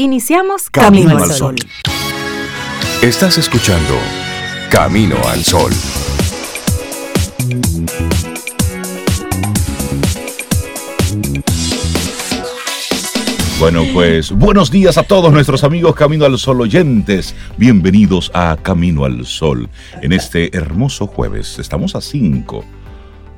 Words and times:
Iniciamos 0.00 0.70
Camino, 0.70 1.18
al 1.18 1.28
Sol. 1.32 1.56
Estás 3.02 3.36
escuchando 3.36 3.94
Camino 4.70 5.16
al 5.26 5.42
Sol. 5.42 5.72
Bueno, 13.58 13.82
pues 13.92 14.30
buenos 14.30 14.70
días 14.70 14.98
a 14.98 15.02
todos 15.02 15.32
nuestros 15.32 15.64
amigos 15.64 15.96
Camino 15.96 16.24
al 16.24 16.38
Sol 16.38 16.60
oyentes. 16.60 17.34
Bienvenidos 17.56 18.30
a 18.34 18.56
Camino 18.62 19.04
al 19.04 19.26
Sol. 19.26 19.68
En 20.00 20.12
este 20.12 20.56
hermoso 20.56 21.08
jueves, 21.08 21.58
estamos 21.58 21.96
a 21.96 22.00
5 22.00 22.64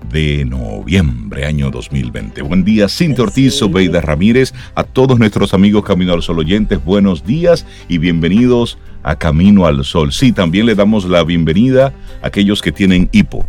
de 0.08 0.44
noviembre, 0.44 1.44
año 1.44 1.70
2020. 1.70 2.42
Buen 2.42 2.64
día, 2.64 2.88
Cintia 2.88 3.24
Ortiz, 3.24 3.60
Obeida 3.62 4.00
Ramírez, 4.00 4.52
a 4.74 4.84
todos 4.84 5.18
nuestros 5.18 5.54
amigos 5.54 5.84
Camino 5.84 6.12
al 6.12 6.22
Sol 6.22 6.38
oyentes, 6.38 6.82
buenos 6.84 7.24
días 7.24 7.66
y 7.88 7.98
bienvenidos 7.98 8.78
a 9.02 9.18
Camino 9.18 9.66
al 9.66 9.84
Sol. 9.84 10.12
Sí, 10.12 10.32
también 10.32 10.66
le 10.66 10.74
damos 10.74 11.04
la 11.04 11.22
bienvenida 11.22 11.92
a 12.22 12.26
aquellos 12.26 12.62
que 12.62 12.72
tienen 12.72 13.08
hipo. 13.12 13.46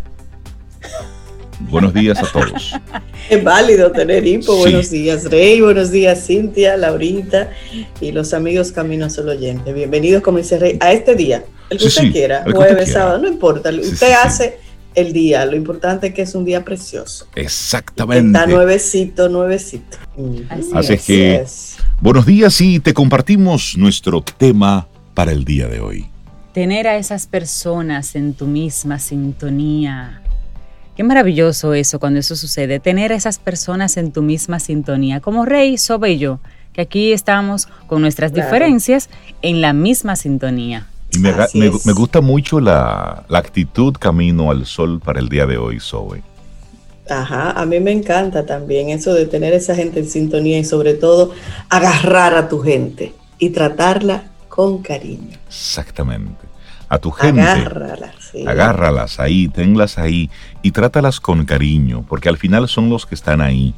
Buenos 1.70 1.94
días 1.94 2.20
a 2.20 2.32
todos. 2.32 2.74
Es 3.30 3.42
válido 3.42 3.92
tener 3.92 4.28
hipo. 4.28 4.58
Buenos 4.58 4.90
días, 4.90 5.30
Rey. 5.32 5.62
Buenos 5.62 5.90
días, 5.90 6.26
Cintia, 6.26 6.76
Laurita 6.76 7.50
y 8.02 8.12
los 8.12 8.34
amigos 8.34 8.74
Camino 8.74 9.06
al 9.06 9.12
Sol 9.12 9.30
oyentes. 9.30 9.74
Bienvenidos, 9.74 10.22
como 10.22 10.40
dice 10.40 10.60
Rey, 10.60 10.78
a 10.82 10.92
este 10.92 11.16
día. 11.16 11.46
El 11.70 11.78
que 11.78 11.86
usted 11.86 12.12
quiera, 12.12 12.44
jueves, 12.52 12.92
sábado, 12.92 13.20
no 13.20 13.30
importa. 13.30 13.70
Usted 13.70 14.12
hace 14.22 14.60
el 14.96 15.14
día. 15.14 15.46
Lo 15.46 15.56
importante 15.56 16.08
es 16.08 16.14
que 16.14 16.24
es 16.24 16.36
un 16.36 16.46
día 16.46 16.64
precioso. 16.64 17.28
Exactamente. 17.36 18.28
Está 18.28 18.48
nuevecito, 18.48 19.30
nuevecito. 19.30 19.98
Así, 20.74 20.94
es 20.94 21.06
que, 21.06 21.46
buenos 22.00 22.26
días 22.26 22.60
y 22.62 22.80
te 22.80 22.94
compartimos 22.94 23.78
nuestro 23.78 24.22
tema 24.22 24.88
para 25.14 25.32
el 25.32 25.46
día 25.46 25.68
de 25.68 25.80
hoy. 25.80 26.08
Tener 26.54 26.88
a 26.88 26.98
esas 26.98 27.28
personas 27.28 28.16
en 28.16 28.34
tu 28.34 28.46
misma 28.46 29.00
sintonía. 29.00 30.22
Qué 30.96 31.04
maravilloso 31.04 31.74
eso 31.74 32.00
cuando 32.00 32.20
eso 32.20 32.36
sucede, 32.36 32.80
tener 32.80 33.14
a 33.14 33.16
esas 33.16 33.40
personas 33.40 33.96
en 33.96 34.12
tu 34.12 34.22
misma 34.22 34.60
sintonía, 34.60 35.22
como 35.22 35.46
Rey, 35.46 35.78
Sobe 35.78 36.12
y 36.12 36.18
yo, 36.18 36.40
que 36.74 36.82
aquí 36.82 37.14
estamos 37.14 37.68
con 37.88 38.02
nuestras 38.02 38.34
diferencias 38.34 39.10
en 39.42 39.62
la 39.62 39.72
misma 39.74 40.18
sintonía. 40.18 40.88
Y 41.12 41.20
me, 41.20 41.34
me, 41.54 41.94
gusta 41.94 42.22
mucho 42.22 42.60
la, 42.60 43.26
la, 43.28 43.40
actitud 43.40 43.94
camino 44.00 44.50
al 44.50 44.66
sol 44.66 45.02
para 45.04 45.20
el 45.20 45.28
día 45.28 45.46
de 45.46 45.58
hoy, 45.58 45.80
Zoe. 45.80 46.24
Ajá, 47.10 47.52
a 47.52 47.66
mí 47.66 47.80
me 47.82 47.92
encanta 47.92 48.46
también 48.46 48.90
eso 48.90 49.14
de 49.14 49.26
tener 49.26 49.54
esa 49.54 49.76
gente 49.76 50.00
en 50.00 50.10
sintonía 50.10 50.60
y 50.60 50.64
sobre 50.64 50.94
todo 50.94 51.34
agarrar 51.70 52.36
a 52.36 52.48
tu 52.48 52.60
gente 52.62 53.14
y 53.38 53.50
tratarla 53.50 54.32
con 54.48 54.82
cariño. 54.82 55.38
Exactamente. 55.48 56.46
A 56.88 57.00
tu 57.00 57.12
gente. 57.12 57.42
Agárralas. 57.42 58.16
Sí. 58.32 58.46
Agárralas 58.48 59.20
ahí, 59.20 59.50
tenlas 59.50 59.98
ahí 59.98 60.30
y 60.62 60.72
trátalas 60.72 61.20
con 61.20 61.44
cariño, 61.46 62.06
porque 62.08 62.30
al 62.30 62.38
final 62.38 62.70
son 62.70 62.90
los 62.90 63.06
que 63.06 63.16
están 63.16 63.42
ahí, 63.42 63.74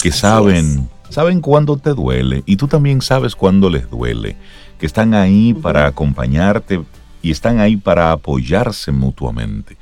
que 0.00 0.12
saben, 0.12 0.88
saben 1.08 1.40
cuándo 1.40 1.76
te 1.76 1.90
duele 1.90 2.42
y 2.46 2.56
tú 2.56 2.68
también 2.68 3.00
sabes 3.00 3.34
cuándo 3.34 3.70
les 3.70 3.90
duele 3.90 4.36
que 4.78 4.86
están 4.86 5.14
ahí 5.14 5.54
para 5.54 5.86
acompañarte 5.86 6.82
y 7.22 7.30
están 7.30 7.60
ahí 7.60 7.76
para 7.76 8.10
apoyarse 8.12 8.92
mutuamente. 8.92 9.76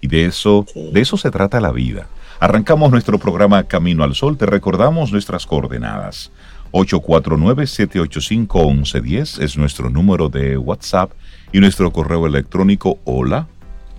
Y 0.00 0.08
de 0.08 0.26
eso, 0.26 0.66
de 0.92 1.00
eso 1.00 1.16
se 1.16 1.30
trata 1.30 1.60
la 1.60 1.70
vida. 1.72 2.08
Arrancamos 2.40 2.90
nuestro 2.90 3.18
programa 3.18 3.62
Camino 3.64 4.04
al 4.04 4.14
Sol. 4.14 4.36
Te 4.36 4.44
recordamos 4.46 5.10
nuestras 5.12 5.46
coordenadas. 5.46 6.30
849-785-1110 6.72 9.40
es 9.40 9.56
nuestro 9.56 9.88
número 9.90 10.28
de 10.28 10.58
WhatsApp 10.58 11.12
y 11.52 11.60
nuestro 11.60 11.92
correo 11.92 12.26
electrónico 12.26 12.98
hola 13.04 13.46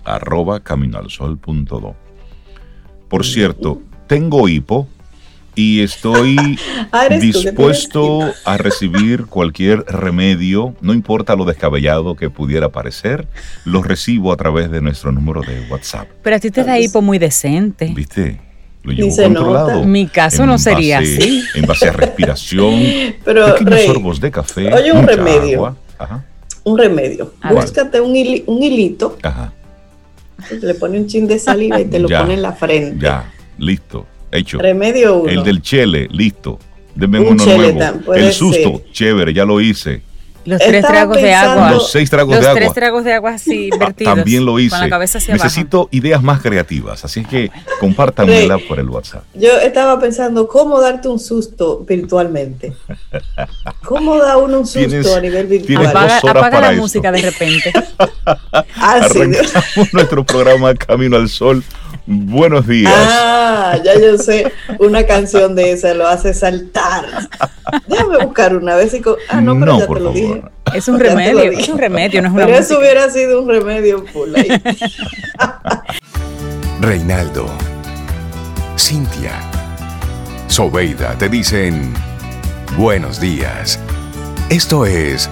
arroba 0.04 0.60
caminoalsol.do. 0.60 1.96
Por 3.08 3.24
cierto, 3.24 3.80
tengo 4.06 4.46
hipo, 4.48 4.86
y 5.56 5.80
estoy 5.80 6.36
ah, 6.92 7.08
dispuesto 7.08 8.20
a 8.44 8.56
recibir 8.58 9.26
cualquier 9.26 9.84
remedio, 9.86 10.74
no 10.82 10.92
importa 10.92 11.34
lo 11.34 11.44
descabellado 11.44 12.14
que 12.14 12.30
pudiera 12.30 12.68
parecer, 12.68 13.26
lo 13.64 13.82
recibo 13.82 14.32
a 14.32 14.36
través 14.36 14.70
de 14.70 14.80
nuestro 14.80 15.10
número 15.10 15.40
de 15.40 15.66
WhatsApp. 15.68 16.06
Pero 16.22 16.36
a 16.36 16.38
ti 16.38 16.50
te 16.50 16.62
da 16.62 16.78
hipo 16.78 17.02
muy 17.02 17.18
decente. 17.18 17.90
¿Viste? 17.94 18.38
Lo 18.82 18.92
llevo 18.92 19.16
controlado. 19.16 19.84
Mi 19.84 20.06
caso 20.06 20.46
no 20.46 20.58
sería 20.58 20.98
así. 20.98 21.42
En 21.56 21.66
base 21.66 21.88
a 21.88 21.92
respiración, 21.92 22.74
Pero, 23.24 23.56
pequeños 23.56 23.80
sorbos 23.86 24.20
de 24.20 24.30
café. 24.30 24.72
Oye, 24.72 24.92
un 24.92 25.06
remedio. 25.06 25.76
Un 26.62 26.78
remedio. 26.78 27.32
Búscate 27.50 28.00
un, 28.00 28.14
hilito. 28.14 29.16
Ajá. 29.22 29.52
Le 30.60 30.74
pone 30.74 31.00
un 31.00 31.06
chin 31.06 31.26
de 31.26 31.38
saliva 31.38 31.80
y 31.80 31.86
te 31.86 31.98
lo 31.98 32.08
pone 32.08 32.34
en 32.34 32.42
la 32.42 32.52
frente. 32.52 33.04
Ya, 33.04 33.32
listo 33.58 34.06
Hecho. 34.30 34.58
Remedio 34.58 35.18
uno. 35.18 35.30
El 35.30 35.42
del 35.42 35.62
chele, 35.62 36.08
listo. 36.10 36.58
Denme 36.94 37.20
uno 37.20 37.44
nuevo. 37.44 38.14
El 38.14 38.32
susto, 38.32 38.82
chévere, 38.92 39.32
ya 39.32 39.44
lo 39.44 39.60
hice. 39.60 40.02
Los 40.46 40.60
tres 40.60 40.86
tragos 40.86 41.16
de 41.16 41.34
agua. 41.34 41.70
Los 41.72 41.90
seis 41.90 42.08
tragos 42.08 42.38
de 42.38 42.46
agua. 42.46 42.50
Los 42.50 42.58
tres 42.60 42.74
tragos 42.74 43.04
de 43.04 43.12
agua 43.12 43.30
así 43.34 43.68
invertidos. 43.72 44.14
También 44.14 44.46
lo 44.46 44.58
hice. 44.60 44.70
Con 44.70 44.80
la 44.80 44.88
cabeza 44.88 45.18
hacia 45.18 45.34
Necesito 45.34 45.88
ideas 45.90 46.22
más 46.22 46.40
creativas, 46.40 47.04
así 47.04 47.24
que 47.24 47.50
compártanmela 47.80 48.58
por 48.58 48.78
el 48.78 48.88
WhatsApp. 48.88 49.24
Yo 49.34 49.58
estaba 49.58 49.98
pensando 49.98 50.46
cómo 50.46 50.80
darte 50.80 51.08
un 51.08 51.18
susto 51.18 51.84
virtualmente. 51.86 52.74
¿Cómo 53.84 54.16
da 54.18 54.36
uno 54.36 54.60
un 54.60 54.66
susto 54.66 55.16
a 55.16 55.20
nivel 55.20 55.48
virtual? 55.48 55.86
Apaga, 55.88 56.18
apaga 56.18 56.60
la 56.60 56.72
música 56.72 57.10
de 57.10 57.22
repente. 57.22 57.72
Arrancamos 58.76 59.92
nuestro 59.92 60.24
programa 60.24 60.74
Camino 60.74 61.16
al 61.16 61.28
Sol 61.28 61.64
Buenos 62.06 62.66
días. 62.68 62.92
Ah, 62.94 63.76
ya 63.84 63.98
yo 63.98 64.16
sé, 64.16 64.52
una 64.78 65.04
canción 65.06 65.56
de 65.56 65.72
esa 65.72 65.92
lo 65.92 66.06
hace 66.06 66.32
saltar. 66.34 67.04
Déjame 67.88 68.24
buscar 68.24 68.56
una 68.56 68.76
vez 68.76 68.94
y 68.94 69.02
Ah, 69.28 69.40
no, 69.40 69.58
pero 69.58 69.78
ya 69.78 69.86
te 69.88 70.00
lo 70.00 70.12
dije. 70.12 70.42
Es 70.72 70.86
un 70.86 71.00
remedio, 71.00 71.50
es 71.50 71.68
un 71.68 71.78
remedio, 71.78 72.22
no 72.22 72.28
es 72.28 72.34
una 72.34 72.46
Pero 72.46 72.58
eso 72.58 72.78
hubiera 72.78 73.10
sido 73.10 73.42
un 73.42 73.48
remedio 73.48 74.04
full 74.12 74.30
Reinaldo, 76.80 77.46
Cintia, 78.78 79.32
Sobeida 80.46 81.16
te 81.18 81.28
dicen 81.28 81.92
buenos 82.76 83.20
días. 83.20 83.80
Esto 84.48 84.86
es 84.86 85.28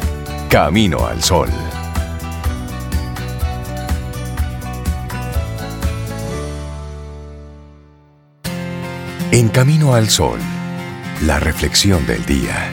Camino 0.48 1.06
al 1.06 1.22
Sol. 1.22 1.48
En 9.36 9.48
Camino 9.48 9.94
al 9.94 10.10
Sol, 10.10 10.38
la 11.22 11.40
reflexión 11.40 12.06
del 12.06 12.24
día. 12.24 12.70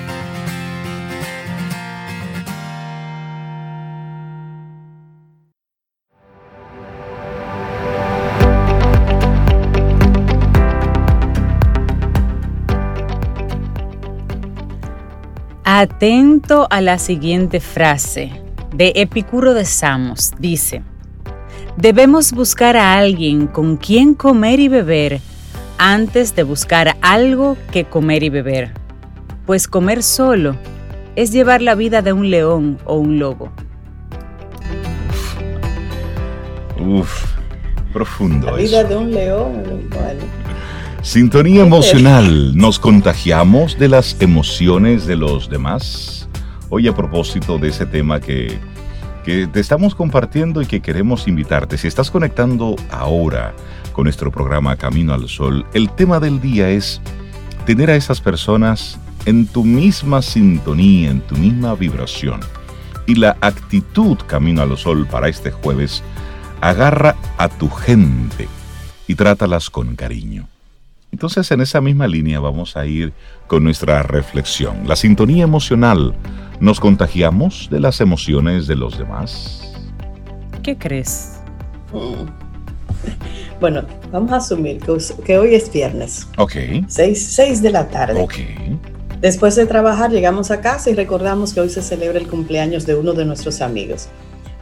Atento 15.63 16.67
a 16.69 16.79
la 16.81 16.99
siguiente 16.99 17.59
frase 17.59 18.31
de 18.75 18.93
Epicuro 18.97 19.55
de 19.55 19.65
Samos. 19.65 20.33
Dice, 20.37 20.83
debemos 21.75 22.31
buscar 22.31 22.77
a 22.77 22.99
alguien 22.99 23.47
con 23.47 23.77
quien 23.77 24.13
comer 24.13 24.59
y 24.59 24.67
beber 24.67 25.30
antes 25.83 26.35
de 26.35 26.43
buscar 26.43 26.95
algo 27.01 27.57
que 27.71 27.85
comer 27.85 28.21
y 28.21 28.29
beber, 28.29 28.71
pues 29.47 29.67
comer 29.67 30.03
solo 30.03 30.55
es 31.15 31.31
llevar 31.31 31.63
la 31.63 31.73
vida 31.73 32.03
de 32.03 32.13
un 32.13 32.29
león 32.29 32.77
o 32.85 32.97
un 32.97 33.17
lobo. 33.17 33.51
Uf, 36.79 37.25
profundo. 37.91 38.51
La 38.51 38.57
vida 38.57 38.83
de 38.83 38.95
un 38.95 39.11
león. 39.11 39.63
Sintonía 41.01 41.63
emocional. 41.63 42.55
¿Nos 42.55 42.77
contagiamos 42.77 43.79
de 43.79 43.89
las 43.89 44.15
emociones 44.21 45.07
de 45.07 45.15
los 45.15 45.49
demás? 45.49 46.29
Hoy 46.69 46.87
a 46.87 46.93
propósito 46.93 47.57
de 47.57 47.69
ese 47.69 47.87
tema 47.87 48.19
que, 48.19 48.59
que 49.25 49.47
te 49.47 49.59
estamos 49.59 49.95
compartiendo 49.95 50.61
y 50.61 50.67
que 50.67 50.79
queremos 50.79 51.27
invitarte. 51.27 51.75
Si 51.79 51.87
estás 51.87 52.11
conectando 52.11 52.75
ahora, 52.91 53.55
con 53.91 54.05
nuestro 54.05 54.31
programa 54.31 54.75
Camino 54.75 55.13
al 55.13 55.27
Sol, 55.27 55.65
el 55.73 55.89
tema 55.91 56.19
del 56.19 56.41
día 56.41 56.69
es 56.69 57.01
tener 57.65 57.89
a 57.89 57.95
esas 57.95 58.21
personas 58.21 58.99
en 59.25 59.45
tu 59.47 59.63
misma 59.63 60.21
sintonía, 60.21 61.11
en 61.11 61.21
tu 61.21 61.35
misma 61.35 61.75
vibración. 61.75 62.39
Y 63.07 63.15
la 63.15 63.37
actitud 63.41 64.17
Camino 64.27 64.61
al 64.61 64.77
Sol 64.77 65.07
para 65.07 65.27
este 65.27 65.51
jueves, 65.51 66.03
agarra 66.61 67.15
a 67.37 67.49
tu 67.49 67.69
gente 67.69 68.47
y 69.07 69.15
trátalas 69.15 69.69
con 69.69 69.95
cariño. 69.95 70.47
Entonces 71.11 71.51
en 71.51 71.61
esa 71.61 71.81
misma 71.81 72.07
línea 72.07 72.39
vamos 72.39 72.77
a 72.77 72.85
ir 72.85 73.13
con 73.47 73.63
nuestra 73.63 74.03
reflexión. 74.03 74.87
La 74.87 74.95
sintonía 74.95 75.43
emocional 75.43 76.15
¿Nos 76.61 76.79
contagiamos 76.79 77.69
de 77.71 77.79
las 77.79 78.01
emociones 78.01 78.67
de 78.67 78.75
los 78.75 78.95
demás? 78.95 79.73
¿Qué 80.61 80.77
crees? 80.77 81.41
Mm. 81.91 82.50
Bueno, 83.61 83.83
vamos 84.11 84.31
a 84.31 84.37
asumir 84.37 84.81
que, 85.23 85.37
hoy 85.37 85.53
es 85.53 85.71
viernes. 85.71 86.27
Ok. 86.39 86.53
Seis, 86.87 87.61
de 87.61 87.69
la 87.69 87.87
tarde. 87.89 88.19
Ok. 88.19 88.33
Después 89.21 89.55
de 89.55 89.67
trabajar 89.67 90.09
llegamos 90.09 90.49
a 90.49 90.61
casa 90.61 90.89
y 90.89 90.95
recordamos 90.95 91.53
que 91.53 91.61
hoy 91.61 91.69
se 91.69 91.83
celebra 91.83 92.17
el 92.17 92.27
cumpleaños 92.27 92.87
de 92.87 92.95
uno 92.95 93.13
de 93.13 93.23
nuestros 93.23 93.61
amigos. 93.61 94.07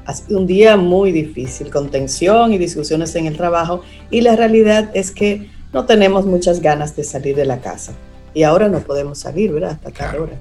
Ha 0.06 0.14
sido 0.16 0.38
un 0.38 0.48
día 0.48 0.76
muy 0.76 1.14
difícil, 1.14 1.70
con 1.72 1.90
tensión 1.90 2.52
y 2.52 2.58
discusiones 2.58 3.16
en 3.16 3.28
el 3.28 3.38
trabajo 3.38 3.84
y 4.12 4.20
la 4.20 4.36
realidad 4.36 4.92
es 4.94 5.12
que 5.12 5.50
no 5.72 5.86
tenemos 5.86 6.26
muchas 6.26 6.60
ganas 6.60 6.94
de 6.98 7.06
salir 7.06 7.38
de 7.38 7.46
la 7.46 7.60
casa. 7.62 7.94
Y 8.34 8.44
ahora 8.44 8.68
no 8.68 8.82
podemos 8.82 9.20
salir, 9.20 9.54
¿verdad? 9.54 9.72
Hasta 9.72 9.92
cada 9.92 10.22
hora. 10.22 10.34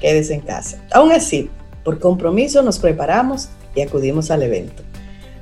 Quédese 0.00 0.34
en 0.34 0.40
casa. 0.40 0.82
Aún 0.90 1.12
así, 1.12 1.50
por 1.84 2.00
compromiso 2.00 2.62
nos 2.62 2.80
preparamos 2.80 3.48
y 3.76 3.82
acudimos 3.82 4.32
al 4.32 4.42
evento. 4.42 4.82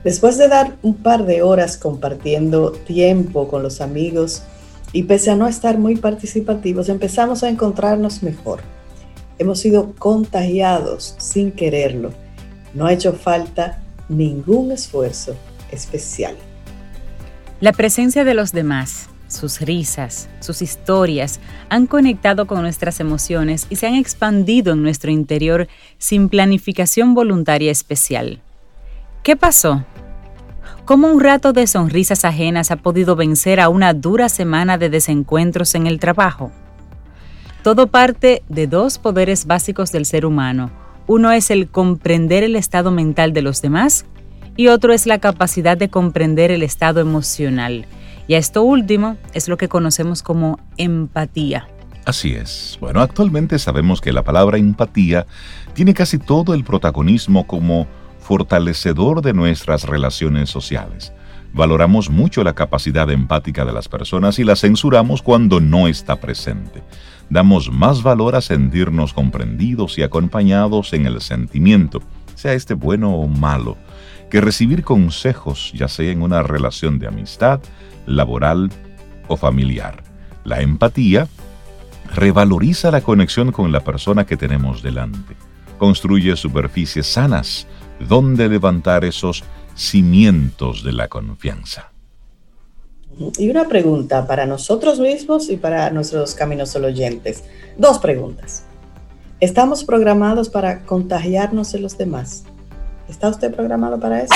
Después 0.04 0.38
de 0.38 0.48
dar 0.48 0.76
un 0.82 0.94
par 0.94 1.26
de 1.26 1.42
horas 1.42 1.76
compartiendo 1.76 2.72
tiempo 2.72 3.48
con 3.48 3.62
los 3.62 3.80
amigos 3.80 4.42
y 4.92 5.02
pese 5.02 5.30
a 5.30 5.36
no 5.36 5.46
estar 5.46 5.78
muy 5.78 5.96
participativos, 5.96 6.88
empezamos 6.88 7.42
a 7.42 7.48
encontrarnos 7.48 8.22
mejor. 8.22 8.60
Hemos 9.38 9.60
sido 9.60 9.94
contagiados 9.98 11.14
sin 11.18 11.52
quererlo. 11.52 12.12
No 12.74 12.86
ha 12.86 12.92
hecho 12.92 13.12
falta 13.12 13.82
ningún 14.08 14.72
esfuerzo 14.72 15.34
especial. 15.70 16.34
La 17.60 17.72
presencia 17.72 18.24
de 18.24 18.32
los 18.34 18.52
demás, 18.52 19.10
sus 19.28 19.60
risas, 19.60 20.28
sus 20.40 20.62
historias 20.62 21.40
han 21.68 21.86
conectado 21.86 22.46
con 22.46 22.62
nuestras 22.62 23.00
emociones 23.00 23.66
y 23.68 23.76
se 23.76 23.86
han 23.86 23.94
expandido 23.94 24.72
en 24.72 24.82
nuestro 24.82 25.10
interior 25.10 25.68
sin 25.98 26.30
planificación 26.30 27.14
voluntaria 27.14 27.70
especial. 27.70 28.40
¿Qué 29.22 29.36
pasó? 29.36 29.84
¿Cómo 30.90 31.06
un 31.06 31.20
rato 31.20 31.52
de 31.52 31.68
sonrisas 31.68 32.24
ajenas 32.24 32.72
ha 32.72 32.76
podido 32.76 33.14
vencer 33.14 33.60
a 33.60 33.68
una 33.68 33.94
dura 33.94 34.28
semana 34.28 34.76
de 34.76 34.90
desencuentros 34.90 35.76
en 35.76 35.86
el 35.86 36.00
trabajo? 36.00 36.50
Todo 37.62 37.86
parte 37.86 38.42
de 38.48 38.66
dos 38.66 38.98
poderes 38.98 39.46
básicos 39.46 39.92
del 39.92 40.04
ser 40.04 40.26
humano. 40.26 40.72
Uno 41.06 41.30
es 41.30 41.52
el 41.52 41.68
comprender 41.68 42.42
el 42.42 42.56
estado 42.56 42.90
mental 42.90 43.32
de 43.32 43.40
los 43.40 43.62
demás 43.62 44.04
y 44.56 44.66
otro 44.66 44.92
es 44.92 45.06
la 45.06 45.20
capacidad 45.20 45.76
de 45.76 45.90
comprender 45.90 46.50
el 46.50 46.64
estado 46.64 46.98
emocional. 46.98 47.86
Y 48.26 48.34
esto 48.34 48.64
último 48.64 49.16
es 49.32 49.46
lo 49.46 49.56
que 49.56 49.68
conocemos 49.68 50.24
como 50.24 50.58
empatía. 50.76 51.68
Así 52.04 52.32
es. 52.32 52.76
Bueno, 52.80 53.00
actualmente 53.00 53.60
sabemos 53.60 54.00
que 54.00 54.12
la 54.12 54.24
palabra 54.24 54.58
empatía 54.58 55.28
tiene 55.72 55.94
casi 55.94 56.18
todo 56.18 56.52
el 56.52 56.64
protagonismo 56.64 57.46
como 57.46 57.86
fortalecedor 58.30 59.22
de 59.22 59.32
nuestras 59.32 59.82
relaciones 59.82 60.50
sociales. 60.50 61.12
Valoramos 61.52 62.10
mucho 62.10 62.44
la 62.44 62.54
capacidad 62.54 63.10
empática 63.10 63.64
de 63.64 63.72
las 63.72 63.88
personas 63.88 64.38
y 64.38 64.44
la 64.44 64.54
censuramos 64.54 65.20
cuando 65.20 65.58
no 65.58 65.88
está 65.88 66.14
presente. 66.20 66.84
Damos 67.28 67.72
más 67.72 68.04
valor 68.04 68.36
a 68.36 68.40
sentirnos 68.40 69.14
comprendidos 69.14 69.98
y 69.98 70.04
acompañados 70.04 70.92
en 70.92 71.06
el 71.06 71.20
sentimiento, 71.20 72.02
sea 72.36 72.52
este 72.52 72.74
bueno 72.74 73.16
o 73.16 73.26
malo, 73.26 73.76
que 74.30 74.40
recibir 74.40 74.84
consejos, 74.84 75.72
ya 75.74 75.88
sea 75.88 76.12
en 76.12 76.22
una 76.22 76.44
relación 76.44 77.00
de 77.00 77.08
amistad, 77.08 77.58
laboral 78.06 78.70
o 79.26 79.36
familiar. 79.36 80.04
La 80.44 80.60
empatía 80.60 81.26
revaloriza 82.14 82.92
la 82.92 83.00
conexión 83.00 83.50
con 83.50 83.72
la 83.72 83.80
persona 83.80 84.24
que 84.24 84.36
tenemos 84.36 84.84
delante, 84.84 85.34
construye 85.78 86.36
superficies 86.36 87.08
sanas, 87.08 87.66
dónde 88.08 88.48
levantar 88.48 89.04
esos 89.04 89.44
cimientos 89.74 90.82
de 90.82 90.92
la 90.92 91.08
confianza. 91.08 91.92
Y 93.38 93.50
una 93.50 93.68
pregunta 93.68 94.26
para 94.26 94.46
nosotros 94.46 94.98
mismos 94.98 95.50
y 95.50 95.56
para 95.56 95.90
nuestros 95.90 96.34
caminos 96.34 96.70
solo 96.70 96.88
oyentes. 96.88 97.44
Dos 97.76 97.98
preguntas. 97.98 98.64
¿Estamos 99.40 99.84
programados 99.84 100.48
para 100.48 100.84
contagiarnos 100.84 101.72
de 101.72 101.80
los 101.80 101.98
demás? 101.98 102.44
¿Está 103.08 103.28
usted 103.28 103.52
programado 103.54 103.98
para 103.98 104.22
eso? 104.22 104.34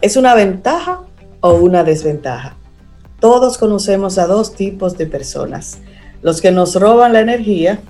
¿Es 0.00 0.16
una 0.16 0.34
ventaja 0.34 1.02
o 1.40 1.54
una 1.54 1.84
desventaja? 1.84 2.56
Todos 3.20 3.58
conocemos 3.58 4.16
a 4.18 4.26
dos 4.26 4.54
tipos 4.54 4.96
de 4.96 5.06
personas. 5.06 5.78
Los 6.22 6.40
que 6.40 6.52
nos 6.52 6.74
roban 6.76 7.12
la 7.12 7.20
energía 7.20 7.80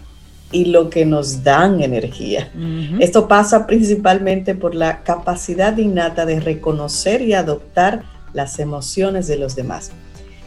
y 0.51 0.67
lo 0.67 0.89
que 0.89 1.05
nos 1.05 1.45
dan 1.45 1.83
energía. 1.83 2.51
Esto 3.01 3.29
pasa 3.29 3.67
principalmente 3.67 4.55
por 4.55 4.75
la 4.75 5.03
capacidad 5.03 5.77
innata 5.77 6.25
de 6.25 6.41
reconocer 6.41 7.21
y 7.23 7.35
adoptar 7.35 8.05
las 8.33 8.59
emociones 8.59 9.27
de 9.27 9.37
los 9.37 9.57
demás. 9.57 9.91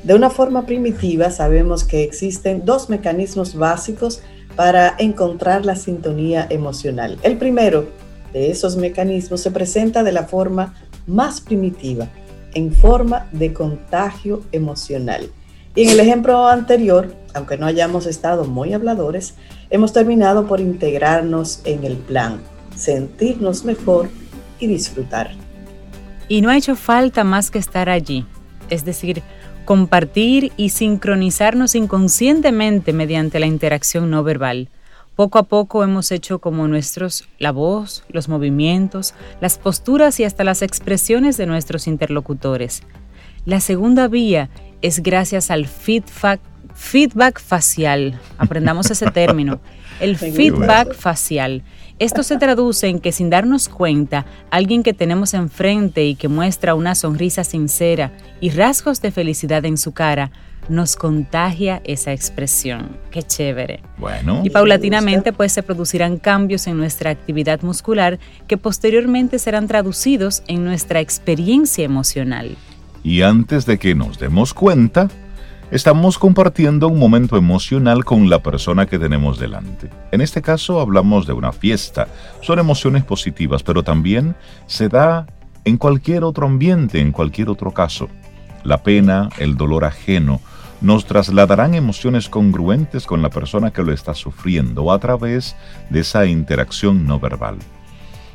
De 0.03 0.15
una 0.15 0.31
forma 0.31 0.65
primitiva 0.65 1.29
sabemos 1.29 1.83
que 1.83 2.03
existen 2.03 2.65
dos 2.65 2.89
mecanismos 2.89 3.55
básicos 3.55 4.21
para 4.55 4.95
encontrar 4.97 5.65
la 5.65 5.75
sintonía 5.75 6.47
emocional. 6.49 7.19
El 7.21 7.37
primero 7.37 7.87
de 8.33 8.49
esos 8.49 8.77
mecanismos 8.77 9.41
se 9.41 9.51
presenta 9.51 10.03
de 10.03 10.11
la 10.11 10.23
forma 10.23 10.73
más 11.05 11.41
primitiva, 11.41 12.07
en 12.53 12.73
forma 12.73 13.27
de 13.31 13.53
contagio 13.53 14.41
emocional. 14.51 15.29
Y 15.75 15.83
en 15.83 15.89
el 15.89 15.99
ejemplo 15.99 16.47
anterior, 16.47 17.13
aunque 17.33 17.57
no 17.57 17.65
hayamos 17.65 18.05
estado 18.05 18.43
muy 18.45 18.73
habladores, 18.73 19.35
hemos 19.71 19.93
terminado 19.93 20.45
por 20.45 20.59
integrarnos 20.59 21.61
en 21.63 21.83
el 21.85 21.95
plan, 21.97 22.41
sentirnos 22.75 23.65
mejor 23.65 24.09
y 24.59 24.67
disfrutar. 24.67 25.31
Y 26.27 26.41
no 26.41 26.49
ha 26.49 26.57
hecho 26.57 26.75
falta 26.75 27.23
más 27.23 27.49
que 27.49 27.59
estar 27.59 27.89
allí, 27.89 28.25
es 28.69 28.85
decir, 28.85 29.23
compartir 29.65 30.51
y 30.57 30.69
sincronizarnos 30.69 31.75
inconscientemente 31.75 32.93
mediante 32.93 33.39
la 33.39 33.47
interacción 33.47 34.11
no 34.11 34.23
verbal. 34.23 34.69
Poco 35.15 35.39
a 35.39 35.43
poco 35.43 35.83
hemos 35.83 36.11
hecho 36.11 36.39
como 36.39 36.67
nuestros 36.67 37.27
la 37.37 37.51
voz, 37.51 38.03
los 38.09 38.27
movimientos, 38.27 39.13
las 39.39 39.57
posturas 39.57 40.19
y 40.19 40.23
hasta 40.23 40.43
las 40.43 40.61
expresiones 40.61 41.37
de 41.37 41.45
nuestros 41.45 41.87
interlocutores. 41.87 42.83
La 43.45 43.59
segunda 43.59 44.07
vía 44.07 44.49
es 44.81 45.03
gracias 45.03 45.51
al 45.51 45.67
feedback 45.67 46.39
Feedback 46.81 47.39
facial, 47.39 48.19
aprendamos 48.39 48.89
ese 48.89 49.05
término. 49.11 49.61
El 50.01 50.17
feedback 50.17 50.93
facial. 50.93 51.61
Esto 51.99 52.23
se 52.23 52.37
traduce 52.37 52.87
en 52.87 52.99
que 52.99 53.11
sin 53.11 53.29
darnos 53.29 53.69
cuenta, 53.69 54.25
alguien 54.49 54.81
que 54.81 54.93
tenemos 54.93 55.35
enfrente 55.35 56.03
y 56.05 56.15
que 56.15 56.27
muestra 56.27 56.73
una 56.73 56.95
sonrisa 56.95 57.43
sincera 57.43 58.11
y 58.41 58.49
rasgos 58.49 58.99
de 58.99 59.11
felicidad 59.11 59.63
en 59.63 59.77
su 59.77 59.93
cara, 59.93 60.31
nos 60.67 60.95
contagia 60.95 61.81
esa 61.85 62.11
expresión. 62.13 62.97
Qué 63.11 63.21
chévere. 63.21 63.81
Bueno. 63.97 64.41
Y 64.43 64.49
paulatinamente 64.49 65.31
pues 65.31 65.53
se 65.53 65.63
producirán 65.63 66.17
cambios 66.17 66.65
en 66.65 66.77
nuestra 66.77 67.11
actividad 67.11 67.61
muscular 67.61 68.19
que 68.47 68.57
posteriormente 68.57 69.37
serán 69.37 69.67
traducidos 69.67 70.43
en 70.47 70.65
nuestra 70.65 70.99
experiencia 70.99 71.85
emocional. 71.85 72.57
Y 73.03 73.21
antes 73.21 73.65
de 73.65 73.77
que 73.77 73.95
nos 73.95 74.19
demos 74.19 74.53
cuenta, 74.53 75.09
estamos 75.71 76.19
compartiendo 76.19 76.89
un 76.89 76.99
momento 76.99 77.37
emocional 77.37 78.03
con 78.03 78.29
la 78.29 78.43
persona 78.43 78.85
que 78.85 78.99
tenemos 78.99 79.39
delante. 79.39 79.89
En 80.11 80.19
este 80.19 80.41
caso 80.41 80.81
hablamos 80.81 81.25
de 81.25 81.33
una 81.33 81.53
fiesta. 81.53 82.07
Son 82.41 82.59
emociones 82.59 83.05
positivas, 83.05 83.63
pero 83.63 83.81
también 83.81 84.35
se 84.67 84.89
da 84.89 85.25
en 85.63 85.77
cualquier 85.77 86.25
otro 86.25 86.45
ambiente, 86.45 86.99
en 86.99 87.11
cualquier 87.11 87.49
otro 87.49 87.71
caso. 87.71 88.09
La 88.63 88.83
pena, 88.83 89.29
el 89.37 89.55
dolor 89.55 89.85
ajeno, 89.85 90.41
nos 90.81 91.05
trasladarán 91.05 91.73
emociones 91.73 92.27
congruentes 92.27 93.05
con 93.05 93.21
la 93.21 93.29
persona 93.29 93.71
que 93.71 93.83
lo 93.83 93.93
está 93.93 94.13
sufriendo 94.13 94.91
a 94.91 94.99
través 94.99 95.55
de 95.89 96.01
esa 96.01 96.25
interacción 96.25 97.07
no 97.07 97.19
verbal. 97.19 97.57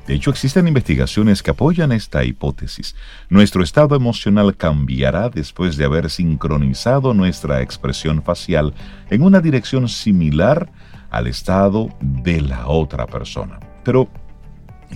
De 0.06 0.14
hecho, 0.14 0.30
existen 0.30 0.68
investigaciones 0.68 1.42
que 1.42 1.50
apoyan 1.50 1.90
esta 1.90 2.22
hipótesis. 2.25 2.94
Nuestro 3.28 3.64
estado 3.64 3.96
emocional 3.96 4.56
cambiará 4.56 5.28
después 5.30 5.76
de 5.76 5.84
haber 5.84 6.10
sincronizado 6.10 7.12
nuestra 7.12 7.60
expresión 7.60 8.22
facial 8.22 8.72
en 9.10 9.22
una 9.22 9.40
dirección 9.40 9.88
similar 9.88 10.70
al 11.10 11.26
estado 11.26 11.88
de 12.00 12.40
la 12.40 12.68
otra 12.68 13.06
persona. 13.06 13.58
Pero, 13.82 14.08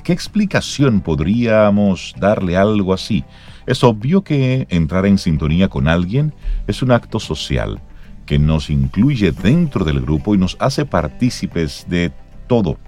¿qué 0.05 0.12
explicación 0.12 1.00
podríamos 1.00 2.14
darle 2.17 2.57
algo 2.57 2.95
así? 2.95 3.25
Es 3.67 3.83
obvio 3.83 4.23
que 4.23 4.69
entrar 4.71 5.07
en 5.07 5.19
sintonía 5.19 5.67
con 5.67 5.88
alguien 5.88 6.33
es 6.69 6.83
un 6.83 6.93
acto 6.93 7.19
social 7.19 7.81
que 8.26 8.38
nos 8.38 8.71
incluye 8.71 9.33
dentro 9.33 9.85
del 9.85 10.00
grupo 10.00 10.37
y 10.37 10.38
nos 10.38 10.57
hace 10.61 10.85
partícipes 10.85 11.85
de 11.88 12.12
todo 12.47 12.79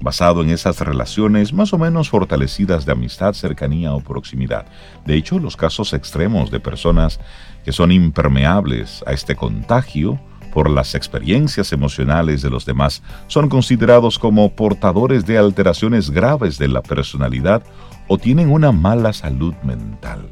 basado 0.00 0.42
en 0.42 0.50
esas 0.50 0.80
relaciones 0.80 1.52
más 1.52 1.72
o 1.72 1.78
menos 1.78 2.08
fortalecidas 2.08 2.86
de 2.86 2.92
amistad, 2.92 3.32
cercanía 3.32 3.92
o 3.94 4.00
proximidad. 4.00 4.66
De 5.04 5.16
hecho, 5.16 5.38
los 5.38 5.56
casos 5.56 5.92
extremos 5.92 6.50
de 6.50 6.60
personas 6.60 7.18
que 7.64 7.72
son 7.72 7.90
impermeables 7.92 9.02
a 9.06 9.12
este 9.12 9.34
contagio 9.34 10.20
por 10.52 10.70
las 10.70 10.94
experiencias 10.94 11.72
emocionales 11.72 12.42
de 12.42 12.50
los 12.50 12.64
demás 12.64 13.02
son 13.26 13.48
considerados 13.48 14.18
como 14.18 14.50
portadores 14.50 15.26
de 15.26 15.38
alteraciones 15.38 16.10
graves 16.10 16.58
de 16.58 16.68
la 16.68 16.82
personalidad 16.82 17.62
o 18.06 18.18
tienen 18.18 18.50
una 18.50 18.72
mala 18.72 19.12
salud 19.12 19.54
mental. 19.62 20.28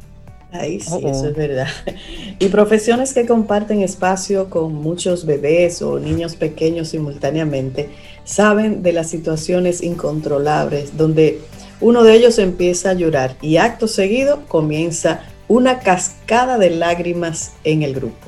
Ay, 0.61 0.81
sí, 0.81 0.95
eso 1.05 1.29
es 1.29 1.37
verdad. 1.37 1.69
Y 2.39 2.49
profesiones 2.49 3.15
que 3.15 3.27
comparten 3.27 3.81
espacio 3.81 4.51
con 4.51 4.75
muchos 4.75 5.25
bebés 5.25 5.81
o 5.81 5.99
niños 5.99 6.37
pequeños 6.37 6.89
simultáneamente 6.89 7.89
saben 8.25 8.83
de 8.83 8.93
las 8.93 9.09
situaciones 9.09 9.83
incontrolables 9.83 10.97
donde 10.97 11.41
uno 11.81 12.03
de 12.05 12.15
ellos 12.15 12.39
empieza 12.39 12.91
a 12.91 12.95
llorar 12.95 13.37
y 13.41 13.57
acto 13.57 13.89
seguido 13.89 14.45
comienza 14.49 15.23
una 15.49 15.79
cascada 15.79 16.59
de 16.59 16.71
lágrimas 16.71 17.53
en 17.65 17.83
el 17.83 17.95
grupo. 17.95 18.27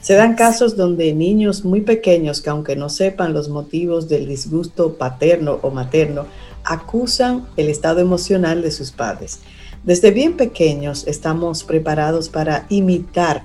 Se 0.00 0.14
dan 0.14 0.34
casos 0.34 0.76
donde 0.76 1.12
niños 1.12 1.64
muy 1.64 1.80
pequeños 1.80 2.40
que 2.40 2.50
aunque 2.50 2.74
no 2.74 2.88
sepan 2.88 3.32
los 3.32 3.48
motivos 3.48 4.08
del 4.08 4.26
disgusto 4.26 4.94
paterno 4.94 5.60
o 5.62 5.70
materno, 5.70 6.26
acusan 6.64 7.46
el 7.56 7.68
estado 7.68 8.00
emocional 8.00 8.62
de 8.62 8.72
sus 8.72 8.90
padres. 8.90 9.40
Desde 9.84 10.12
bien 10.12 10.36
pequeños 10.36 11.08
estamos 11.08 11.64
preparados 11.64 12.28
para 12.28 12.66
imitar 12.68 13.44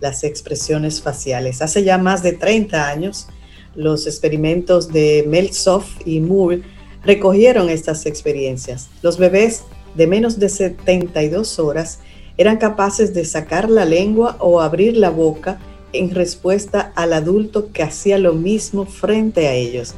las 0.00 0.22
expresiones 0.22 1.00
faciales. 1.00 1.62
Hace 1.62 1.82
ya 1.82 1.96
más 1.96 2.22
de 2.22 2.32
30 2.32 2.88
años, 2.88 3.26
los 3.74 4.06
experimentos 4.06 4.92
de 4.92 5.24
Meltzoff 5.26 5.96
y 6.04 6.20
Moore 6.20 6.62
recogieron 7.04 7.70
estas 7.70 8.04
experiencias. 8.04 8.90
Los 9.00 9.16
bebés 9.16 9.62
de 9.94 10.06
menos 10.06 10.38
de 10.38 10.50
72 10.50 11.58
horas 11.58 12.00
eran 12.36 12.58
capaces 12.58 13.14
de 13.14 13.24
sacar 13.24 13.70
la 13.70 13.86
lengua 13.86 14.36
o 14.40 14.60
abrir 14.60 14.94
la 14.94 15.08
boca 15.08 15.58
en 15.94 16.14
respuesta 16.14 16.92
al 16.96 17.14
adulto 17.14 17.72
que 17.72 17.82
hacía 17.82 18.18
lo 18.18 18.34
mismo 18.34 18.84
frente 18.84 19.48
a 19.48 19.54
ellos. 19.54 19.94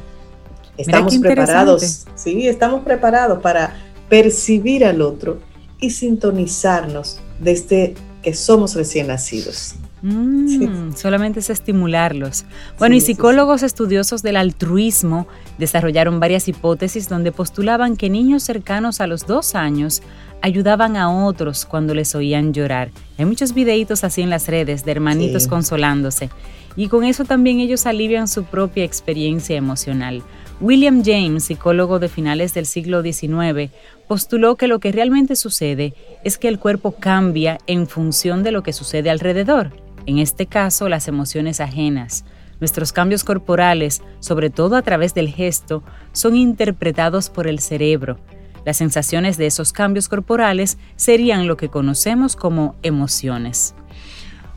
Estamos 0.77 1.17
preparados, 1.17 2.05
sí, 2.15 2.47
estamos 2.47 2.85
preparados 2.85 3.41
para 3.41 3.75
percibir 4.07 4.85
al 4.85 5.01
otro 5.01 5.50
y 5.81 5.89
sintonizarnos 5.89 7.19
desde 7.39 7.95
que 8.23 8.33
somos 8.33 8.75
recién 8.75 9.07
nacidos. 9.07 9.75
Mm, 10.03 10.93
solamente 10.95 11.41
es 11.41 11.49
estimularlos. 11.49 12.45
Bueno, 12.79 12.95
y 12.95 13.01
psicólogos 13.01 13.61
estudiosos 13.61 14.23
del 14.23 14.37
altruismo 14.37 15.27
desarrollaron 15.59 16.19
varias 16.19 16.47
hipótesis 16.47 17.07
donde 17.07 17.31
postulaban 17.31 17.97
que 17.97 18.09
niños 18.09 18.43
cercanos 18.43 18.99
a 18.99 19.07
los 19.07 19.27
dos 19.27 19.53
años 19.53 20.01
ayudaban 20.41 20.97
a 20.97 21.11
otros 21.11 21.65
cuando 21.65 21.93
les 21.93 22.15
oían 22.15 22.51
llorar. 22.51 22.89
Hay 23.19 23.25
muchos 23.25 23.53
videitos 23.53 24.03
así 24.03 24.21
en 24.21 24.31
las 24.31 24.47
redes 24.47 24.85
de 24.85 24.91
hermanitos 24.91 25.47
consolándose. 25.47 26.29
Y 26.75 26.87
con 26.87 27.03
eso 27.03 27.25
también 27.25 27.59
ellos 27.59 27.85
alivian 27.85 28.27
su 28.27 28.43
propia 28.45 28.83
experiencia 28.83 29.55
emocional. 29.55 30.23
William 30.61 31.01
James, 31.03 31.45
psicólogo 31.45 31.97
de 31.97 32.07
finales 32.07 32.53
del 32.53 32.67
siglo 32.67 33.01
XIX, 33.01 33.71
postuló 34.07 34.57
que 34.57 34.67
lo 34.67 34.79
que 34.79 34.91
realmente 34.91 35.35
sucede 35.35 35.95
es 36.23 36.37
que 36.37 36.47
el 36.47 36.59
cuerpo 36.59 36.91
cambia 36.99 37.57
en 37.65 37.87
función 37.87 38.43
de 38.43 38.51
lo 38.51 38.61
que 38.61 38.71
sucede 38.71 39.09
alrededor, 39.09 39.71
en 40.05 40.19
este 40.19 40.45
caso 40.45 40.87
las 40.87 41.07
emociones 41.07 41.59
ajenas. 41.61 42.25
Nuestros 42.59 42.93
cambios 42.93 43.23
corporales, 43.23 44.03
sobre 44.19 44.51
todo 44.51 44.75
a 44.75 44.83
través 44.83 45.15
del 45.15 45.29
gesto, 45.29 45.81
son 46.11 46.35
interpretados 46.35 47.31
por 47.31 47.47
el 47.47 47.57
cerebro. 47.57 48.19
Las 48.63 48.77
sensaciones 48.77 49.37
de 49.37 49.47
esos 49.47 49.73
cambios 49.73 50.07
corporales 50.07 50.77
serían 50.95 51.47
lo 51.47 51.57
que 51.57 51.69
conocemos 51.69 52.35
como 52.35 52.75
emociones. 52.83 53.73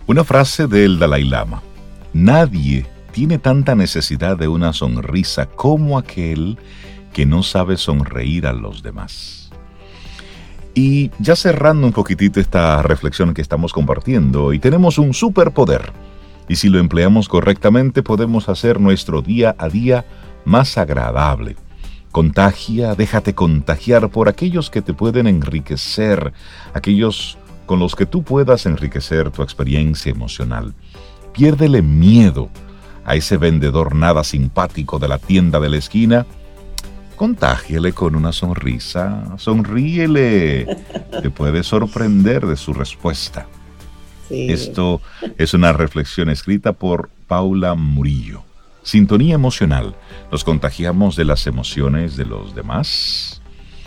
Una 0.06 0.22
frase 0.22 0.66
del 0.66 0.98
Dalai 0.98 1.24
Lama. 1.24 1.62
Nadie 2.12 2.84
tiene 3.14 3.38
tanta 3.38 3.76
necesidad 3.76 4.36
de 4.36 4.48
una 4.48 4.72
sonrisa 4.72 5.46
como 5.46 5.98
aquel 5.98 6.58
que 7.12 7.24
no 7.24 7.44
sabe 7.44 7.76
sonreír 7.76 8.44
a 8.44 8.52
los 8.52 8.82
demás. 8.82 9.50
Y 10.74 11.12
ya 11.20 11.36
cerrando 11.36 11.86
un 11.86 11.92
poquitito 11.92 12.40
esta 12.40 12.82
reflexión 12.82 13.32
que 13.32 13.40
estamos 13.40 13.72
compartiendo, 13.72 14.52
y 14.52 14.58
tenemos 14.58 14.98
un 14.98 15.14
superpoder. 15.14 15.92
Y 16.48 16.56
si 16.56 16.68
lo 16.68 16.80
empleamos 16.80 17.28
correctamente 17.28 18.02
podemos 18.02 18.48
hacer 18.48 18.80
nuestro 18.80 19.22
día 19.22 19.54
a 19.58 19.68
día 19.68 20.04
más 20.44 20.76
agradable. 20.76 21.54
Contagia, 22.10 22.96
déjate 22.96 23.32
contagiar 23.32 24.08
por 24.08 24.28
aquellos 24.28 24.70
que 24.70 24.82
te 24.82 24.92
pueden 24.92 25.28
enriquecer, 25.28 26.32
aquellos 26.74 27.38
con 27.66 27.78
los 27.78 27.94
que 27.94 28.06
tú 28.06 28.24
puedas 28.24 28.66
enriquecer 28.66 29.30
tu 29.30 29.42
experiencia 29.42 30.10
emocional. 30.10 30.74
Piérdele 31.32 31.80
miedo 31.80 32.50
a 33.04 33.14
ese 33.14 33.36
vendedor 33.36 33.94
nada 33.94 34.24
simpático 34.24 34.98
de 34.98 35.08
la 35.08 35.18
tienda 35.18 35.60
de 35.60 35.68
la 35.68 35.76
esquina, 35.76 36.26
contágiele 37.16 37.92
con 37.92 38.16
una 38.16 38.32
sonrisa, 38.32 39.36
sonríele, 39.38 40.66
te 41.22 41.30
puede 41.30 41.62
sorprender 41.62 42.46
de 42.46 42.56
su 42.56 42.72
respuesta. 42.72 43.46
Esto 44.30 45.00
es 45.38 45.54
una 45.54 45.72
reflexión 45.72 46.28
escrita 46.30 46.72
por 46.72 47.10
Paula 47.28 47.74
Murillo. 47.74 48.42
Sintonía 48.82 49.34
emocional. 49.34 49.94
¿Nos 50.30 50.44
contagiamos 50.44 51.16
de 51.16 51.24
las 51.24 51.46
emociones 51.46 52.16
de 52.16 52.24
los 52.24 52.54
demás? 52.54 53.40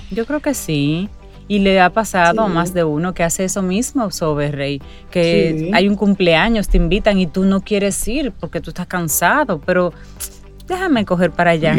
Yo 0.10 0.26
creo 0.26 0.40
que 0.40 0.54
sí. 0.54 1.10
Y 1.50 1.60
le 1.60 1.80
ha 1.80 1.90
pasado 1.92 2.42
a 2.42 2.48
más 2.48 2.74
de 2.74 2.84
uno 2.84 3.14
que 3.14 3.24
hace 3.24 3.46
eso 3.46 3.62
mismo, 3.62 4.10
Rey, 4.52 4.82
que 5.10 5.72
hay 5.74 5.88
un 5.88 5.96
cumpleaños, 5.96 6.68
te 6.68 6.78
invitan 6.78 7.18
y 7.20 7.28
tú 7.28 7.46
no 7.46 7.62
quieres 7.62 8.06
ir 8.08 8.34
porque 8.38 8.60
tú 8.60 8.72
estás 8.72 8.88
cansado, 8.88 9.62
pero 9.66 9.94
déjame 10.68 11.06
coger 11.06 11.32
para 11.32 11.52
allá. 11.52 11.74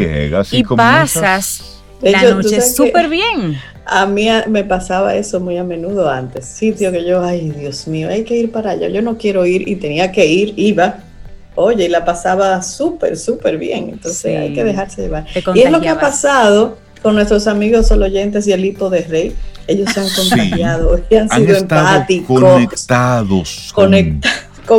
y 0.51 0.63
pasas 0.63 1.79
la 2.01 2.23
noche 2.31 2.61
súper 2.61 3.09
bien. 3.09 3.57
A 3.85 4.05
mí 4.05 4.27
me 4.47 4.63
pasaba 4.63 5.15
eso 5.15 5.39
muy 5.39 5.57
a 5.57 5.63
menudo 5.63 6.09
antes. 6.09 6.45
Sitio 6.45 6.91
que 6.91 7.05
yo, 7.05 7.23
ay 7.23 7.49
Dios 7.49 7.87
mío, 7.87 8.09
hay 8.09 8.23
que 8.23 8.35
ir 8.35 8.51
para 8.51 8.71
allá. 8.71 8.87
Yo 8.87 9.01
no 9.01 9.17
quiero 9.17 9.45
ir 9.45 9.67
y 9.67 9.75
tenía 9.75 10.11
que 10.11 10.25
ir, 10.25 10.53
iba. 10.57 10.99
Oye, 11.55 11.85
y 11.85 11.89
la 11.89 12.05
pasaba 12.05 12.61
súper, 12.61 13.17
súper 13.17 13.57
bien. 13.57 13.89
Entonces 13.89 14.37
hay 14.37 14.53
que 14.53 14.63
dejarse 14.63 15.03
llevar. 15.03 15.25
Y 15.55 15.61
es 15.61 15.71
lo 15.71 15.81
que 15.81 15.89
ha 15.89 15.99
pasado 15.99 16.77
con 17.01 17.15
nuestros 17.15 17.47
amigos 17.47 17.87
solo 17.87 18.05
oyentes 18.05 18.47
y 18.47 18.51
el 18.51 18.63
hipo 18.63 18.89
de 18.89 19.01
Rey 19.01 19.35
ellos 19.69 19.93
se 19.93 19.99
han 19.99 20.09
contagiado 20.09 20.99
y 21.09 21.15
han, 21.15 21.29
sido 21.29 21.57
empáticos. 21.57 22.41
Conectados. 22.41 23.71
con, 23.73 23.93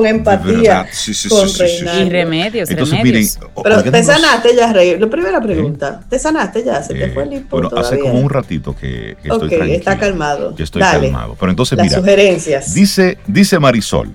empatía. 0.06 0.86
con 1.28 1.48
Y 1.48 2.08
remedios, 2.10 2.70
Entonces, 2.70 2.98
remedios. 2.98 3.38
Miren, 3.38 3.52
Pero 3.62 3.82
te 3.84 4.02
sanaste 4.02 4.56
ya, 4.56 4.72
Rey. 4.72 4.98
La 4.98 5.08
primera 5.08 5.40
pregunta. 5.40 6.00
¿Te 6.08 6.18
sanaste 6.18 6.64
ya? 6.64 6.82
¿Se 6.82 6.94
te 6.94 7.10
fue 7.12 7.22
el 7.24 7.34
hipo 7.34 7.60
Bueno, 7.60 7.70
hace 7.76 7.98
como 7.98 8.14
un 8.20 8.30
ratito 8.30 8.74
que, 8.74 9.16
que 9.22 9.28
estoy 9.28 9.48
tranquilo. 9.48 9.78
está 9.78 9.98
calmado. 9.98 10.54
Que 10.54 10.64
estoy 10.64 10.82
calmado. 10.82 11.36
Pero 11.38 11.50
entonces, 11.50 11.78
Las 11.78 11.86
mira. 11.86 11.98
sugerencias. 11.98 12.74
Dice, 12.74 13.18
dice 13.26 13.58
Marisol, 13.58 14.14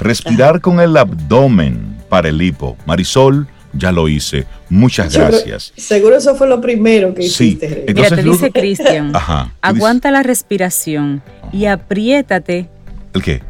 respirar 0.00 0.60
con 0.60 0.80
el 0.80 0.96
abdomen 0.96 1.96
para 2.08 2.28
el 2.28 2.40
hipo. 2.40 2.76
Marisol, 2.86 3.46
ya 3.76 3.92
lo 3.92 4.08
hice. 4.08 4.46
Muchas 4.68 5.16
gracias. 5.16 5.72
seguro 5.76 6.16
eso 6.16 6.34
fue 6.34 6.48
lo 6.48 6.60
primero 6.60 7.14
que 7.14 7.24
hiciste. 7.24 7.84
Mira, 7.88 8.08
te 8.08 8.22
dice 8.22 8.50
Cristian, 8.50 9.12
aguanta 9.60 10.10
la 10.10 10.22
respiración 10.22 11.22
y 11.52 11.66
apriétate. 11.66 12.68
¿El 13.14 13.22
qué? 13.22 13.42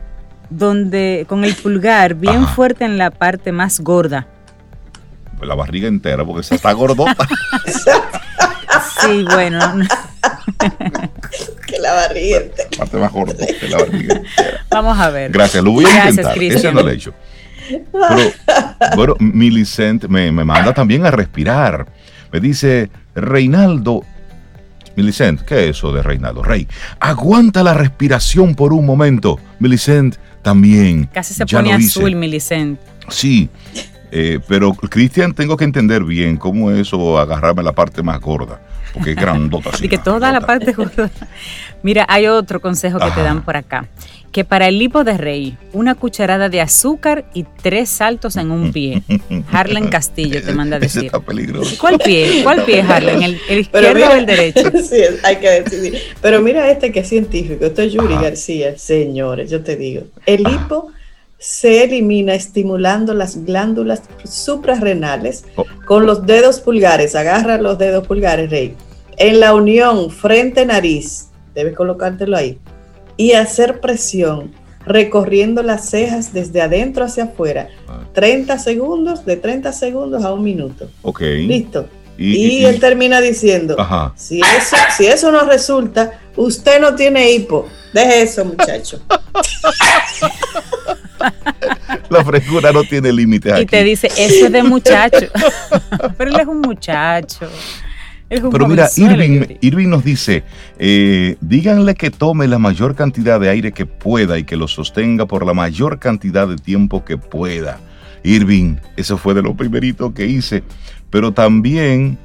Donde, 0.51 1.27
con 1.29 1.45
el 1.45 1.55
pulgar 1.55 2.15
bien 2.15 2.47
fuerte 2.49 2.85
en 2.85 2.99
la 2.99 3.11
parte 3.11 3.53
más 3.53 3.81
gorda. 3.81 4.29
La 5.43 5.55
barriga 5.55 5.89
entera, 5.89 6.25
porque 6.25 6.43
se 6.43 6.55
está 6.55 6.73
gordota. 6.73 7.29
sí, 9.01 9.25
bueno. 9.25 9.61
que 11.67 11.79
la 11.79 11.93
barriga 11.93 12.39
entera. 12.39 12.69
La 12.71 12.79
parte 12.79 12.97
más 12.97 13.13
gordota 13.13 13.47
que 13.47 13.69
la 13.69 13.79
barriga 13.79 14.15
entera. 14.17 14.65
Vamos 14.71 14.99
a 14.99 15.11
ver. 15.11 15.31
Gracias, 15.33 15.63
lo 15.63 15.73
voy 15.73 15.85
a 15.85 15.89
Gracias, 15.89 16.17
intentar. 16.17 16.43
Ese 16.43 16.73
no 16.73 16.83
lo 16.83 16.89
he 16.89 16.95
hecho. 16.95 17.13
Pero, 17.69 18.17
bueno, 18.97 19.15
Millicent 19.19 20.05
me, 20.07 20.31
me 20.33 20.45
manda 20.45 20.73
también 20.73 21.07
a 21.07 21.11
respirar. 21.11 21.87
Me 22.33 22.41
dice, 22.41 22.91
Reinaldo, 23.15 24.03
Millicent, 24.97 25.43
¿qué 25.43 25.65
es 25.65 25.77
eso 25.77 25.93
de 25.93 26.03
Reinaldo? 26.03 26.43
Rey, 26.43 26.67
aguanta 27.01 27.63
la 27.63 27.75
respiración 27.75 28.55
por 28.55 28.73
un 28.73 28.87
momento. 28.87 29.39
Millicent, 29.59 30.17
también. 30.43 31.09
Casi 31.13 31.35
se 31.35 31.45
pone 31.45 31.73
azul, 31.73 32.15
Millicent. 32.15 32.79
Sí, 33.09 33.49
eh, 34.11 34.41
pero 34.49 34.73
Cristian, 34.73 35.35
tengo 35.35 35.57
que 35.57 35.65
entender 35.65 36.05
bien 36.05 36.37
cómo 36.37 36.71
es 36.71 36.81
eso 36.81 37.19
agarrarme 37.19 37.63
la 37.63 37.73
parte 37.73 38.03
más 38.03 38.21
gorda, 38.21 38.61
porque 38.95 39.11
es 39.11 39.17
grandota. 39.17 39.71
y 39.83 39.89
que 39.89 39.99
toda 39.99 40.33
la 40.33 40.41
parte 40.41 40.73
gorda. 40.73 41.11
Mira, 41.83 42.07
hay 42.09 42.27
otro 42.27 42.61
consejo 42.61 42.99
que 42.99 43.11
te 43.11 43.23
dan 43.23 43.43
por 43.43 43.57
acá 43.57 43.87
que 44.37 44.45
para 44.45 44.69
el 44.69 44.79
lipo 44.79 45.03
de 45.03 45.17
rey, 45.17 45.57
una 45.73 45.95
cucharada 45.95 46.51
de 46.51 46.61
azúcar 46.61 47.25
y 47.33 47.47
tres 47.63 47.89
saltos 47.89 48.37
en 48.37 48.51
un 48.51 48.71
pie. 48.71 49.03
Harlan 49.51 49.89
Castillo 49.89 50.43
te 50.45 50.53
manda 50.53 50.77
a 50.77 50.79
decir. 50.79 51.07
está 51.07 51.21
peligroso. 51.21 51.75
¿Cuál 51.81 51.99
pie? 51.99 52.43
¿Cuál 52.43 52.63
pie, 52.67 52.83
Harlan? 52.83 53.23
¿El, 53.23 53.61
izquierdo 53.61 54.11
o 54.11 54.13
el 54.13 54.27
derecho? 54.27 54.71
sí, 54.83 55.01
hay 55.23 55.37
que 55.37 55.63
decidir. 55.63 56.03
Pero 56.21 56.43
mira 56.43 56.71
este 56.71 56.93
que 56.93 57.01
es 57.01 57.09
científico. 57.09 57.65
Esto 57.65 57.81
es 57.81 57.95
Yuri 57.95 58.13
García, 58.13 58.77
señores, 58.77 59.51
yo 59.51 59.63
te 59.63 59.75
digo. 59.75 60.03
El 60.27 60.43
lipo 60.43 60.91
se 61.39 61.85
elimina 61.85 62.35
estimulando 62.35 63.15
las 63.15 63.43
glándulas 63.43 64.03
suprarrenales 64.25 65.47
oh. 65.57 65.65
con 65.87 66.05
los 66.05 66.27
dedos 66.27 66.61
pulgares. 66.61 67.15
Agarra 67.15 67.57
los 67.57 67.79
dedos 67.79 68.07
pulgares, 68.07 68.51
Rey. 68.51 68.75
En 69.17 69.41
la 69.41 69.55
unión 69.55 70.11
frente-nariz, 70.11 71.29
debes 71.55 71.75
colocártelo 71.75 72.37
ahí, 72.37 72.59
y 73.17 73.33
hacer 73.33 73.81
presión 73.81 74.53
recorriendo 74.87 75.63
las 75.63 75.91
cejas 75.91 76.33
desde 76.33 76.63
adentro 76.63 77.05
hacia 77.05 77.25
afuera. 77.25 77.69
30 78.15 78.53
ah. 78.53 78.59
segundos, 78.59 79.27
de 79.27 79.37
30 79.37 79.73
segundos 79.73 80.25
a 80.25 80.33
un 80.33 80.45
minuto. 80.45 80.89
Ok. 81.03 81.21
Listo. 81.21 81.89
Y, 82.19 82.65
él 82.65 82.81
termina 82.81 83.21
diciendo, 83.21 83.77
Si, 84.17 84.41
eso, 84.41 84.77
si 84.97 85.07
eso 85.07 85.31
no 85.31 85.45
resulta, 85.45 86.19
usted 86.37 86.81
no 86.81 86.95
tiene 86.95 87.31
hipo. 87.31 87.69
Deje 87.93 88.23
eso, 88.23 88.43
muchacho. 88.45 89.01
La 92.09 92.25
frescura 92.25 92.73
no 92.73 92.85
tiene 92.85 93.13
límites. 93.13 93.61
Y 93.61 93.67
te 93.67 93.85
dice, 93.85 94.07
eso 94.17 94.47
es 94.47 94.53
de 94.53 94.63
muchacho. 94.63 95.27
Pero 96.17 96.31
él 96.31 96.41
es 96.41 96.47
un 96.47 96.61
muchacho. 96.61 97.51
Pero 98.29 98.69
mira, 98.69 98.89
Irving, 98.97 99.89
nos 99.89 100.05
dice, 100.05 100.43
eh, 100.79 101.37
díganle 101.41 101.95
que 101.95 102.11
tome 102.11 102.49
la 102.49 102.59
mayor 102.59 102.97
cantidad 102.97 103.39
de 103.39 103.49
aire 103.49 103.73
que 103.73 103.87
pueda 103.87 104.39
y 104.39 104.45
que 104.45 104.57
lo 104.57 104.67
sostenga 104.67 105.27
por 105.27 105.47
la 105.47 105.55
mayor 105.55 105.99
cantidad 106.01 106.49
de 106.49 106.57
tiempo 106.57 107.05
que 107.05 107.19
pueda. 107.19 107.79
Irving, 108.25 108.77
eso 108.97 109.17
fue 109.17 109.35
de 109.35 109.43
lo 109.43 109.55
primerito 109.55 110.13
que 110.13 110.27
hice. 110.27 110.65
Pero 111.11 111.33
también 111.33 112.19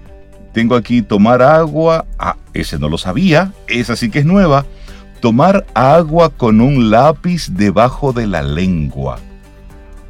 tengo 0.53 0.75
aquí 0.75 1.03
tomar 1.03 1.43
agua, 1.43 2.05
ah, 2.17 2.35
ese 2.53 2.79
no 2.79 2.89
lo 2.89 2.97
sabía, 2.97 3.53
esa 3.67 3.95
sí 3.95 4.09
que 4.09 4.19
es 4.19 4.25
nueva. 4.25 4.65
Tomar 5.21 5.67
agua 5.75 6.29
con 6.29 6.61
un 6.61 6.89
lápiz 6.89 7.49
debajo 7.51 8.11
de 8.11 8.25
la 8.25 8.41
lengua. 8.41 9.19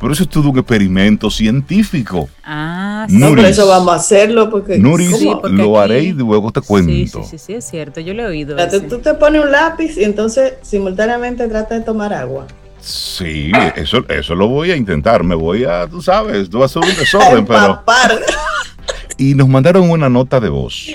Pero 0.01 0.13
eso 0.13 0.24
es 0.24 0.29
todo 0.29 0.50
un 0.50 0.58
experimento 0.58 1.29
científico. 1.29 2.27
Ah, 2.43 3.05
sí. 3.08 3.17
no, 3.17 3.38
eso 3.38 3.67
vamos 3.67 3.93
a 3.93 3.98
hacerlo 3.98 4.50
porque... 4.50 4.79
Nuris, 4.79 5.24
lo 5.43 5.79
haré 5.79 6.05
y 6.05 6.12
luego 6.12 6.51
te 6.51 6.60
cuento. 6.62 7.24
Sí, 7.24 7.29
sí, 7.29 7.38
sí, 7.38 7.53
es 7.53 7.70
cierto, 7.70 8.01
yo 8.01 8.15
lo 8.15 8.24
he 8.24 8.25
oído. 8.25 8.58
tú 8.89 8.98
te 8.98 9.13
pones 9.13 9.43
un 9.43 9.51
lápiz 9.51 9.98
y 9.98 10.03
entonces 10.03 10.55
simultáneamente 10.63 11.48
trata 11.48 11.75
de 11.75 11.81
tomar 11.81 12.13
agua. 12.13 12.48
Sí, 12.79 13.51
eso, 13.75 14.03
eso 14.10 14.34
lo 14.34 14.48
voy 14.48 14.72
a 14.72 14.75
intentar. 14.75 15.24
Me 15.24 15.36
voy 15.36 15.65
a, 15.65 15.88
tú 15.88 16.01
sabes, 16.01 16.50
tú 16.50 16.58
vas 16.58 16.75
a 16.75 16.79
un 16.79 16.88
desorden, 16.98 17.46
pero... 17.46 17.84
Y 19.20 19.36
nos 19.36 19.48
mandaron 19.48 19.88
una 19.88 20.10
nota 20.10 20.39
de 20.39 20.50
voz 20.50 20.88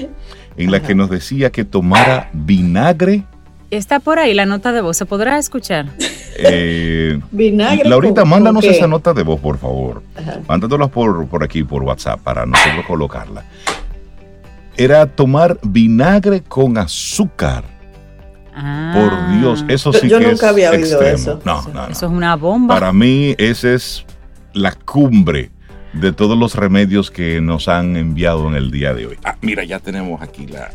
en 0.56 0.72
la 0.72 0.82
que 0.82 0.96
nos 0.96 1.08
decía 1.10 1.50
que 1.52 1.64
tomara 1.64 2.28
vinagre 2.32 3.24
Está 3.70 3.98
por 3.98 4.18
ahí 4.20 4.32
la 4.32 4.46
nota 4.46 4.72
de 4.72 4.80
voz, 4.80 4.96
¿se 4.96 5.06
podrá 5.06 5.38
escuchar? 5.38 5.86
Eh, 6.38 7.20
Vinagre. 7.30 7.88
Laurita, 7.88 8.24
mándanos 8.24 8.64
esa 8.64 8.86
nota 8.86 9.12
de 9.14 9.22
voz, 9.22 9.40
por 9.40 9.58
favor. 9.58 10.02
Mándatelas 10.48 10.90
por, 10.90 11.26
por 11.28 11.42
aquí, 11.42 11.64
por 11.64 11.82
WhatsApp, 11.82 12.20
para 12.20 12.46
nosotros 12.46 12.84
colocarla. 12.86 13.44
Era 14.76 15.06
tomar 15.06 15.58
vinagre 15.62 16.42
con 16.42 16.76
azúcar. 16.76 17.64
Ah. 18.54 18.92
Por 18.94 19.38
Dios, 19.38 19.64
eso 19.68 19.92
sí 19.92 20.08
yo, 20.08 20.18
yo 20.18 20.30
nunca 20.30 20.48
había 20.48 20.70
oído 20.70 21.02
eso. 21.02 21.40
No, 21.44 21.62
no, 21.74 21.88
Eso 21.88 22.06
es 22.06 22.12
una 22.12 22.36
bomba. 22.36 22.74
Para 22.74 22.92
mí, 22.92 23.34
esa 23.38 23.72
es 23.72 24.04
la 24.54 24.72
cumbre 24.72 25.50
de 25.92 26.12
todos 26.12 26.38
los 26.38 26.54
remedios 26.54 27.10
que 27.10 27.40
nos 27.40 27.68
han 27.68 27.96
enviado 27.96 28.48
en 28.48 28.54
el 28.54 28.70
día 28.70 28.94
de 28.94 29.06
hoy. 29.06 29.18
Ah, 29.24 29.36
mira, 29.40 29.64
ya 29.64 29.78
tenemos 29.78 30.22
aquí 30.22 30.46
la, 30.46 30.70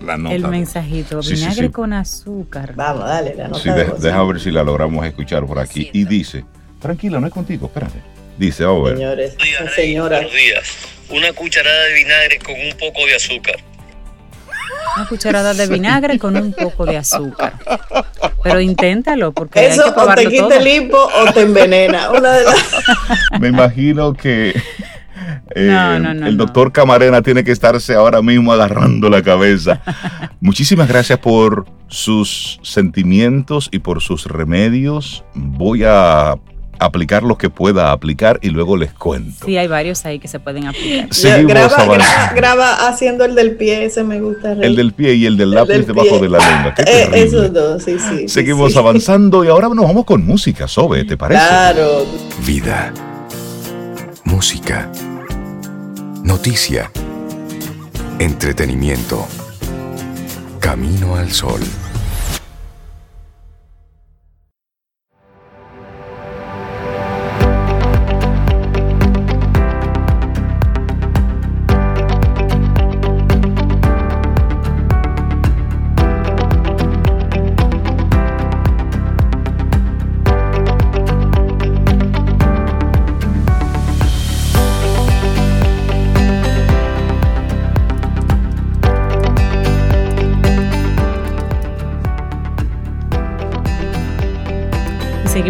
el 0.00 0.48
mensajito, 0.48 1.20
vinagre 1.20 1.70
con 1.70 1.92
azúcar. 1.92 2.74
Vamos, 2.74 3.04
dale, 3.04 3.34
la 3.34 3.48
nota. 3.48 3.62
Sí, 3.62 3.70
deja 3.98 4.22
ver 4.24 4.40
si 4.40 4.50
la 4.50 4.62
logramos 4.62 5.04
escuchar 5.06 5.44
por 5.46 5.58
aquí. 5.58 5.90
Y 5.92 6.04
dice, 6.04 6.44
tranquila, 6.80 7.20
no 7.20 7.26
es 7.26 7.32
contigo, 7.32 7.66
espérate. 7.66 8.00
Dice, 8.38 8.64
vamos 8.64 8.80
a 8.80 8.94
ver. 8.94 8.96
Señores, 8.98 9.36
señora. 9.74 10.16
Buenos 10.16 10.34
días. 10.34 10.68
Una 11.10 11.32
cucharada 11.32 11.84
de 11.84 11.94
vinagre 11.94 12.38
con 12.38 12.54
un 12.54 12.72
poco 12.78 13.06
de 13.06 13.14
azúcar. 13.14 13.56
Una 14.96 15.08
cucharada 15.08 15.54
de 15.54 15.66
vinagre 15.66 16.18
con 16.18 16.36
un 16.36 16.52
poco 16.52 16.84
de 16.84 16.96
azúcar. 16.96 17.54
Pero 18.42 18.60
inténtalo, 18.60 19.32
porque 19.32 19.66
eso 19.66 19.94
o 19.94 20.14
te 20.14 20.26
quita 20.26 20.56
el 20.56 20.64
limpo 20.64 20.96
o 20.96 21.32
te 21.32 21.42
envenena. 21.42 22.10
Una 22.10 22.32
de 22.32 22.44
las... 22.44 22.56
Me 23.40 23.48
imagino 23.48 24.12
que 24.12 24.54
eh, 25.54 26.02
el 26.26 26.36
doctor 26.36 26.72
Camarena 26.72 27.22
tiene 27.22 27.44
que 27.44 27.52
estarse 27.52 27.94
ahora 27.94 28.22
mismo 28.22 28.52
agarrando 28.52 29.08
la 29.08 29.22
cabeza. 29.22 29.80
Muchísimas 30.40 30.88
gracias 30.88 31.18
por 31.18 31.66
sus 31.88 32.58
sentimientos 32.62 33.68
y 33.72 33.78
por 33.78 34.02
sus 34.02 34.26
remedios. 34.26 35.24
Voy 35.34 35.84
a 35.84 36.34
aplicar 36.78 37.22
lo 37.22 37.38
que 37.38 37.50
pueda 37.50 37.92
aplicar 37.92 38.38
y 38.42 38.50
luego 38.50 38.76
les 38.76 38.92
cuento. 38.92 39.46
Sí, 39.46 39.56
hay 39.56 39.68
varios 39.68 40.04
ahí 40.04 40.18
que 40.18 40.28
se 40.28 40.40
pueden 40.40 40.66
aplicar. 40.66 41.08
graba, 42.34 42.88
haciendo 42.88 43.24
el 43.24 43.34
del 43.34 43.56
pie, 43.56 43.84
ese 43.84 44.04
me 44.04 44.20
gusta. 44.20 44.52
El 44.52 44.76
del 44.76 44.92
pie 44.92 45.14
y 45.14 45.26
el 45.26 45.36
del 45.36 45.52
lápiz 45.52 45.86
debajo 45.86 46.18
de 46.18 46.28
la 46.28 46.38
lengua. 46.38 46.74
Eh, 46.86 47.08
esos 47.14 47.52
dos, 47.52 47.82
sí, 47.82 47.96
sí. 47.98 48.28
Seguimos 48.28 48.76
avanzando 48.76 49.44
y 49.44 49.48
ahora 49.48 49.68
nos 49.68 49.86
vamos 49.86 50.04
con 50.04 50.24
música, 50.24 50.68
Sobe, 50.68 51.04
¿te 51.04 51.16
parece? 51.16 51.40
Claro. 51.40 52.06
Vida. 52.46 52.92
Música 54.26 54.90
Noticia. 56.24 56.90
Entretenimiento. 58.18 59.24
Camino 60.58 61.14
al 61.14 61.30
sol. 61.30 61.60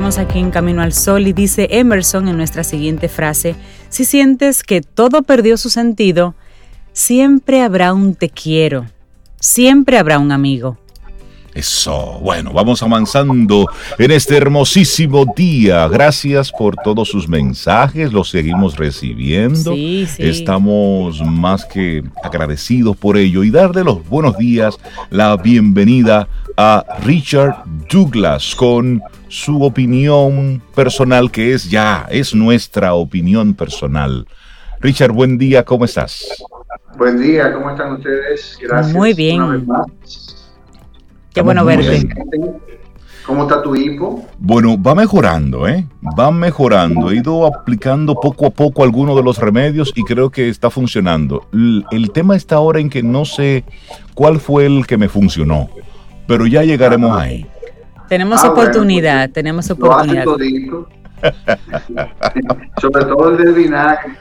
Aquí 0.06 0.38
en 0.38 0.52
Camino 0.52 0.82
al 0.82 0.92
Sol 0.92 1.26
y 1.26 1.32
dice 1.32 1.66
Emerson 1.68 2.28
en 2.28 2.36
nuestra 2.36 2.62
siguiente 2.62 3.08
frase, 3.08 3.56
si 3.88 4.04
sientes 4.04 4.62
que 4.62 4.80
todo 4.80 5.24
perdió 5.24 5.56
su 5.56 5.68
sentido, 5.68 6.36
siempre 6.92 7.60
habrá 7.60 7.92
un 7.92 8.14
te 8.14 8.30
quiero, 8.30 8.86
siempre 9.40 9.98
habrá 9.98 10.20
un 10.20 10.30
amigo. 10.30 10.78
Eso, 11.56 12.20
bueno, 12.22 12.52
vamos 12.52 12.82
avanzando 12.82 13.66
en 13.96 14.10
este 14.10 14.36
hermosísimo 14.36 15.24
día. 15.34 15.88
Gracias 15.88 16.52
por 16.52 16.76
todos 16.76 17.08
sus 17.08 17.26
mensajes, 17.26 18.12
los 18.12 18.28
seguimos 18.28 18.76
recibiendo. 18.76 19.72
Estamos 20.18 21.22
más 21.22 21.64
que 21.64 22.04
agradecidos 22.22 22.94
por 22.98 23.16
ello 23.16 23.42
y 23.42 23.50
darle 23.50 23.84
los 23.84 24.06
buenos 24.06 24.36
días, 24.36 24.76
la 25.08 25.34
bienvenida 25.38 26.28
a 26.58 26.84
Richard 27.02 27.64
Douglas 27.90 28.54
con 28.54 29.00
su 29.28 29.62
opinión 29.62 30.60
personal, 30.74 31.30
que 31.30 31.54
es 31.54 31.70
ya, 31.70 32.06
es 32.10 32.34
nuestra 32.34 32.92
opinión 32.92 33.54
personal. 33.54 34.28
Richard, 34.82 35.12
buen 35.12 35.38
día, 35.38 35.64
¿cómo 35.64 35.86
estás? 35.86 36.28
Buen 36.98 37.18
día, 37.18 37.50
¿cómo 37.54 37.70
están 37.70 37.94
ustedes? 37.94 38.58
Gracias. 38.60 38.94
Muy 38.94 39.14
bien. 39.14 39.66
Qué 41.36 41.42
bueno 41.42 41.64
verte. 41.66 42.08
¿Cómo 43.26 43.42
está 43.42 43.62
tu 43.62 43.76
hipo? 43.76 44.26
Bueno, 44.38 44.80
va 44.80 44.94
mejorando, 44.94 45.68
¿eh? 45.68 45.86
Va 46.18 46.30
mejorando. 46.30 47.10
He 47.10 47.16
ido 47.16 47.44
aplicando 47.44 48.14
poco 48.14 48.46
a 48.46 48.50
poco 48.50 48.82
algunos 48.82 49.14
de 49.16 49.22
los 49.22 49.36
remedios 49.36 49.92
y 49.94 50.02
creo 50.02 50.30
que 50.30 50.48
está 50.48 50.70
funcionando. 50.70 51.46
el 51.52 52.10
tema 52.10 52.36
está 52.36 52.56
ahora 52.56 52.80
en 52.80 52.88
que 52.88 53.02
no 53.02 53.26
sé 53.26 53.64
cuál 54.14 54.40
fue 54.40 54.64
el 54.64 54.86
que 54.86 54.96
me 54.96 55.10
funcionó, 55.10 55.68
pero 56.26 56.46
ya 56.46 56.62
llegaremos 56.62 57.14
ahí. 57.14 57.46
Tenemos 58.08 58.42
ah, 58.42 58.48
oportunidad, 58.48 59.28
tenemos 59.28 59.70
oportunidad. 59.70 60.24
Sobre 62.80 63.04
todo 63.04 63.28
el 63.28 63.36
del 63.36 63.52
vinagre. 63.52 64.14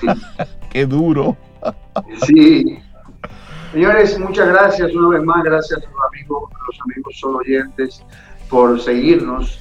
Qué 0.70 0.84
duro. 0.84 1.34
Sí. 2.26 2.78
Señores, 3.72 4.18
muchas 4.18 4.48
gracias 4.48 4.94
una 4.94 5.16
vez 5.16 5.24
más, 5.24 5.42
gracias 5.44 5.80
a 5.82 5.90
los 5.90 6.00
amigos, 6.12 6.42
los 6.66 6.80
amigos 6.82 7.18
solo 7.18 7.38
oyentes 7.38 8.04
por 8.50 8.78
seguirnos, 8.78 9.58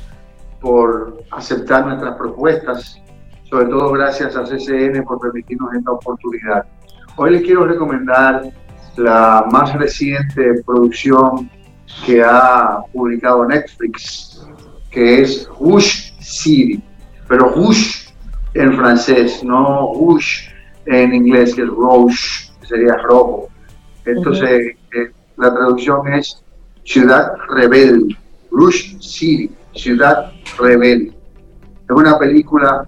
por 0.59 1.23
aceptar 1.31 1.85
nuestras 1.85 2.17
propuestas, 2.17 3.01
sobre 3.49 3.67
todo 3.67 3.93
gracias 3.93 4.35
a 4.35 4.43
CCN 4.43 5.01
por 5.05 5.17
permitirnos 5.21 5.73
esta 5.73 5.91
oportunidad. 5.93 6.65
Hoy 7.15 7.31
les 7.31 7.43
quiero 7.43 7.65
recomendar 7.65 8.49
la 8.97 9.45
más 9.49 9.73
reciente 9.75 10.61
producción 10.65 11.49
que 12.05 12.21
ha 12.21 12.79
publicado 12.91 13.45
Netflix, 13.45 14.45
que 14.89 15.21
es 15.21 15.49
Whoosh 15.57 16.11
City, 16.19 16.83
pero 17.29 17.47
Rouge 17.47 18.13
en 18.55 18.75
francés, 18.75 19.41
no 19.41 19.93
Rouge 19.93 20.53
en 20.87 21.13
inglés, 21.13 21.55
que 21.55 21.61
es 21.61 21.69
Rouge, 21.69 22.51
sería 22.67 22.97
rojo. 22.97 23.50
Entonces, 24.05 24.75
eh, 24.93 25.11
la 25.37 25.53
traducción 25.53 26.13
es 26.13 26.43
Ciudad 26.83 27.33
Rebelde, 27.49 28.15
Rouge 28.51 28.97
City, 28.99 29.51
Ciudad 29.75 30.31
Rebelde. 30.57 31.13
Es 31.83 31.95
una 31.95 32.17
película 32.17 32.87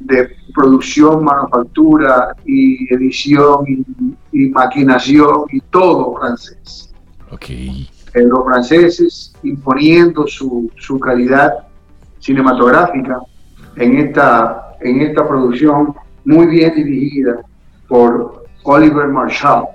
de 0.00 0.30
producción, 0.54 1.24
manufactura 1.24 2.34
y 2.44 2.92
edición 2.92 3.64
y, 4.32 4.48
maquinación 4.50 5.44
y 5.50 5.60
todo 5.60 6.16
francés. 6.16 6.92
Okay. 7.30 7.88
Eh, 8.14 8.22
los 8.22 8.44
franceses 8.44 9.34
imponiendo 9.42 10.26
su, 10.26 10.70
su, 10.76 10.98
calidad 10.98 11.52
cinematográfica 12.20 13.20
en 13.76 13.98
esta, 13.98 14.76
en 14.80 15.02
esta 15.02 15.26
producción 15.28 15.94
muy 16.24 16.46
bien 16.46 16.74
dirigida 16.74 17.40
por 17.86 18.44
Oliver 18.64 19.08
Marshall, 19.08 19.66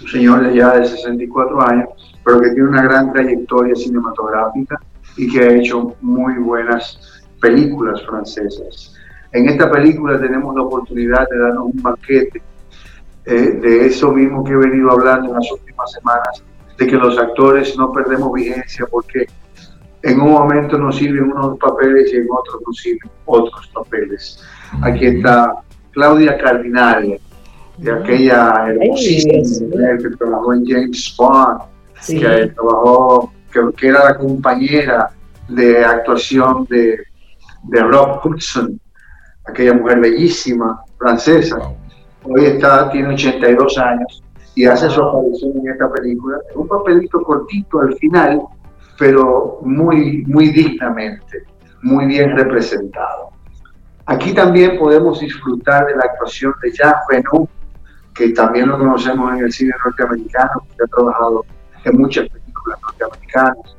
un 0.00 0.08
señor 0.08 0.52
ya 0.52 0.78
de 0.78 0.86
64 0.86 1.62
años, 1.62 1.88
pero 2.24 2.40
que 2.40 2.50
tiene 2.50 2.68
una 2.68 2.82
gran 2.82 3.12
trayectoria 3.12 3.74
cinematográfica 3.74 4.80
y 5.16 5.28
que 5.28 5.40
ha 5.40 5.52
hecho 5.52 5.94
muy 6.00 6.34
buenas 6.34 7.20
películas 7.40 8.04
francesas. 8.06 8.94
En 9.32 9.48
esta 9.48 9.70
película 9.70 10.20
tenemos 10.20 10.54
la 10.54 10.62
oportunidad 10.62 11.26
de 11.30 11.38
darnos 11.38 11.66
un 11.66 11.82
banquete 11.82 12.42
eh, 13.26 13.32
de 13.60 13.86
eso 13.86 14.10
mismo 14.12 14.42
que 14.42 14.52
he 14.52 14.56
venido 14.56 14.90
hablando 14.90 15.28
en 15.28 15.34
las 15.34 15.52
últimas 15.52 15.92
semanas, 15.92 16.42
de 16.78 16.86
que 16.86 16.96
los 16.96 17.18
actores 17.18 17.76
no 17.76 17.92
perdemos 17.92 18.32
vigencia 18.32 18.86
porque 18.90 19.26
en 20.02 20.20
un 20.20 20.30
momento 20.30 20.78
nos 20.78 20.96
sirven 20.96 21.32
unos 21.32 21.58
papeles 21.58 22.12
y 22.12 22.16
en 22.16 22.26
otros 22.30 22.62
nos 22.66 22.76
sirven 22.76 23.10
otros 23.26 23.66
papeles. 23.68 24.42
Aquí 24.82 25.06
está 25.06 25.54
Claudia 25.90 26.38
Cardinale, 26.38 27.20
de 27.78 27.92
aquella 27.92 28.66
hermosísima 28.68 29.98
que 29.98 30.16
trabajó 30.16 30.52
en 30.54 30.66
James 30.66 31.14
Bond, 31.16 31.60
que 32.06 32.52
trabajó, 32.54 33.32
que, 33.76 33.88
era 33.88 34.04
la 34.04 34.18
compañera 34.18 35.10
de 35.48 35.84
actuación 35.84 36.66
de, 36.68 36.98
de 37.64 37.80
Rob 37.82 38.20
Hudson, 38.24 38.80
aquella 39.46 39.74
mujer 39.74 40.00
bellísima, 40.00 40.82
francesa. 40.98 41.58
Hoy 42.24 42.44
está, 42.46 42.90
tiene 42.90 43.14
82 43.14 43.78
años 43.78 44.22
y 44.54 44.64
hace 44.64 44.90
su 44.90 45.02
aparición 45.02 45.52
en 45.58 45.72
esta 45.72 45.90
película. 45.92 46.38
Un 46.54 46.66
papelito 46.66 47.22
cortito 47.22 47.80
al 47.80 47.94
final, 47.94 48.42
pero 48.98 49.60
muy, 49.62 50.24
muy 50.26 50.48
dignamente, 50.50 51.44
muy 51.82 52.06
bien 52.06 52.36
representado. 52.36 53.30
Aquí 54.06 54.32
también 54.32 54.78
podemos 54.78 55.20
disfrutar 55.20 55.86
de 55.86 55.94
la 55.94 56.02
actuación 56.02 56.54
de 56.62 56.72
Jean 56.72 56.94
Reno, 57.08 57.48
que 58.18 58.30
también 58.30 58.68
lo 58.68 58.76
conocemos 58.76 59.32
en 59.32 59.44
el 59.44 59.52
cine 59.52 59.72
norteamericano, 59.84 60.66
que 60.76 60.84
ha 60.84 60.86
trabajado 60.88 61.46
en 61.84 61.96
muchas 61.96 62.28
películas 62.28 62.80
norteamericanas, 62.82 63.76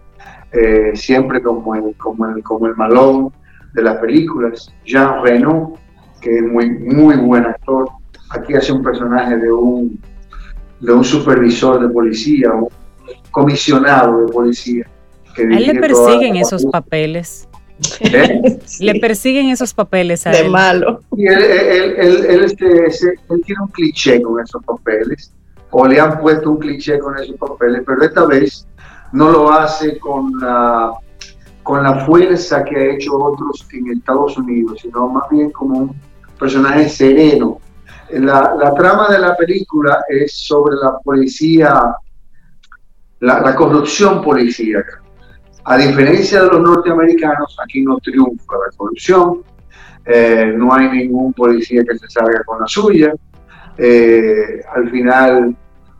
eh, 0.53 0.91
siempre 0.95 1.41
como 1.41 1.75
el, 1.75 1.93
como, 1.97 2.25
el, 2.25 2.41
como 2.41 2.67
el 2.67 2.75
malón, 2.77 3.33
de 3.73 3.83
las 3.83 3.97
películas. 3.97 4.73
Jean 4.85 5.21
Reno, 5.21 5.73
que 6.21 6.37
es 6.37 6.41
muy, 6.41 6.69
muy 6.69 7.17
buen 7.17 7.45
actor, 7.45 7.89
aquí 8.29 8.53
hace 8.53 8.71
un 8.71 8.81
personaje 8.81 9.35
de 9.35 9.51
un, 9.51 9.99
de 10.79 10.93
un 10.93 11.03
supervisor 11.03 11.81
de 11.81 11.89
policía, 11.89 12.53
un 12.53 12.69
comisionado 13.31 14.25
de 14.25 14.31
policía. 14.31 14.87
Que 15.35 15.41
a 15.41 15.45
él 15.45 15.67
le 15.67 15.81
persiguen 15.81 16.37
esos 16.37 16.65
papeles. 16.65 17.48
¿Eh? 18.01 18.59
Le 18.79 18.99
persiguen 18.99 19.49
esos 19.49 19.73
papeles 19.73 20.25
a 20.27 20.31
de 20.31 20.49
malo. 20.49 21.01
Y 21.15 21.27
él, 21.27 21.41
él, 21.41 22.25
él, 22.27 22.43
este, 22.43 22.65
él, 22.65 23.41
tiene 23.45 23.61
un 23.61 23.69
cliché 23.69 24.21
con 24.21 24.41
esos 24.41 24.63
papeles, 24.63 25.31
o 25.71 25.87
le 25.87 25.99
han 25.99 26.19
puesto 26.19 26.51
un 26.51 26.57
cliché 26.57 26.99
con 26.99 27.17
esos 27.17 27.35
papeles, 27.37 27.83
pero 27.85 28.03
esta 28.03 28.25
vez 28.25 28.67
no 29.11 29.31
lo 29.31 29.51
hace 29.51 29.97
con 29.99 30.31
la 30.39 30.93
con 31.69 31.83
la 31.83 32.03
fuerza 32.03 32.63
que 32.63 32.75
ha 32.75 32.95
hecho 32.95 33.15
otros 33.15 33.67
en 33.73 33.91
Estados 33.91 34.35
Unidos, 34.39 34.79
sino 34.81 35.07
más 35.07 35.29
bien 35.29 35.51
como 35.51 35.77
un 35.77 35.95
personaje 36.39 36.89
sereno. 36.89 37.59
La, 38.09 38.55
la 38.59 38.73
trama 38.73 39.07
de 39.09 39.19
la 39.19 39.35
película 39.35 40.03
es 40.09 40.33
sobre 40.33 40.75
la 40.77 40.97
policía, 40.97 41.79
la, 43.19 43.55
corrupción 43.55 44.23
policíaca. 44.23 45.03
A 45.69 45.77
diferencia 45.77 46.41
de 46.41 46.47
los 46.47 46.61
norteamericanos, 46.61 47.55
aquí 47.63 47.83
no 47.83 47.99
triunfa 47.99 48.53
la 48.55 48.75
corrupción, 48.75 49.43
eh, 50.03 50.51
no 50.57 50.73
hay 50.73 50.89
ningún 50.89 51.31
policía 51.31 51.83
que 51.87 51.95
se 51.95 52.09
salga 52.09 52.43
con 52.43 52.59
la 52.59 52.65
suya. 52.65 53.13
Eh, 53.77 54.63
al 54.73 54.89
final 54.89 55.55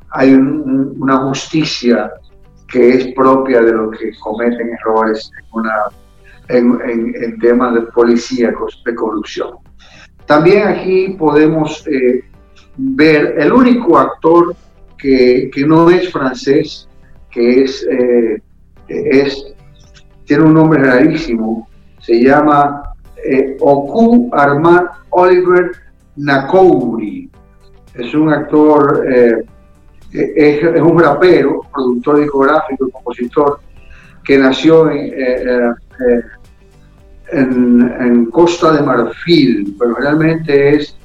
hay 0.10 0.34
una 0.34 1.18
justicia 1.18 2.12
que 2.68 2.96
es 2.96 3.14
propia 3.14 3.62
de 3.62 3.74
los 3.74 3.96
que 3.96 4.12
cometen 4.20 4.72
errores 4.74 5.30
en, 6.48 7.40
temas 7.40 7.76
de 7.76 7.82
policíacos 7.82 8.82
de 8.84 8.96
corrupción. 8.96 9.58
También 10.26 10.68
aquí 10.68 11.10
podemos 11.10 11.88
eh, 11.88 12.24
ver 12.76 13.36
el 13.38 13.54
único 13.54 14.00
actor 14.00 14.56
que, 14.98 15.52
no 15.68 15.92
es 15.92 16.12
francés, 16.12 16.90
que 17.30 17.66
es, 17.66 17.86
tiene 20.30 20.44
un 20.44 20.54
nombre 20.54 20.84
rarísimo, 20.84 21.68
se 22.02 22.24
llama 22.24 22.94
eh, 23.26 23.58
Oku 23.60 24.30
Armand 24.32 24.88
Oliver 25.10 25.72
Nakouri. 26.18 27.28
Es 27.96 28.14
un 28.14 28.32
actor 28.32 29.04
es, 30.12 30.64
un 30.82 31.00
rapero, 31.00 31.62
productor 31.74 32.20
discográfico 32.20 32.92
compositor 32.92 33.60
que 34.24 34.38
nació 34.38 34.92
en, 34.92 35.14
eh, 35.16 35.74
eh, 36.08 36.22
en, 37.32 38.26
Costa 38.28 38.74
de 38.74 38.84
Marfil, 38.84 39.76
pero 39.80 39.96
realmente 39.96 40.76
es 40.76 40.96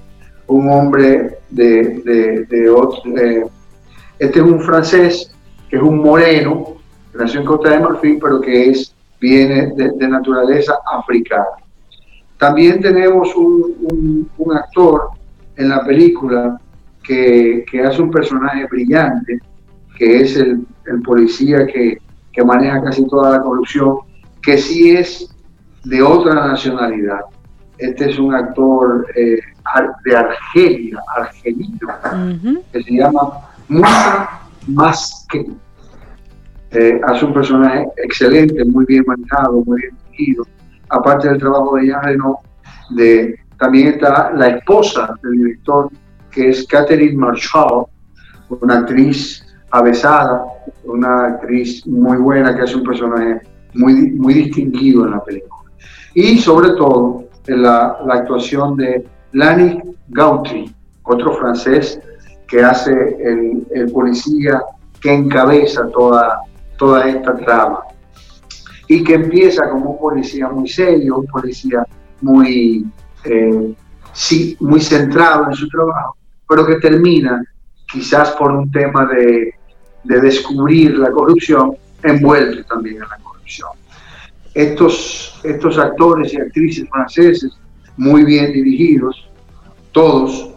un 0.48 0.70
hombre 0.70 1.38
de, 1.48 2.70
otro. 2.70 3.02
este 4.18 4.38
es 4.38 4.44
un 4.44 4.60
francés 4.60 5.34
que 5.70 5.76
es 5.76 5.82
un 5.82 5.98
moreno, 5.98 6.74
nació 7.14 7.40
en 7.40 7.46
Costa 7.46 7.70
de 7.70 7.80
Marfil, 7.80 8.18
pero 8.20 8.38
que 8.42 8.68
es, 8.68 8.93
viene 9.20 9.72
de, 9.74 10.09
naturaleza 10.09 10.74
africana. 10.92 11.46
También 12.38 12.81
tenemos 12.81 13.35
un, 13.37 14.29
un 14.37 14.57
actor 14.57 15.11
en 15.57 15.68
la 15.68 15.85
película 15.85 16.59
que, 17.05 17.64
hace 17.87 18.03
un 18.03 18.11
personaje 18.11 18.66
brillante, 18.66 19.38
que 19.96 20.22
es 20.22 20.37
el, 20.37 20.66
policía 21.05 21.66
que, 21.66 21.98
maneja 22.44 22.83
casi 22.83 23.07
toda 23.07 23.38
la 23.38 23.42
corrupción, 23.42 23.98
que 24.42 24.59
sí 24.59 24.96
es 24.96 25.35
de 25.85 26.03
otra 26.03 26.35
nacionalidad. 26.48 27.20
Este 27.79 28.11
es 28.11 28.18
un 28.18 28.35
actor 28.35 29.07
eh, 29.14 29.38
de 30.05 30.16
Argelia, 30.16 30.98
argelino, 31.16 31.88
que 32.72 32.83
se 32.83 32.92
llama 32.92 33.38
Musa 33.68 34.40
Maske. 34.66 35.46
Eh, 36.74 37.00
hace 37.06 37.24
un 37.24 37.32
personaje 37.32 37.87
excelente, 37.96 38.64
muy 38.64 38.84
bien 38.87 39.04
manejado, 39.06 39.62
muy 39.64 39.80
bien 39.80 39.96
dirigido. 40.10 40.44
Aparte 40.88 41.28
del 41.28 41.38
trabajo 41.38 41.76
de 41.76 41.87
Jean 41.87 42.02
Reno, 42.02 42.40
también 43.58 43.88
está 43.88 44.32
la 44.32 44.48
esposa 44.48 45.14
del 45.22 45.32
director 45.32 45.88
que 46.30 46.48
es 46.48 46.66
Catherine 46.66 47.16
Marshall, 47.16 47.87
una 48.48 48.78
actriz 48.78 49.44
avesada, 49.70 50.44
una 50.84 51.26
actriz 51.26 51.87
muy 51.87 52.16
buena 52.18 52.54
que 52.54 52.62
hace 52.62 52.76
un 52.76 52.84
personaje 52.84 53.40
muy, 53.74 54.10
muy 54.12 54.34
distinguido 54.34 55.04
en 55.04 55.12
la 55.12 55.24
película. 55.24 55.70
Y 56.14 56.38
sobre 56.38 56.70
todo 56.70 57.24
la, 57.46 57.98
actuación 58.10 58.76
de 58.76 59.04
Lanny 59.32 59.80
Gautry, 60.08 60.72
otro 61.04 61.37
francés 61.37 62.00
que 62.48 62.62
hace 62.62 62.92
el, 62.92 63.90
policía 63.92 64.62
que 65.00 65.12
encabeza 65.12 65.88
toda, 65.88 66.40
toda 66.76 67.08
esta 67.08 67.37
trama 67.37 67.80
y 68.88 69.02
que 69.02 69.14
empieza 69.14 69.68
como 69.70 69.92
un 69.92 69.98
policía 69.98 70.48
muy 70.48 70.68
serio, 70.68 71.18
un 71.18 71.26
policía 71.26 71.87
muy, 72.20 72.84
eh, 73.24 73.74
sí, 74.12 74.56
muy 74.60 74.80
centrado 74.80 75.46
en 75.48 75.54
su 75.54 75.68
trabajo, 75.68 76.16
pero 76.48 76.66
que 76.66 76.76
termina, 76.76 77.42
quizás 77.90 78.32
por 78.32 78.52
un 78.52 78.70
tema 78.70 79.06
de, 79.06 79.54
descubrir 80.04 80.98
la 80.98 81.10
corrupción, 81.10 81.76
envuelto 82.02 82.62
también 82.64 82.96
en 82.96 83.08
la 83.08 83.16
corrupción. 83.22 83.70
Estos, 84.52 85.40
estos 85.42 85.78
actores 85.78 86.34
y 86.34 86.37
actrices 86.37 86.87
franceses, 86.90 87.50
muy 87.96 88.24
bien 88.24 88.52
dirigidos, 88.52 89.26
todos 89.92 90.50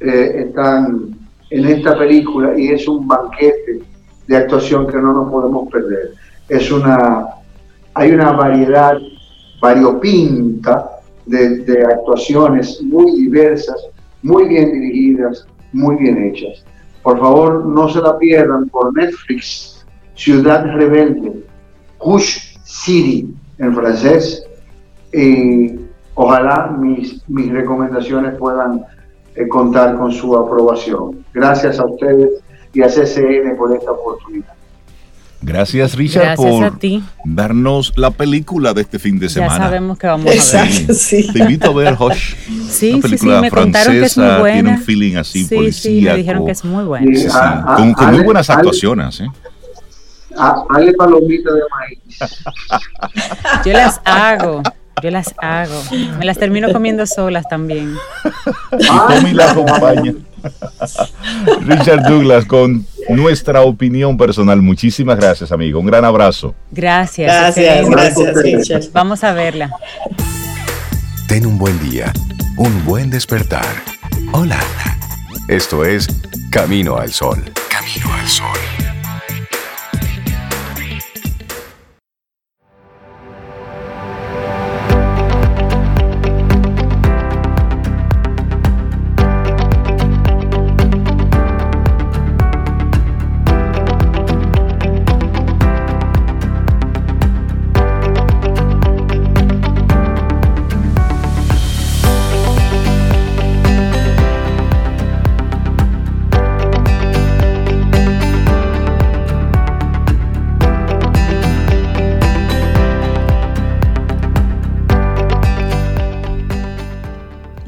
eh, 0.00 0.44
están 0.46 1.16
en 1.48 1.64
esta 1.64 1.98
película 1.98 2.58
y 2.58 2.68
es 2.68 2.86
un 2.86 3.08
banquete 3.08 3.80
de 4.30 4.36
actuación 4.36 4.86
que 4.86 4.96
no 4.96 5.12
nos 5.12 5.28
podemos 5.28 5.68
perder. 5.72 6.12
Es 6.48 6.70
una, 6.70 7.26
hay 7.94 8.12
una 8.12 8.30
variedad 8.30 8.96
variopinta 9.60 11.00
de, 11.26 11.58
de 11.58 11.84
actuaciones 11.84 12.80
muy 12.80 13.10
diversas, 13.22 13.88
muy 14.22 14.46
bien 14.46 14.72
dirigidas, 14.72 15.48
muy 15.72 15.96
bien 15.96 16.16
hechas. 16.22 16.64
Por 17.02 17.18
favor, 17.18 17.66
no 17.66 17.88
se 17.88 18.00
la 18.00 18.16
pierdan 18.18 18.68
por 18.68 18.96
Netflix, 18.96 19.84
Ciudad 20.14 20.64
Rebelde, 20.76 21.44
Kush 21.98 22.56
City 22.62 23.34
en 23.58 23.74
francés. 23.74 24.46
Ojalá 26.14 26.76
mis, 26.78 27.28
mis 27.28 27.50
recomendaciones 27.50 28.36
puedan 28.38 28.84
eh, 29.34 29.48
contar 29.48 29.96
con 29.96 30.12
su 30.12 30.36
aprobación. 30.36 31.24
Gracias 31.34 31.80
a 31.80 31.86
ustedes 31.86 32.44
y 32.72 32.82
a 32.82 32.88
CCN 32.88 33.56
por 33.56 33.74
esta 33.74 33.92
oportunidad. 33.92 34.54
Gracias, 35.42 35.94
Richard, 35.94 36.36
por 36.36 36.78
darnos 37.24 37.94
la 37.96 38.10
película 38.10 38.74
de 38.74 38.82
este 38.82 38.98
fin 38.98 39.18
de 39.18 39.30
semana. 39.30 39.56
Ya 39.56 39.64
sabemos 39.64 39.98
que 39.98 40.06
vamos 40.06 40.54
a 40.54 40.62
ver. 40.62 40.86
Te 41.32 41.38
invito 41.38 41.70
a 41.70 41.74
ver 41.74 41.96
Hush. 41.98 42.34
Sí, 42.68 42.92
una 42.92 43.02
película 43.02 43.36
sí, 43.36 43.40
me 43.40 43.50
francesa, 43.50 43.90
que 43.90 44.02
es 44.02 44.18
muy 44.18 44.26
buena. 44.26 44.52
tiene 44.52 44.70
un 44.70 44.82
feeling 44.82 45.16
así 45.16 45.44
sí, 45.44 45.54
policíaco. 45.54 45.96
Sí, 45.96 46.04
me 46.04 46.16
dijeron 46.16 46.44
que 46.44 46.52
es 46.52 46.64
muy 46.64 46.84
buena. 46.84 47.18
Sí, 47.18 47.26
a, 47.32 47.72
a, 47.72 47.76
con, 47.76 47.94
con 47.94 48.08
ale, 48.08 48.16
muy 48.18 48.24
buenas 48.26 48.50
actuaciones. 48.50 49.20
Ale, 49.20 49.30
¿eh? 49.30 49.32
Dale 50.74 50.92
palomita 50.92 51.50
de 51.54 51.60
maíz. 51.70 52.18
Yo 53.64 53.72
las 53.72 54.00
hago. 54.04 54.62
Yo 55.02 55.10
las 55.10 55.34
hago. 55.38 55.82
Me 56.18 56.26
las 56.26 56.36
termino 56.36 56.70
comiendo 56.70 57.06
solas 57.06 57.48
también. 57.48 57.94
Y 58.78 58.86
Tommy 58.86 59.32
la 59.32 59.50
acompaña. 59.50 60.14
Richard 61.60 62.02
Douglas, 62.08 62.44
con 62.44 62.86
nuestra 63.08 63.62
opinión 63.62 64.16
personal. 64.16 64.62
Muchísimas 64.62 65.18
gracias, 65.18 65.52
amigo. 65.52 65.80
Un 65.80 65.86
gran 65.86 66.04
abrazo. 66.04 66.54
Gracias. 66.70 67.26
Gracias, 67.26 67.88
gracias, 67.88 68.34
Richard. 68.42 68.84
Vamos 68.92 69.24
a 69.24 69.32
verla. 69.32 69.70
Ten 71.28 71.46
un 71.46 71.58
buen 71.58 71.78
día, 71.90 72.12
un 72.56 72.84
buen 72.84 73.10
despertar. 73.10 73.66
Hola. 74.32 74.58
Esto 75.50 75.84
es 75.84 76.06
Camino 76.52 76.96
al 76.96 77.10
Sol. 77.10 77.42
Camino 77.68 78.14
al 78.14 78.28
Sol. 78.28 78.99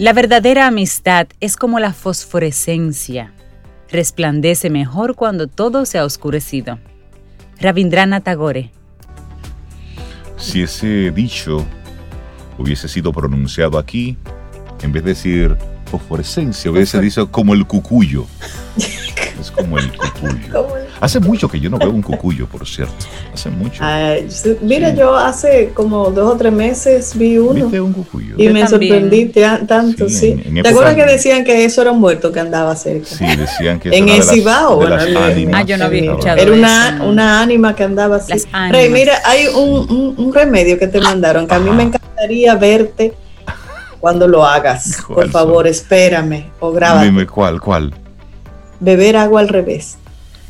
La 0.02 0.12
verdadera 0.12 0.66
amistad 0.66 1.28
es 1.38 1.56
como 1.56 1.78
la 1.78 1.92
fosforescencia. 1.92 3.32
Resplandece 3.88 4.68
mejor 4.68 5.14
cuando 5.14 5.46
todo 5.46 5.86
se 5.86 5.96
ha 5.96 6.04
oscurecido. 6.04 6.80
Rabindrana 7.60 8.20
Tagore. 8.20 8.72
Si 10.36 10.60
ese 10.60 11.12
dicho 11.12 11.64
hubiese 12.58 12.88
sido 12.88 13.12
pronunciado 13.12 13.78
aquí, 13.78 14.16
en 14.82 14.90
vez 14.90 15.04
de 15.04 15.10
decir 15.10 15.56
fosforescencia, 15.84 16.72
hubiese 16.72 17.00
dicho 17.00 17.30
como 17.30 17.54
el 17.54 17.64
cucuyo. 17.64 18.26
Es 19.40 19.52
como 19.52 19.78
el 19.78 19.96
cucuyo. 19.96 20.66
Hace 21.02 21.18
mucho 21.18 21.48
que 21.48 21.58
yo 21.58 21.68
no 21.68 21.78
veo 21.78 21.90
un 21.90 22.00
cucuyo, 22.00 22.46
por 22.46 22.64
cierto. 22.64 22.94
Hace 23.34 23.50
mucho. 23.50 23.82
Ay, 23.84 24.28
mira, 24.60 24.92
sí. 24.92 24.96
yo 24.96 25.16
hace 25.16 25.70
como 25.74 26.12
dos 26.12 26.34
o 26.34 26.36
tres 26.36 26.52
meses 26.52 27.18
vi 27.18 27.38
uno. 27.38 27.54
¿Viste 27.54 27.80
un 27.80 27.92
cucuyo? 27.92 28.36
Y 28.38 28.44
yo 28.44 28.52
me 28.52 28.60
también. 28.62 28.68
sorprendí 28.68 29.32
tanto, 29.66 30.08
sí. 30.08 30.14
sí. 30.14 30.42
En, 30.44 30.58
en 30.58 30.62
¿Te 30.62 30.68
acuerdas 30.68 30.94
que 30.94 31.04
decían 31.04 31.42
que 31.42 31.64
eso 31.64 31.82
era 31.82 31.90
un 31.90 31.98
muerto 31.98 32.30
que 32.30 32.38
andaba 32.38 32.76
cerca? 32.76 33.06
Sí, 33.06 33.24
decían 33.36 33.80
que 33.80 33.88
En 33.98 34.08
el 34.08 34.22
Cibao, 34.22 34.76
bueno, 34.76 34.94
Ah, 35.52 35.62
yo 35.64 35.76
no 35.76 35.86
había 35.86 36.02
escuchado 36.04 36.40
Era 36.40 36.52
una, 36.52 36.94
eso. 36.94 37.04
una 37.08 37.42
ánima 37.42 37.74
que 37.74 37.82
andaba 37.82 38.16
así. 38.18 38.34
Rey, 38.70 38.88
mira, 38.88 39.14
hay 39.24 39.48
un, 39.48 39.90
un, 39.90 40.14
un, 40.16 40.32
remedio 40.32 40.78
que 40.78 40.86
te 40.86 41.00
mandaron 41.00 41.48
que 41.48 41.54
a 41.56 41.58
mí 41.58 41.70
me 41.70 41.82
encantaría 41.82 42.54
verte 42.54 43.12
cuando 43.98 44.28
lo 44.28 44.46
hagas. 44.46 45.02
Por 45.08 45.28
favor, 45.30 45.64
son? 45.64 45.72
espérame 45.72 46.44
o 46.60 46.70
graba. 46.70 47.02
Dime 47.02 47.26
cuál, 47.26 47.60
cuál. 47.60 47.92
Beber 48.78 49.16
agua 49.16 49.40
al 49.40 49.48
revés. 49.48 49.96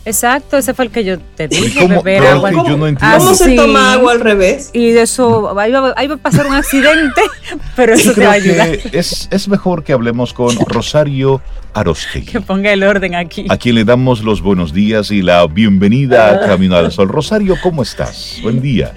Exacto, 0.04 0.56
ese 0.56 0.74
fue 0.74 0.86
el 0.86 0.90
que 0.90 1.04
yo 1.04 1.18
te 1.18 1.46
dije, 1.46 1.80
¿Cómo, 1.80 2.02
beber 2.02 2.26
agua. 2.26 2.50
Que 2.50 2.56
yo 2.56 2.76
no 2.76 2.86
¿Cómo, 2.98 3.18
¿Cómo 3.18 3.34
se 3.34 3.54
toma 3.54 3.92
agua 3.92 4.12
al 4.12 4.20
revés? 4.20 4.70
Y 4.72 4.90
de 4.90 5.02
eso, 5.02 5.56
ahí 5.58 5.70
va, 5.70 5.94
ahí 5.96 6.08
va 6.08 6.16
a 6.16 6.18
pasar 6.18 6.46
un 6.46 6.54
accidente, 6.54 7.20
pero 7.76 7.94
eso 7.94 8.10
yo 8.10 8.14
te 8.14 8.24
va 8.24 8.32
a 8.32 8.34
ayudar. 8.34 8.78
Es, 8.92 9.28
es 9.30 9.48
mejor 9.48 9.84
que 9.84 9.92
hablemos 9.92 10.32
con 10.32 10.56
Rosario 10.66 11.40
Arostegui. 11.72 12.32
Que 12.32 12.40
ponga 12.40 12.72
el 12.72 12.82
orden 12.82 13.14
aquí. 13.14 13.46
A 13.48 13.56
quien 13.56 13.76
le 13.76 13.84
damos 13.84 14.22
los 14.22 14.40
buenos 14.42 14.72
días 14.72 15.10
y 15.10 15.22
la 15.22 15.46
bienvenida 15.46 16.30
a 16.30 16.40
Camino 16.40 16.76
al 16.76 16.90
Sol. 16.90 17.08
Rosario, 17.08 17.56
¿cómo 17.62 17.82
estás? 17.82 18.38
Buen 18.42 18.60
día. 18.60 18.92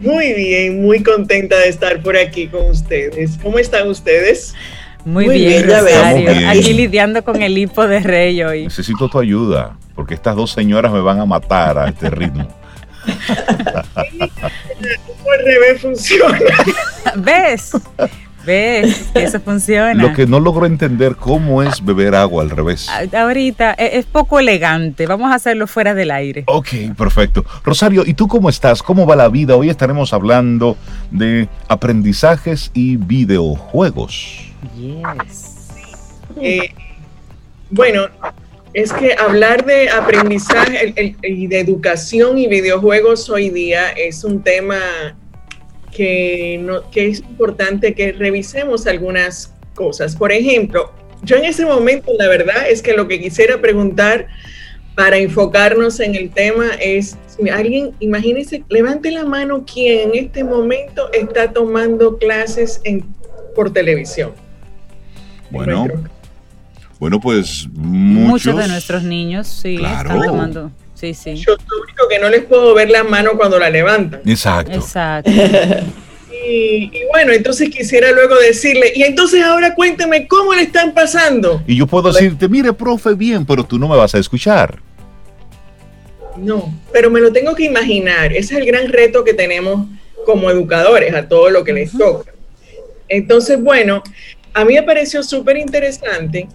Muy 0.00 0.32
bien, 0.32 0.80
muy 0.82 1.02
contenta 1.02 1.58
de 1.58 1.68
estar 1.68 2.02
por 2.02 2.16
aquí 2.16 2.46
con 2.46 2.70
ustedes. 2.70 3.38
¿Cómo 3.42 3.58
están 3.58 3.86
ustedes? 3.88 4.54
Muy, 5.04 5.26
Muy 5.26 5.38
bien, 5.38 5.66
bien 5.66 5.80
Rosario. 5.80 6.30
Bien. 6.30 6.48
Aquí 6.48 6.72
lidiando 6.72 7.24
con 7.24 7.42
el 7.42 7.56
hipo 7.56 7.86
de 7.86 8.00
rey 8.00 8.42
hoy. 8.42 8.64
Necesito 8.64 9.08
tu 9.08 9.18
ayuda, 9.18 9.76
porque 9.94 10.14
estas 10.14 10.36
dos 10.36 10.52
señoras 10.52 10.92
me 10.92 11.00
van 11.00 11.20
a 11.20 11.24
matar 11.26 11.78
a 11.78 11.88
este 11.88 12.10
ritmo. 12.10 12.48
al 13.96 15.44
revés 15.44 15.80
funciona. 15.80 16.38
¿Ves? 17.16 17.72
¿Ves? 18.44 19.10
Que 19.12 19.24
eso 19.24 19.40
funciona. 19.40 19.94
Lo 19.94 20.12
que 20.14 20.26
no 20.26 20.40
logro 20.40 20.66
entender 20.66 21.16
cómo 21.16 21.62
es 21.62 21.84
beber 21.84 22.14
agua 22.14 22.42
al 22.42 22.50
revés. 22.50 22.88
Ahorita 23.12 23.72
es 23.72 24.06
poco 24.06 24.38
elegante. 24.38 25.06
Vamos 25.06 25.30
a 25.30 25.34
hacerlo 25.34 25.66
fuera 25.66 25.94
del 25.94 26.10
aire. 26.10 26.44
Ok, 26.46 26.68
perfecto. 26.96 27.44
Rosario, 27.64 28.04
¿y 28.06 28.14
tú 28.14 28.28
cómo 28.28 28.48
estás? 28.48 28.82
¿Cómo 28.82 29.06
va 29.06 29.16
la 29.16 29.28
vida? 29.28 29.56
Hoy 29.56 29.68
estaremos 29.68 30.12
hablando 30.12 30.76
de 31.10 31.48
aprendizajes 31.68 32.70
y 32.74 32.96
videojuegos. 32.96 34.49
Yes. 34.76 35.68
Eh, 36.40 36.70
bueno, 37.70 38.08
es 38.72 38.92
que 38.92 39.14
hablar 39.14 39.64
de 39.64 39.88
aprendizaje 39.88 41.14
y 41.22 41.46
de 41.46 41.60
educación 41.60 42.38
y 42.38 42.46
videojuegos 42.46 43.28
hoy 43.30 43.50
día 43.50 43.90
es 43.90 44.22
un 44.22 44.42
tema 44.42 45.16
que, 45.92 46.60
no, 46.62 46.82
es 46.94 47.20
importante 47.20 47.94
que 47.94 48.12
revisemos 48.12 48.86
algunas 48.86 49.52
cosas. 49.74 50.14
Por 50.14 50.30
ejemplo, 50.30 50.92
yo 51.22 51.36
en 51.36 51.44
ese 51.44 51.64
momento, 51.64 52.12
la 52.18 52.28
verdad 52.28 52.68
es 52.68 52.80
que 52.80 52.92
lo 52.92 53.08
que 53.08 53.20
quisiera 53.20 53.60
preguntar 53.60 54.28
para 54.94 55.16
enfocarnos 55.18 55.98
en 56.00 56.14
el 56.14 56.30
tema 56.30 56.66
es, 56.80 57.16
alguien, 57.52 57.92
imagínese, 58.00 58.64
levante 58.68 59.10
la 59.10 59.24
mano 59.24 59.64
quien 59.64 60.10
en 60.10 60.26
este 60.26 60.44
momento 60.44 61.10
está 61.12 61.52
tomando 61.52 62.18
clases 62.18 62.80
en, 62.84 63.04
por 63.54 63.72
televisión. 63.72 64.32
Bueno, 65.50 65.86
bueno, 66.98 67.18
pues 67.20 67.66
muchos, 67.72 68.28
muchos 68.28 68.56
de 68.56 68.68
nuestros 68.68 69.02
niños 69.02 69.48
sí 69.48 69.76
claro. 69.78 70.10
están 70.10 70.26
tomando. 70.26 70.70
Sí, 70.94 71.14
sí. 71.14 71.34
Yo 71.36 71.52
lo 71.54 71.82
único 71.82 72.08
que 72.08 72.18
no 72.18 72.28
les 72.28 72.44
puedo 72.44 72.74
ver 72.74 72.90
la 72.90 73.04
mano 73.04 73.32
cuando 73.38 73.58
la 73.58 73.70
levantan. 73.70 74.20
Exacto. 74.26 74.74
Exacto. 74.74 75.30
Y, 76.42 76.84
y, 76.84 77.02
bueno, 77.12 77.32
entonces 77.32 77.68
quisiera 77.68 78.12
luego 78.12 78.34
decirle, 78.36 78.92
y 78.96 79.02
entonces 79.02 79.44
ahora 79.44 79.74
cuénteme 79.74 80.26
cómo 80.26 80.54
le 80.54 80.62
están 80.62 80.94
pasando. 80.94 81.62
Y 81.66 81.76
yo 81.76 81.86
puedo 81.86 82.10
decirte, 82.10 82.48
mire, 82.48 82.72
profe, 82.72 83.12
bien, 83.12 83.44
pero 83.44 83.62
tú 83.62 83.78
no 83.78 83.86
me 83.86 83.94
vas 83.94 84.14
a 84.14 84.18
escuchar. 84.18 84.78
No, 86.38 86.72
pero 86.92 87.10
me 87.10 87.20
lo 87.20 87.30
tengo 87.30 87.54
que 87.54 87.64
imaginar. 87.64 88.32
Ese 88.32 88.54
es 88.54 88.60
el 88.60 88.66
gran 88.66 88.88
reto 88.88 89.22
que 89.22 89.34
tenemos 89.34 89.86
como 90.24 90.50
educadores 90.50 91.14
a 91.14 91.28
todo 91.28 91.50
lo 91.50 91.62
que 91.62 91.74
les 91.74 91.92
toca. 91.92 92.32
Entonces, 93.08 93.60
bueno, 93.60 94.02
a 94.54 94.64
mí 94.64 94.74
me 94.74 94.82
pareció 94.82 95.22
súper 95.22 95.56
interesante 95.56 96.48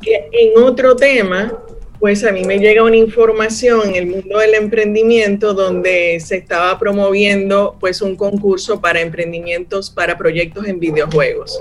que 0.00 0.28
en 0.32 0.62
otro 0.62 0.96
tema, 0.96 1.62
pues 1.98 2.24
a 2.24 2.32
mí 2.32 2.44
me 2.44 2.58
llega 2.58 2.82
una 2.82 2.96
información 2.96 3.90
en 3.90 3.94
el 3.96 4.06
mundo 4.06 4.38
del 4.38 4.54
emprendimiento 4.54 5.52
donde 5.52 6.18
se 6.20 6.36
estaba 6.36 6.78
promoviendo 6.78 7.76
pues 7.78 8.00
un 8.00 8.16
concurso 8.16 8.80
para 8.80 9.00
emprendimientos 9.00 9.90
para 9.90 10.16
proyectos 10.16 10.66
en 10.66 10.80
videojuegos. 10.80 11.60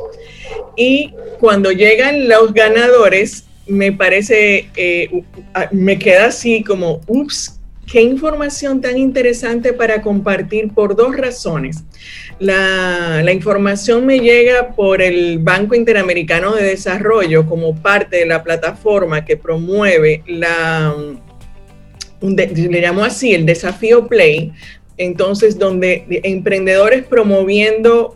Y 0.78 1.14
cuando 1.40 1.72
llegan 1.72 2.30
los 2.30 2.54
ganadores, 2.54 3.44
me 3.68 3.92
parece, 3.92 4.70
eh, 4.76 5.24
me 5.72 6.00
queda 6.00 6.28
así 6.28 6.64
como, 6.64 7.02
ups, 7.08 7.59
qué 7.92 8.02
información 8.02 8.82
tan 8.82 8.98
interesante 8.98 9.74
para 9.74 10.02
compartir 10.02 10.74
por 10.74 10.96
dos 10.96 11.16
razones. 11.18 11.84
La, 12.40 13.32
información 13.34 14.06
me 14.06 14.20
llega 14.20 14.76
por 14.76 15.02
el 15.02 15.40
Banco 15.40 15.76
Interamericano 15.76 16.56
de 16.56 16.64
Desarrollo 16.64 17.46
como 17.46 17.76
parte 17.76 18.18
de 18.18 18.26
la 18.26 18.44
plataforma 18.44 19.26
que 19.26 19.38
promueve 19.38 20.24
le 22.22 22.82
llamo 22.82 23.04
así, 23.04 23.34
el 23.34 23.46
desafío 23.46 24.08
Play, 24.08 24.54
entonces 24.98 25.58
donde 25.58 26.06
emprendedores 26.24 27.06
promoviendo 27.06 28.16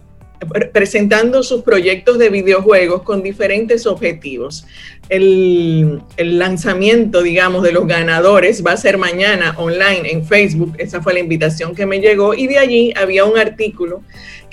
presentando 0.73 1.43
sus 1.43 1.61
proyectos 1.61 2.17
de 2.17 2.29
videojuegos 2.29 3.03
con 3.03 3.23
diferentes 3.23 3.85
objetivos. 3.85 4.65
El, 5.09 6.01
el, 6.17 6.39
lanzamiento, 6.39 7.21
digamos, 7.21 7.63
de 7.63 7.71
los 7.71 7.85
ganadores 7.85 8.65
va 8.65 8.71
a 8.71 8.77
ser 8.77 8.97
mañana 8.97 9.53
online 9.57 10.11
en 10.11 10.25
Facebook. 10.25 10.75
Esa 10.77 11.01
fue 11.01 11.13
la 11.13 11.19
invitación 11.19 11.75
que 11.75 11.85
me 11.85 11.99
llegó 11.99 12.33
y 12.33 12.47
de 12.47 12.57
allí 12.57 12.93
había 12.95 13.25
un 13.25 13.37
artículo 13.37 14.01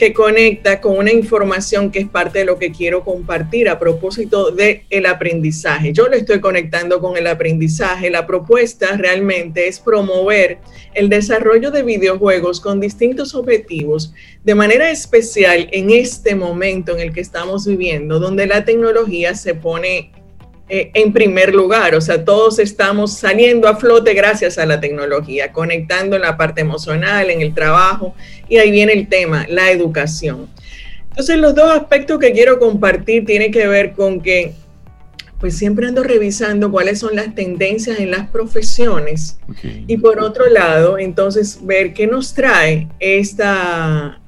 que 0.01 0.15
conecta 0.15 0.81
con 0.81 0.97
una 0.97 1.13
información 1.13 1.91
que 1.91 1.99
es 1.99 2.09
parte 2.09 2.39
de 2.39 2.47
lo 2.47 2.59
que 2.59 2.73
quiero 2.73 3.05
compartir 3.05 3.69
a 3.69 3.79
propósito 3.79 4.51
del 4.51 4.81
el 4.89 5.05
aprendizaje. 5.05 5.93
Yo 5.93 6.09
lo 6.09 6.17
estoy 6.17 6.41
conectando 6.41 7.01
con 7.01 7.19
el 7.19 7.27
aprendizaje. 7.27 8.09
La 8.09 8.27
propuesta 8.27 8.97
realmente 8.97 9.69
es 9.69 9.79
promover 9.79 10.57
el 10.95 11.11
desarrollo 11.11 11.71
de 11.71 11.83
videojuegos 11.83 12.61
con 12.61 12.81
distintos 12.81 13.35
objetivos 13.35 14.15
de 14.43 14.55
manera 14.55 14.91
especial 14.91 15.69
en 15.71 15.91
este 15.91 16.35
momento 16.35 16.93
en 16.93 17.01
el 17.01 17.13
que 17.13 17.21
estamos 17.21 17.67
viviendo, 17.67 18.19
donde 18.19 18.47
la 18.47 18.65
tecnología 18.65 19.35
se 19.35 19.55
pone 19.55 20.13
eh, 20.73 20.93
en 20.95 21.13
primer 21.13 21.53
lugar. 21.53 21.97
O 21.97 22.01
sea, 22.01 22.25
todos 22.25 22.61
estamos 22.61 23.19
saliendo 23.19 23.67
a 23.67 23.75
flote 23.75 24.15
gracias 24.15 24.57
a 24.57 24.65
la 24.65 24.81
tecnología, 24.81 25.53
conectando 25.53 26.15
en 26.15 26.23
la 26.23 26.37
parte 26.37 26.61
emocional, 26.61 27.29
en 27.29 27.41
el 27.41 27.53
trabajo, 27.53 28.15
y 28.49 28.59
ahí 28.59 28.71
viene 28.71 28.93
el 28.93 29.09
tema, 29.09 29.47
la 29.49 29.73
educación. 29.73 30.49
Entonces, 31.09 31.39
los 31.39 31.57
dos 31.57 31.73
aspectos 31.73 32.21
que 32.21 32.31
quiero 32.31 32.61
compartir 32.61 33.27
tienen 33.27 33.51
que 33.51 33.67
ver 33.67 33.95
con 33.95 34.21
que, 34.21 34.53
pues 35.41 35.59
siempre 35.59 35.89
ando 35.89 36.05
revisando 36.05 36.71
cuáles 36.71 37.01
son 37.01 37.17
las 37.17 37.35
tendencias 37.35 37.99
en 37.99 38.13
las 38.13 38.31
profesiones. 38.31 39.41
Y 39.89 39.97
por 39.97 40.21
otro 40.21 40.49
lado, 40.49 40.99
entonces, 40.99 41.59
ver 41.63 41.95
qué 41.95 42.07
nos 42.07 42.33
trae 42.33 42.87
esta, 43.01 44.21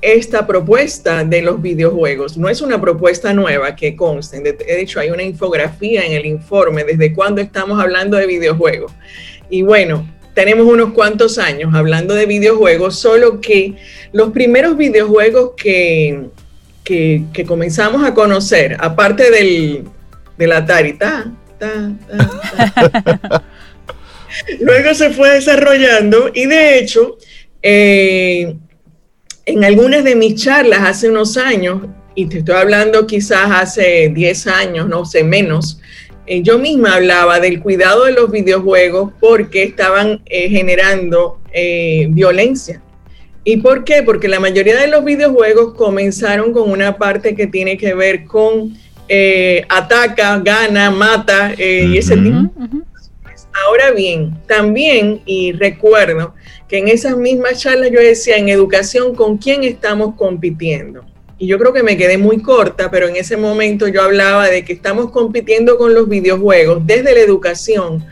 esta 0.00 0.46
propuesta 0.46 1.24
de 1.24 1.42
los 1.42 1.60
videojuegos. 1.60 2.38
No 2.38 2.48
es 2.48 2.60
una 2.62 2.80
propuesta 2.80 3.32
nueva 3.34 3.76
que 3.76 3.94
conste. 3.94 4.40
De 4.40 4.80
hecho, 4.80 5.00
hay 5.00 5.10
una 5.10 5.22
infografía 5.22 6.04
en 6.04 6.12
el 6.12 6.26
informe 6.26 6.84
desde 6.84 7.12
cuando 7.12 7.40
estamos 7.40 7.80
hablando 7.80 8.16
de 8.16 8.26
videojuegos. 8.26 8.92
Y 9.50 9.62
bueno, 9.62 10.06
tenemos 10.36 10.66
unos 10.66 10.92
cuantos 10.92 11.38
años 11.38 11.74
hablando 11.74 12.14
de 12.14 12.26
videojuegos, 12.26 12.98
solo 12.98 13.40
que 13.40 13.74
los 14.12 14.32
primeros 14.32 14.76
videojuegos 14.76 15.52
que, 15.56 16.26
que, 16.84 17.44
comenzamos 17.46 18.04
a 18.04 18.12
conocer, 18.12 18.76
aparte 18.78 19.30
del, 19.30 19.84
del 20.36 20.52
Atari, 20.52 20.92
ta, 20.98 21.32
ta, 21.58 21.90
ta, 22.06 23.42
luego 24.60 24.94
se 24.94 25.10
fue 25.10 25.30
desarrollando 25.30 26.30
y 26.34 26.44
de 26.44 26.78
hecho, 26.80 27.16
eh, 27.62 28.56
en 29.46 29.64
algunas 29.64 30.02
de 30.02 30.16
mis 30.16 30.34
charlas 30.42 30.80
hace 30.82 31.08
unos 31.08 31.36
años, 31.36 31.82
y 32.16 32.26
te 32.26 32.38
estoy 32.38 32.56
hablando 32.56 33.06
quizás 33.06 33.48
hace 33.50 34.10
10 34.12 34.46
años, 34.48 34.88
no 34.88 35.04
sé, 35.04 35.22
menos, 35.22 35.80
eh, 36.26 36.42
yo 36.42 36.58
misma 36.58 36.94
hablaba 36.94 37.38
del 37.38 37.60
cuidado 37.60 38.04
de 38.04 38.12
los 38.12 38.30
videojuegos 38.32 39.12
porque 39.20 39.62
estaban 39.62 40.20
eh, 40.26 40.48
generando 40.48 41.38
eh, 41.52 42.08
violencia. 42.10 42.82
¿Y 43.44 43.58
por 43.58 43.84
qué? 43.84 44.02
Porque 44.02 44.26
la 44.26 44.40
mayoría 44.40 44.76
de 44.76 44.88
los 44.88 45.04
videojuegos 45.04 45.74
comenzaron 45.74 46.52
con 46.52 46.68
una 46.68 46.96
parte 46.96 47.36
que 47.36 47.46
tiene 47.46 47.78
que 47.78 47.94
ver 47.94 48.24
con 48.24 48.76
ataca, 49.68 50.40
gana, 50.40 50.90
mata 50.90 51.54
y 51.56 51.96
ese 51.96 52.16
tipo. 52.16 52.50
Ahora 53.64 53.90
bien, 53.92 54.36
también, 54.46 55.22
y 55.24 55.52
recuerdo 55.52 56.34
que 56.68 56.78
en 56.78 56.88
esas 56.88 57.16
mismas 57.16 57.60
charlas 57.60 57.90
yo 57.90 58.00
decía, 58.00 58.36
en 58.36 58.48
educación, 58.48 59.14
¿con 59.14 59.38
quién 59.38 59.64
estamos 59.64 60.14
compitiendo? 60.16 61.04
Y 61.38 61.46
yo 61.46 61.58
creo 61.58 61.72
que 61.72 61.82
me 61.82 61.96
quedé 61.96 62.18
muy 62.18 62.42
corta, 62.42 62.90
pero 62.90 63.08
en 63.08 63.16
ese 63.16 63.36
momento 63.36 63.88
yo 63.88 64.02
hablaba 64.02 64.48
de 64.48 64.64
que 64.64 64.72
estamos 64.72 65.10
compitiendo 65.10 65.78
con 65.78 65.94
los 65.94 66.08
videojuegos 66.08 66.86
desde 66.86 67.14
la 67.14 67.20
educación, 67.20 68.04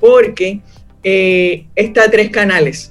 porque 0.00 0.60
eh, 1.02 1.66
está 1.74 2.10
tres 2.10 2.30
canales. 2.30 2.90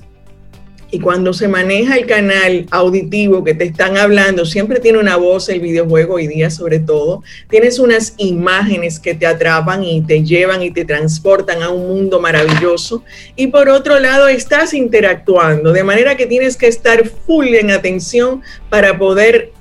Y 0.92 1.00
cuando 1.00 1.34
se 1.34 1.48
maneja 1.48 1.98
el 1.98 2.08
canal 2.08 2.66
auditivo 2.72 3.44
que 3.44 3.54
te 3.54 3.66
están 3.66 3.96
hablando, 3.96 4.44
siempre 4.44 4.80
tiene 4.80 4.98
una 4.98 5.18
voz 5.18 5.48
el 5.50 5.60
videojuego 5.60 6.16
hoy 6.16 6.28
día 6.28 6.50
sobre 6.50 6.80
todo. 6.80 7.22
Tienes 7.48 7.78
unas 7.78 8.16
imágenes 8.18 9.00
que 9.00 9.14
te 9.14 9.28
atrapan 9.28 9.84
y 9.84 10.02
te 10.02 10.24
llevan 10.24 10.64
y 10.64 10.72
te 10.72 10.86
transportan 10.86 11.62
a 11.62 11.70
un 11.70 11.88
mundo 11.88 12.20
maravilloso. 12.20 13.04
Y 13.36 13.48
por 13.48 13.70
otro 13.70 14.00
lado, 14.00 14.28
estás 14.28 14.74
interactuando, 14.74 15.74
de 15.74 15.84
manera 15.84 16.18
que 16.18 16.26
tienes 16.26 16.58
que 16.58 16.68
estar 16.68 17.08
full 17.08 17.50
en 17.50 17.70
atención 17.70 18.42
para 18.70 18.98
poder 18.98 19.52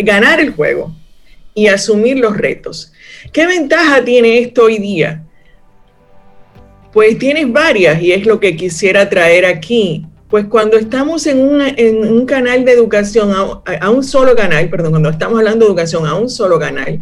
ganar 0.00 0.40
el 0.40 0.50
juego 0.50 0.94
y 1.54 1.68
asumir 1.68 2.18
los 2.18 2.36
retos. 2.36 2.92
¿Qué 3.32 3.46
ventaja 3.46 4.04
tiene 4.04 4.40
esto 4.40 4.64
hoy 4.64 4.76
día? 4.76 5.22
Pues 6.92 7.18
tienes 7.18 7.50
varias 7.50 8.02
y 8.02 8.12
es 8.12 8.26
lo 8.26 8.38
que 8.40 8.56
quisiera 8.56 9.08
traer 9.08 9.46
aquí 9.46 10.06
pues 10.36 10.48
cuando 10.48 10.76
estamos 10.76 11.26
en, 11.26 11.38
un 11.40 12.26
canal 12.26 12.66
de 12.66 12.72
educación, 12.72 13.32
a, 13.32 13.90
un 13.90 14.04
solo 14.04 14.36
canal, 14.36 14.68
perdón, 14.68 14.90
cuando 14.90 15.08
estamos 15.08 15.38
hablando 15.38 15.64
de 15.64 15.70
educación 15.70 16.04
a 16.04 16.14
un 16.14 16.28
solo 16.28 16.58
canal, 16.58 17.00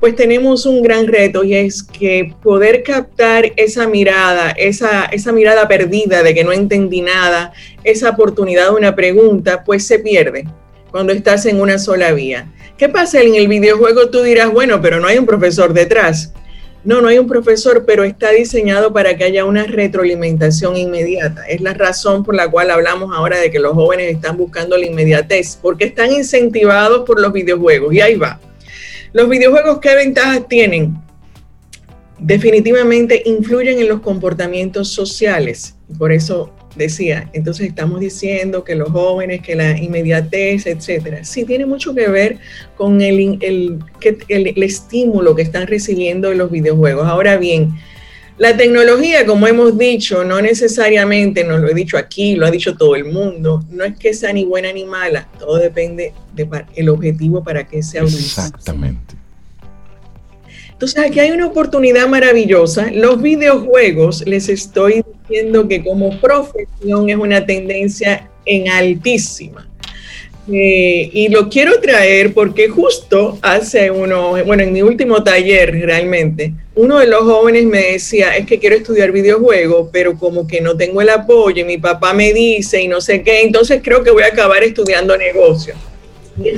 pues 0.00 0.14
tenemos 0.14 0.66
un 0.66 0.82
gran 0.82 1.06
reto 1.06 1.44
y 1.44 1.54
es 1.54 1.82
que 1.82 2.34
poder 2.42 2.82
captar 2.82 3.52
esa 3.56 3.88
mirada, 3.88 4.50
esa, 4.50 5.06
esa 5.06 5.32
mirada 5.32 5.66
perdida 5.66 6.22
de 6.22 6.34
que 6.34 6.44
no 6.44 6.52
entendí 6.52 7.00
nada, 7.00 7.54
esa 7.84 8.10
oportunidad 8.10 8.64
de 8.64 8.74
una 8.74 8.94
pregunta, 8.94 9.64
pues 9.64 9.86
se 9.86 9.98
pierde 9.98 10.44
cuando 10.90 11.14
estás 11.14 11.46
en 11.46 11.62
una 11.62 11.78
sola 11.78 12.12
vía. 12.12 12.52
¿Qué 12.76 12.90
pasa 12.90 13.22
en 13.22 13.34
el 13.34 13.48
videojuego? 13.48 14.10
Tú 14.10 14.20
dirás, 14.20 14.52
bueno, 14.52 14.82
pero 14.82 15.00
no 15.00 15.06
hay 15.06 15.16
un 15.16 15.24
profesor 15.24 15.72
detrás. 15.72 16.34
No, 16.84 17.00
no 17.00 17.08
hay 17.08 17.18
un 17.18 17.26
profesor, 17.26 17.84
pero 17.86 18.04
está 18.04 18.30
diseñado 18.30 18.92
para 18.92 19.16
que 19.16 19.24
haya 19.24 19.46
una 19.46 19.64
retroalimentación 19.64 20.76
inmediata. 20.76 21.46
Es 21.46 21.62
la 21.62 21.72
razón 21.72 22.22
por 22.22 22.34
la 22.34 22.50
cual 22.50 22.70
hablamos 22.70 23.10
ahora 23.16 23.38
de 23.38 23.50
que 23.50 23.58
los 23.58 23.72
jóvenes 23.72 24.14
están 24.14 24.36
buscando 24.36 24.76
la 24.76 24.84
inmediatez, 24.84 25.58
porque 25.62 25.86
están 25.86 26.12
incentivados 26.12 27.06
por 27.06 27.20
los 27.20 27.32
videojuegos. 27.32 27.94
Y 27.94 28.02
ahí 28.02 28.16
va. 28.16 28.38
Los 29.14 29.30
videojuegos, 29.30 29.78
¿qué 29.80 29.94
ventajas 29.94 30.46
tienen? 30.46 30.94
Definitivamente 32.18 33.22
influyen 33.24 33.78
en 33.78 33.88
los 33.88 34.00
comportamientos 34.00 34.88
sociales. 34.88 35.76
Por 35.98 36.12
eso 36.12 36.52
decía, 36.76 37.28
entonces 37.32 37.68
estamos 37.68 38.00
diciendo 38.00 38.64
que 38.64 38.74
los 38.74 38.90
jóvenes, 38.90 39.42
que 39.42 39.54
la 39.54 39.78
inmediatez, 39.78 40.66
etcétera, 40.66 41.24
sí 41.24 41.44
tiene 41.44 41.66
mucho 41.66 41.94
que 41.94 42.08
ver 42.08 42.38
con 42.76 43.00
el, 43.00 43.38
el, 43.40 43.78
el, 44.28 44.62
estímulo 44.62 45.34
que 45.34 45.42
están 45.42 45.66
recibiendo 45.66 46.32
en 46.32 46.38
los 46.38 46.50
videojuegos. 46.50 47.06
Ahora 47.06 47.36
bien, 47.36 47.74
la 48.36 48.56
tecnología, 48.56 49.24
como 49.26 49.46
hemos 49.46 49.78
dicho, 49.78 50.24
no 50.24 50.42
necesariamente, 50.42 51.44
nos 51.44 51.60
lo 51.60 51.68
he 51.68 51.74
dicho 51.74 51.96
aquí, 51.96 52.34
lo 52.34 52.46
ha 52.46 52.50
dicho 52.50 52.76
todo 52.76 52.96
el 52.96 53.04
mundo, 53.04 53.64
no 53.70 53.84
es 53.84 53.96
que 53.96 54.12
sea 54.12 54.32
ni 54.32 54.44
buena 54.44 54.72
ni 54.72 54.84
mala, 54.84 55.28
todo 55.38 55.58
depende 55.58 56.12
del 56.34 56.88
objetivo 56.88 57.44
para 57.44 57.66
que 57.66 57.82
sea 57.82 58.02
Exactamente. 58.02 59.14
Entonces 60.84 61.10
aquí 61.10 61.18
hay 61.18 61.30
una 61.30 61.46
oportunidad 61.46 62.06
maravillosa. 62.08 62.90
Los 62.92 63.22
videojuegos, 63.22 64.22
les 64.26 64.50
estoy 64.50 65.02
diciendo 65.22 65.66
que 65.66 65.82
como 65.82 66.20
profesión 66.20 67.08
es 67.08 67.16
una 67.16 67.46
tendencia 67.46 68.28
en 68.44 68.68
altísima. 68.68 69.66
Eh, 70.52 71.08
y 71.10 71.28
lo 71.28 71.48
quiero 71.48 71.80
traer 71.80 72.34
porque 72.34 72.68
justo 72.68 73.38
hace 73.40 73.90
uno, 73.90 74.32
bueno, 74.44 74.62
en 74.62 74.74
mi 74.74 74.82
último 74.82 75.24
taller 75.24 75.72
realmente, 75.86 76.52
uno 76.74 76.98
de 76.98 77.06
los 77.06 77.22
jóvenes 77.22 77.64
me 77.64 77.92
decía, 77.92 78.36
es 78.36 78.44
que 78.44 78.58
quiero 78.58 78.76
estudiar 78.76 79.10
videojuegos, 79.10 79.88
pero 79.90 80.18
como 80.18 80.46
que 80.46 80.60
no 80.60 80.76
tengo 80.76 81.00
el 81.00 81.08
apoyo 81.08 81.62
y 81.62 81.64
mi 81.64 81.78
papá 81.78 82.12
me 82.12 82.34
dice 82.34 82.82
y 82.82 82.88
no 82.88 83.00
sé 83.00 83.22
qué, 83.22 83.40
entonces 83.40 83.80
creo 83.82 84.04
que 84.04 84.10
voy 84.10 84.24
a 84.24 84.26
acabar 84.26 84.62
estudiando 84.62 85.16
negocios. 85.16 85.78
Y 86.38 86.50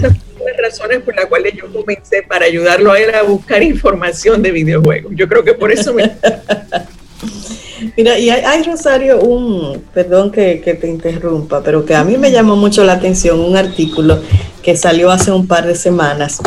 las 0.47 0.57
razones 0.57 1.03
por 1.03 1.14
las 1.14 1.26
cuales 1.26 1.55
yo 1.55 1.72
comencé 1.72 2.22
para 2.22 2.47
ayudarlo 2.47 2.92
a 2.92 2.99
él 2.99 3.14
a 3.14 3.22
buscar 3.22 3.62
información 3.62 4.42
de 4.42 4.53
videojuegos. 4.53 5.12
Yo 5.14 5.28
creo 5.28 5.44
que 5.44 5.55
por 5.55 5.72
eso 5.72 5.92
me... 5.92 6.11
Mira, 7.97 8.18
y 8.18 8.30
hay, 8.30 8.62
Rosario, 8.62 9.20
un, 9.20 9.82
perdón 9.92 10.32
que, 10.32 10.62
que, 10.62 10.74
te 10.74 10.88
interrumpa, 10.88 11.62
pero 11.62 11.84
que 11.84 11.94
a 11.94 12.05
mí 12.05 12.16
me 12.16 12.32
llamó 12.32 12.57
mucho 12.57 12.84
la 12.84 12.94
atención 12.94 13.38
un 13.38 13.57
artículo 13.57 14.18
que 14.62 14.76
salió 14.76 15.11
hace 15.11 15.30
un 15.30 15.47
par 15.47 15.66
de 15.66 15.74
semanas 15.74 16.38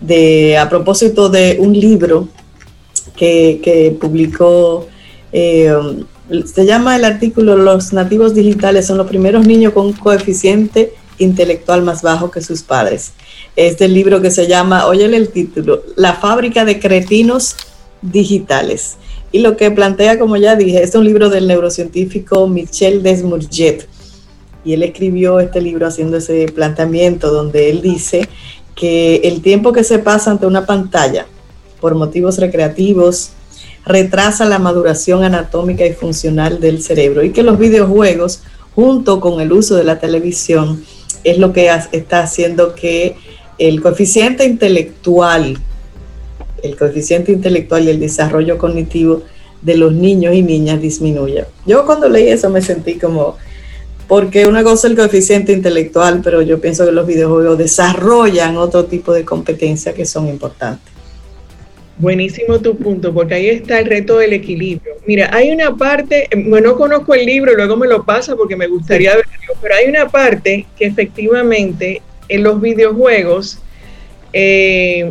de, 0.00 0.56
a 0.56 0.68
propósito 0.68 1.28
de 1.28 1.56
un 1.58 1.72
libro 1.72 2.28
que, 3.16 3.60
que 3.62 3.96
publicó 3.98 4.86
Eh, 5.30 5.74
se 6.44 6.64
llama 6.64 6.96
el 6.96 7.04
artículo 7.04 7.56
Los 7.56 7.92
nativos 7.92 8.34
digitales 8.34 8.86
son 8.86 8.98
los 8.98 9.06
primeros 9.06 9.46
niños 9.46 9.72
con 9.72 9.92
coeficiente 9.92 10.92
intelectual 11.18 11.82
más 11.82 12.02
bajo 12.02 12.30
que 12.30 12.40
sus 12.40 12.62
padres. 12.62 13.12
Este 13.56 13.88
libro 13.88 14.20
que 14.20 14.30
se 14.30 14.46
llama, 14.46 14.86
óyele 14.86 15.16
el 15.16 15.28
título, 15.28 15.82
La 15.96 16.14
fábrica 16.14 16.64
de 16.64 16.78
cretinos 16.78 17.56
digitales. 18.02 18.96
Y 19.30 19.40
lo 19.40 19.56
que 19.56 19.70
plantea, 19.70 20.18
como 20.18 20.36
ya 20.36 20.56
dije, 20.56 20.82
es 20.82 20.94
un 20.94 21.04
libro 21.04 21.28
del 21.28 21.46
neurocientífico 21.46 22.46
Michel 22.48 23.02
Desmourget. 23.02 23.86
Y 24.64 24.72
él 24.72 24.82
escribió 24.82 25.40
este 25.40 25.60
libro 25.60 25.86
haciendo 25.86 26.16
ese 26.16 26.46
planteamiento 26.46 27.30
donde 27.30 27.70
él 27.70 27.82
dice 27.82 28.28
que 28.74 29.16
el 29.24 29.42
tiempo 29.42 29.72
que 29.72 29.84
se 29.84 29.98
pasa 29.98 30.30
ante 30.30 30.46
una 30.46 30.66
pantalla 30.66 31.26
por 31.80 31.94
motivos 31.94 32.38
recreativos 32.38 33.30
retrasa 33.84 34.44
la 34.44 34.58
maduración 34.58 35.24
anatómica 35.24 35.84
y 35.86 35.92
funcional 35.92 36.60
del 36.60 36.82
cerebro 36.82 37.22
y 37.24 37.30
que 37.30 37.42
los 37.42 37.58
videojuegos 37.58 38.42
junto 38.74 39.20
con 39.20 39.40
el 39.40 39.52
uso 39.52 39.76
de 39.76 39.84
la 39.84 39.98
televisión 39.98 40.84
es 41.24 41.38
lo 41.38 41.52
que 41.52 41.70
está 41.92 42.20
haciendo 42.20 42.74
que 42.74 43.16
el 43.58 43.80
coeficiente 43.80 44.44
intelectual, 44.44 45.58
el 46.62 46.76
coeficiente 46.76 47.32
intelectual 47.32 47.84
y 47.84 47.90
el 47.90 48.00
desarrollo 48.00 48.58
cognitivo 48.58 49.22
de 49.62 49.76
los 49.76 49.92
niños 49.92 50.34
y 50.34 50.42
niñas 50.42 50.80
disminuya. 50.80 51.46
Yo 51.66 51.84
cuando 51.84 52.08
leí 52.08 52.28
eso 52.28 52.48
me 52.50 52.62
sentí 52.62 52.94
como, 52.94 53.36
porque 54.06 54.46
una 54.46 54.62
cosa 54.62 54.86
el 54.86 54.96
coeficiente 54.96 55.52
intelectual, 55.52 56.20
pero 56.22 56.42
yo 56.42 56.60
pienso 56.60 56.84
que 56.84 56.92
los 56.92 57.06
videojuegos 57.06 57.58
desarrollan 57.58 58.56
otro 58.56 58.84
tipo 58.84 59.12
de 59.12 59.24
competencias 59.24 59.94
que 59.94 60.06
son 60.06 60.28
importantes. 60.28 60.97
Buenísimo 61.98 62.60
tu 62.60 62.76
punto, 62.76 63.12
porque 63.12 63.34
ahí 63.34 63.48
está 63.48 63.80
el 63.80 63.86
reto 63.86 64.18
del 64.18 64.32
equilibrio. 64.32 64.94
Mira, 65.04 65.30
hay 65.32 65.50
una 65.50 65.76
parte, 65.76 66.28
bueno, 66.46 66.70
no 66.70 66.76
conozco 66.76 67.12
el 67.14 67.26
libro, 67.26 67.54
luego 67.54 67.76
me 67.76 67.88
lo 67.88 68.04
pasa 68.04 68.36
porque 68.36 68.54
me 68.54 68.68
gustaría 68.68 69.16
verlo, 69.16 69.54
pero 69.60 69.74
hay 69.74 69.88
una 69.88 70.08
parte 70.08 70.64
que 70.78 70.86
efectivamente 70.86 72.00
en 72.28 72.44
los 72.44 72.60
videojuegos 72.60 73.58
eh, 74.32 75.10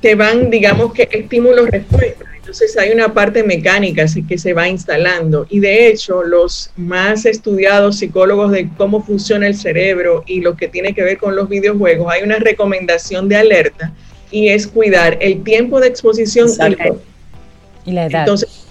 te 0.00 0.14
van, 0.14 0.50
digamos 0.50 0.92
que 0.92 1.08
estímulos-respuestas. 1.10 2.28
Entonces 2.36 2.76
hay 2.78 2.90
una 2.90 3.12
parte 3.12 3.42
mecánica 3.42 4.04
así 4.04 4.24
que 4.24 4.38
se 4.38 4.54
va 4.54 4.68
instalando 4.68 5.46
y 5.50 5.60
de 5.60 5.88
hecho 5.88 6.22
los 6.22 6.72
más 6.76 7.26
estudiados 7.26 7.98
psicólogos 7.98 8.50
de 8.50 8.68
cómo 8.76 9.04
funciona 9.04 9.46
el 9.46 9.54
cerebro 9.54 10.24
y 10.26 10.40
lo 10.40 10.56
que 10.56 10.66
tiene 10.66 10.94
que 10.94 11.02
ver 11.02 11.18
con 11.18 11.36
los 11.36 11.48
videojuegos, 11.48 12.12
hay 12.12 12.22
una 12.22 12.38
recomendación 12.38 13.28
de 13.28 13.36
alerta 13.36 13.92
y 14.30 14.48
es 14.48 14.66
cuidar 14.66 15.18
el 15.20 15.42
tiempo 15.42 15.80
de 15.80 15.88
exposición 15.88 16.48
y 17.84 17.92
la, 17.92 18.06
edad. 18.06 18.20
Entonces, 18.20 18.66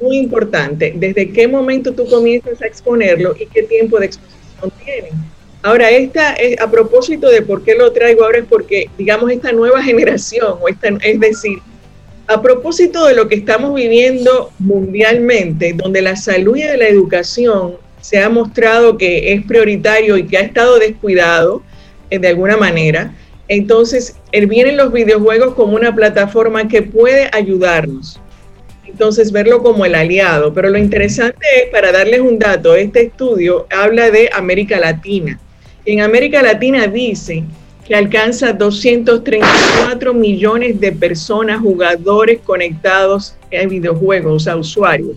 muy 0.00 0.18
importante, 0.18 0.92
desde 0.96 1.30
qué 1.30 1.46
momento 1.46 1.92
tú 1.92 2.06
comienzas 2.06 2.60
a 2.62 2.66
exponerlo 2.66 3.34
y 3.38 3.46
qué 3.46 3.62
tiempo 3.62 3.98
de 3.98 4.06
exposición 4.06 4.72
tiene. 4.84 5.10
Ahora, 5.62 5.90
esta 5.90 6.34
es, 6.34 6.60
a 6.60 6.70
propósito 6.70 7.28
de 7.30 7.42
por 7.42 7.62
qué 7.62 7.74
lo 7.74 7.92
traigo 7.92 8.24
ahora 8.24 8.38
es 8.38 8.44
porque, 8.48 8.90
digamos, 8.98 9.30
esta 9.30 9.52
nueva 9.52 9.82
generación, 9.84 10.56
o 10.60 10.68
esta, 10.68 10.88
es 10.88 11.20
decir, 11.20 11.58
a 12.26 12.40
propósito 12.40 13.06
de 13.06 13.14
lo 13.14 13.28
que 13.28 13.36
estamos 13.36 13.74
viviendo 13.74 14.50
mundialmente, 14.58 15.72
donde 15.74 16.02
la 16.02 16.16
salud 16.16 16.56
y 16.56 16.62
la 16.62 16.88
educación 16.88 17.76
se 18.00 18.18
ha 18.18 18.28
mostrado 18.28 18.96
que 18.96 19.32
es 19.32 19.44
prioritario 19.44 20.16
y 20.16 20.26
que 20.26 20.38
ha 20.38 20.40
estado 20.40 20.78
descuidado 20.78 21.62
eh, 22.10 22.18
de 22.18 22.28
alguna 22.28 22.56
manera, 22.56 23.14
entonces, 23.48 24.16
vienen 24.48 24.76
los 24.76 24.92
videojuegos 24.92 25.54
como 25.54 25.74
una 25.74 25.94
plataforma 25.94 26.68
que 26.68 26.82
puede 26.82 27.28
ayudarnos. 27.32 28.20
Entonces, 28.86 29.32
verlo 29.32 29.62
como 29.62 29.84
el 29.84 29.94
aliado. 29.94 30.52
Pero 30.54 30.70
lo 30.70 30.78
interesante 30.78 31.44
es, 31.56 31.70
para 31.70 31.92
darles 31.92 32.20
un 32.20 32.38
dato, 32.38 32.74
este 32.74 33.02
estudio 33.02 33.66
habla 33.70 34.10
de 34.10 34.30
América 34.32 34.78
Latina. 34.78 35.38
En 35.84 36.00
América 36.00 36.42
Latina 36.42 36.86
dice 36.86 37.44
que 37.86 37.94
alcanza 37.94 38.52
234 38.52 40.14
millones 40.14 40.78
de 40.78 40.92
personas, 40.92 41.60
jugadores 41.60 42.38
conectados 42.44 43.34
en 43.50 43.68
videojuegos, 43.68 44.44
sea, 44.44 44.56
usuarios. 44.56 45.16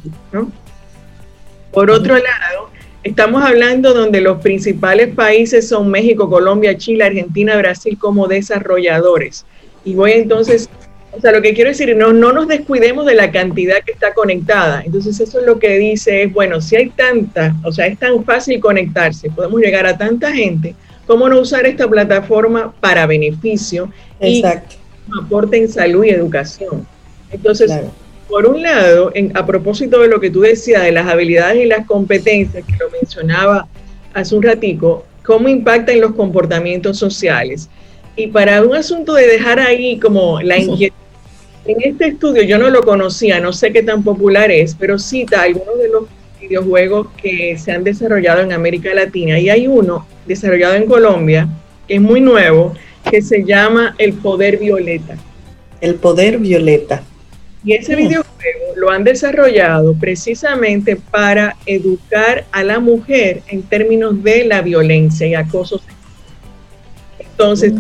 Por 1.71 1.91
otro 1.91 2.15
lado, 2.15 2.69
Estamos 3.06 3.43
hablando 3.43 3.93
donde 3.93 4.20
los 4.20 4.41
principales 4.41 5.14
países 5.14 5.68
son 5.68 5.91
México, 5.91 6.28
Colombia, 6.28 6.76
Chile, 6.76 7.03
Argentina, 7.03 7.56
Brasil 7.56 7.99
como 7.99 8.28
desarrolladores. 8.28 9.45
Y 9.84 9.93
voy 9.93 10.14
entonces, 10.14 10.68
o 11.12 11.22
sea, 11.22 11.32
lo 11.32 11.39
que 11.43 11.53
quiero 11.53 11.70
decir, 11.70 11.95
no, 11.95 12.14
no 12.14 12.34
nos 12.34 12.47
descuidemos 12.47 13.06
de 13.06 13.14
la 13.14 13.32
cantidad 13.32 13.84
que 13.86 13.91
está 13.91 14.16
conectada. 14.16 14.82
Entonces 14.84 15.20
eso 15.20 15.39
es 15.39 15.45
lo 15.45 15.60
que 15.60 15.78
dice 15.78 16.24
es, 16.24 16.34
bueno, 16.34 16.60
si 16.62 16.78
hay 16.78 16.89
tanta, 16.89 17.56
o 17.64 17.72
sea, 17.72 17.86
es 17.86 17.99
tan 17.99 18.26
fácil 18.26 18.60
conectarse, 18.60 19.30
podemos 19.30 19.62
llegar 19.62 19.86
a 19.86 19.95
tanta 19.95 20.32
gente, 20.34 20.74
¿cómo 21.06 21.30
no 21.30 21.39
usar 21.39 21.68
esta 21.68 21.88
plataforma 21.88 22.74
para 22.80 23.06
beneficio 23.06 23.88
Exacto. 24.20 24.78
y 25.08 25.24
aporte 25.24 25.58
en 25.58 25.70
salud 25.70 26.06
y 26.06 26.10
educación? 26.10 26.88
Entonces, 27.30 27.72
por 28.30 28.47
un 28.47 28.61
lado, 28.61 29.11
a 29.34 29.45
propósito 29.45 30.01
de 30.01 30.07
lo 30.07 30.19
que 30.19 30.30
tú 30.30 30.41
decías 30.41 30.84
de 30.84 30.91
las 30.91 31.07
habilidades 31.07 31.63
y 31.63 31.65
las 31.65 31.86
competencias, 31.86 32.65
que 32.65 32.73
lo 32.73 32.89
mencionaba 32.89 33.67
hace 34.13 34.36
un 34.36 34.43
ratico, 34.43 35.05
cómo 35.23 35.49
impacta 35.49 35.91
en 35.91 36.01
los 36.01 36.13
comportamientos 36.13 36.97
sociales. 36.97 37.69
Y 38.15 38.28
para 38.28 38.63
un 38.63 38.76
asunto 38.76 39.13
de 39.13 39.28
dejar 39.28 39.59
ahí 39.59 39.99
como 39.99 40.41
la 40.41 40.57
inquietud, 40.57 40.95
en 41.65 41.82
este 41.82 42.07
estudio 42.07 42.43
yo 42.43 42.57
no 42.57 42.69
lo 42.69 42.84
conocía, 42.84 43.39
no 43.39 43.51
sé 43.51 43.71
qué 43.73 43.82
tan 43.82 44.03
popular 44.03 44.51
es, 44.51 44.76
pero 44.76 44.99
cita 44.99 45.41
algunos 45.41 45.78
de 45.80 45.89
los 45.89 46.03
videojuegos 46.39 47.07
que 47.17 47.57
se 47.57 47.71
han 47.71 47.84
desarrollado 47.84 48.41
en 48.41 48.53
América 48.53 48.93
Latina. 48.93 49.39
Y 49.39 49.49
hay 49.49 49.67
uno 49.67 50.05
desarrollado 50.26 50.76
en 50.76 50.86
Colombia, 50.86 51.47
que 51.88 51.95
es 51.95 52.01
muy 52.01 52.21
nuevo, 52.21 52.73
que 53.09 53.21
se 53.21 53.43
llama 53.43 53.95
El 53.97 54.13
Poder 54.13 54.57
Violeta. 54.57 55.17
El 55.82 55.95
Poder 55.95 56.38
Violeta. 56.38 57.03
Y 57.66 57.74
ese 57.74 57.95
videojuego 57.95 58.76
lo 58.76 58.91
han 58.91 59.03
desarrollado 59.03 59.95
precisamente 59.95 60.95
para 60.95 61.55
educar 61.66 62.45
a 62.51 62.63
la 62.63 62.80
mujer 62.80 63.41
en 63.47 63.63
términos 63.63 64.24
de 64.24 64.45
la 64.45 64.61
violencia 64.61 65.26
y 65.26 65.34
acoso 65.34 65.82
Entonces, 67.18 67.74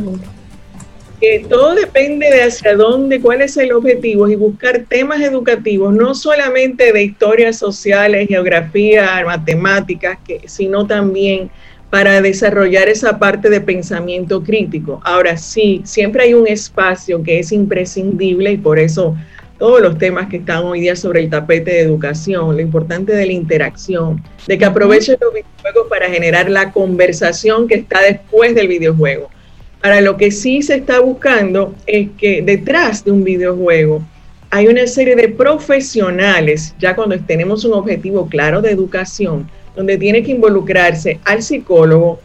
que 1.21 1.45
todo 1.47 1.75
depende 1.75 2.29
de 2.31 2.43
hacia 2.43 2.75
dónde, 2.75 3.21
cuál 3.21 3.43
es 3.43 3.55
el 3.57 3.73
objetivo 3.73 4.27
y 4.27 4.35
buscar 4.35 4.85
temas 4.89 5.21
educativos, 5.21 5.93
no 5.93 6.15
solamente 6.15 6.91
de 6.91 7.03
historias 7.03 7.57
sociales, 7.57 8.27
geografía, 8.27 9.23
matemáticas, 9.23 10.17
sino 10.45 10.87
también 10.87 11.51
para 11.89 12.21
desarrollar 12.21 12.89
esa 12.89 13.19
parte 13.19 13.49
de 13.49 13.61
pensamiento 13.61 14.43
crítico. 14.43 14.99
Ahora 15.05 15.37
sí, 15.37 15.81
siempre 15.85 16.23
hay 16.23 16.33
un 16.33 16.47
espacio 16.47 17.23
que 17.23 17.39
es 17.39 17.51
imprescindible 17.51 18.51
y 18.53 18.57
por 18.57 18.79
eso 18.79 19.15
todos 19.57 19.81
los 19.81 19.97
temas 19.97 20.27
que 20.27 20.37
están 20.37 20.63
hoy 20.63 20.81
día 20.81 20.95
sobre 20.95 21.21
el 21.21 21.29
tapete 21.29 21.71
de 21.71 21.81
educación, 21.81 22.55
lo 22.55 22.61
importante 22.61 23.15
de 23.15 23.25
la 23.25 23.31
interacción, 23.31 24.21
de 24.47 24.57
que 24.57 24.65
aprovechen 24.65 25.17
los 25.21 25.33
videojuegos 25.33 25.87
para 25.89 26.09
generar 26.09 26.49
la 26.49 26.71
conversación 26.71 27.67
que 27.67 27.75
está 27.75 28.01
después 28.01 28.53
del 28.53 28.67
videojuego. 28.67 29.29
Para 29.81 30.01
lo 30.01 30.17
que 30.17 30.31
sí 30.31 30.61
se 30.61 30.75
está 30.75 30.99
buscando 30.99 31.73
es 31.85 32.09
que 32.17 32.41
detrás 32.41 33.05
de 33.05 33.11
un 33.11 33.23
videojuego 33.23 34.01
hay 34.49 34.67
una 34.67 34.87
serie 34.87 35.15
de 35.15 35.29
profesionales, 35.29 36.75
ya 36.79 36.95
cuando 36.95 37.17
tenemos 37.19 37.65
un 37.65 37.73
objetivo 37.73 38.27
claro 38.27 38.61
de 38.61 38.71
educación, 38.71 39.49
donde 39.75 39.97
tiene 39.97 40.23
que 40.23 40.31
involucrarse 40.31 41.19
al 41.25 41.43
psicólogo, 41.43 42.19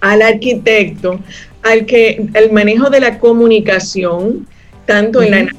al 0.00 0.22
arquitecto, 0.22 1.20
al 1.62 1.86
que 1.86 2.26
el 2.34 2.52
manejo 2.52 2.90
de 2.90 3.00
la 3.00 3.18
comunicación, 3.18 4.46
tanto 4.86 5.22
en 5.22 5.30
la 5.30 5.52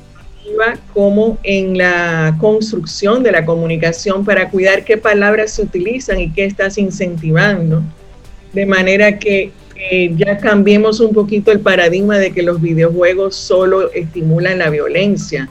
como 0.93 1.37
en 1.43 1.77
la 1.77 2.35
construcción 2.39 3.23
de 3.23 3.31
la 3.31 3.45
comunicación 3.45 4.25
para 4.25 4.49
cuidar 4.49 4.83
qué 4.83 4.97
palabras 4.97 5.51
se 5.51 5.61
utilizan 5.61 6.19
y 6.19 6.31
qué 6.31 6.45
estás 6.45 6.77
incentivando. 6.77 7.83
De 8.53 8.65
manera 8.65 9.19
que 9.19 9.51
ya 10.15 10.37
cambiemos 10.37 10.99
un 10.99 11.13
poquito 11.13 11.51
el 11.51 11.59
paradigma 11.59 12.17
de 12.17 12.31
que 12.31 12.41
los 12.41 12.61
videojuegos 12.61 13.35
solo 13.35 13.91
estimulan 13.93 14.57
la 14.59 14.69
violencia, 14.69 15.49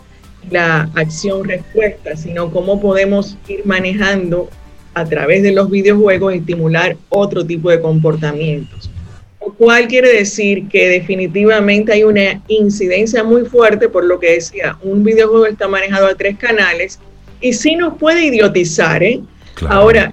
la 0.50 0.90
acción-respuesta, 0.94 2.16
sino 2.16 2.50
cómo 2.50 2.80
podemos 2.80 3.36
ir 3.48 3.64
manejando 3.64 4.48
a 4.94 5.04
través 5.04 5.42
de 5.42 5.52
los 5.52 5.70
videojuegos 5.70 6.34
estimular 6.34 6.96
otro 7.09 7.44
tipo 7.44 7.70
de 7.70 7.80
comportamientos 7.80 8.90
cual 9.55 9.86
quiere 9.86 10.12
decir 10.12 10.68
que 10.68 10.88
definitivamente 10.88 11.92
hay 11.92 12.05
una 12.05 12.42
incidencia 12.49 13.22
muy 13.22 13.44
fuerte 13.44 13.88
por 13.88 14.05
lo 14.05 14.18
que 14.18 14.32
decía, 14.32 14.76
un 14.82 15.05
videojuego 15.05 15.47
está 15.47 15.68
manejado 15.68 16.07
a 16.07 16.14
tres 16.14 16.36
canales 16.36 16.99
y 17.40 17.53
sí 17.53 17.76
nos 17.76 17.97
puede 17.99 18.24
idiotizar, 18.24 19.03
¿eh? 19.03 19.20
Ahora, 19.68 20.12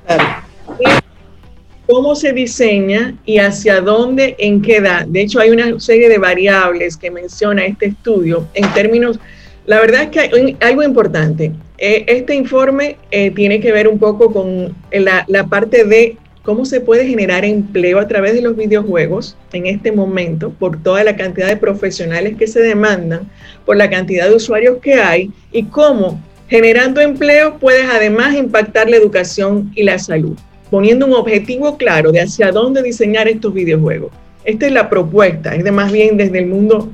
¿cómo 1.87 2.15
se 2.15 2.33
diseña 2.33 3.15
y 3.25 3.39
hacia 3.39 3.81
dónde, 3.81 4.35
en 4.39 4.61
qué 4.61 4.77
edad? 4.77 5.05
De 5.07 5.21
hecho, 5.21 5.39
hay 5.39 5.49
una 5.49 5.79
serie 5.79 6.09
de 6.09 6.17
variables 6.17 6.95
que 6.97 7.11
menciona 7.11 7.65
este 7.65 7.87
estudio 7.87 8.47
en 8.53 8.71
términos, 8.73 9.19
la 9.65 9.79
verdad 9.79 10.03
es 10.03 10.09
que 10.09 10.19
hay 10.19 10.57
algo 10.59 10.83
importante, 10.83 11.51
Eh, 11.77 12.05
este 12.07 12.33
informe 12.35 12.95
eh, 13.11 13.31
tiene 13.31 13.59
que 13.59 13.73
ver 13.73 13.89
un 13.89 13.99
poco 13.99 14.31
con 14.31 14.73
la, 14.91 15.25
la 15.27 15.47
parte 15.47 15.83
de 15.83 16.15
cómo 16.43 16.65
se 16.65 16.81
puede 16.81 17.07
generar 17.07 17.45
empleo 17.45 17.99
a 17.99 18.07
través 18.07 18.33
de 18.33 18.41
los 18.41 18.55
videojuegos 18.55 19.35
en 19.53 19.65
este 19.65 19.91
momento 19.91 20.51
por 20.51 20.81
toda 20.83 21.03
la 21.03 21.15
cantidad 21.15 21.47
de 21.47 21.57
profesionales 21.57 22.35
que 22.37 22.47
se 22.47 22.61
demandan, 22.61 23.29
por 23.65 23.77
la 23.77 23.89
cantidad 23.89 24.27
de 24.27 24.35
usuarios 24.35 24.77
que 24.81 24.95
hay 24.95 25.31
y 25.51 25.63
cómo 25.63 26.21
generando 26.49 27.01
empleo 27.01 27.57
puedes 27.57 27.85
además 27.89 28.35
impactar 28.35 28.89
la 28.89 28.97
educación 28.97 29.71
y 29.73 29.83
la 29.83 29.97
salud, 29.97 30.37
poniendo 30.69 31.05
un 31.05 31.13
objetivo 31.13 31.77
claro 31.77 32.11
de 32.11 32.21
hacia 32.21 32.51
dónde 32.51 32.83
diseñar 32.83 33.27
estos 33.27 33.53
videojuegos. 33.53 34.11
Esta 34.43 34.67
es 34.67 34.73
la 34.73 34.89
propuesta, 34.89 35.55
es 35.55 35.63
de 35.63 35.71
más 35.71 35.91
bien 35.91 36.17
desde 36.17 36.39
el 36.39 36.47
mundo 36.47 36.91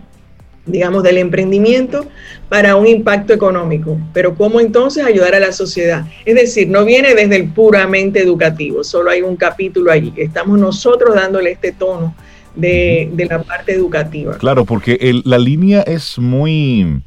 digamos, 0.66 1.03
del 1.03 1.18
emprendimiento 1.18 2.05
para 2.47 2.76
un 2.76 2.88
impacto 2.88 3.34
económico. 3.34 3.97
Pero 4.14 4.36
¿cómo 4.36 4.60
entonces 4.60 5.05
ayudar 5.05 5.36
a 5.36 5.39
la 5.39 5.51
sociedad? 5.51 6.05
Es 6.26 6.36
decir, 6.36 6.68
no 6.70 6.86
viene 6.86 7.16
desde 7.16 7.36
el 7.36 7.49
puramente 7.49 8.22
educativo, 8.22 8.84
solo 8.84 9.10
hay 9.10 9.22
un 9.22 9.36
capítulo 9.36 9.91
allí. 9.91 10.14
Estamos 10.18 10.60
nosotros 10.60 11.16
dándole 11.16 11.51
este 11.51 11.72
tono 11.72 12.16
de, 12.55 13.28
la 13.30 13.43
parte 13.43 13.74
educativa. 13.74 14.38
Claro, 14.38 14.66
porque 14.66 15.22
la 15.24 15.38
línea 15.38 15.82
es 15.82 16.18
muy, 16.20 17.01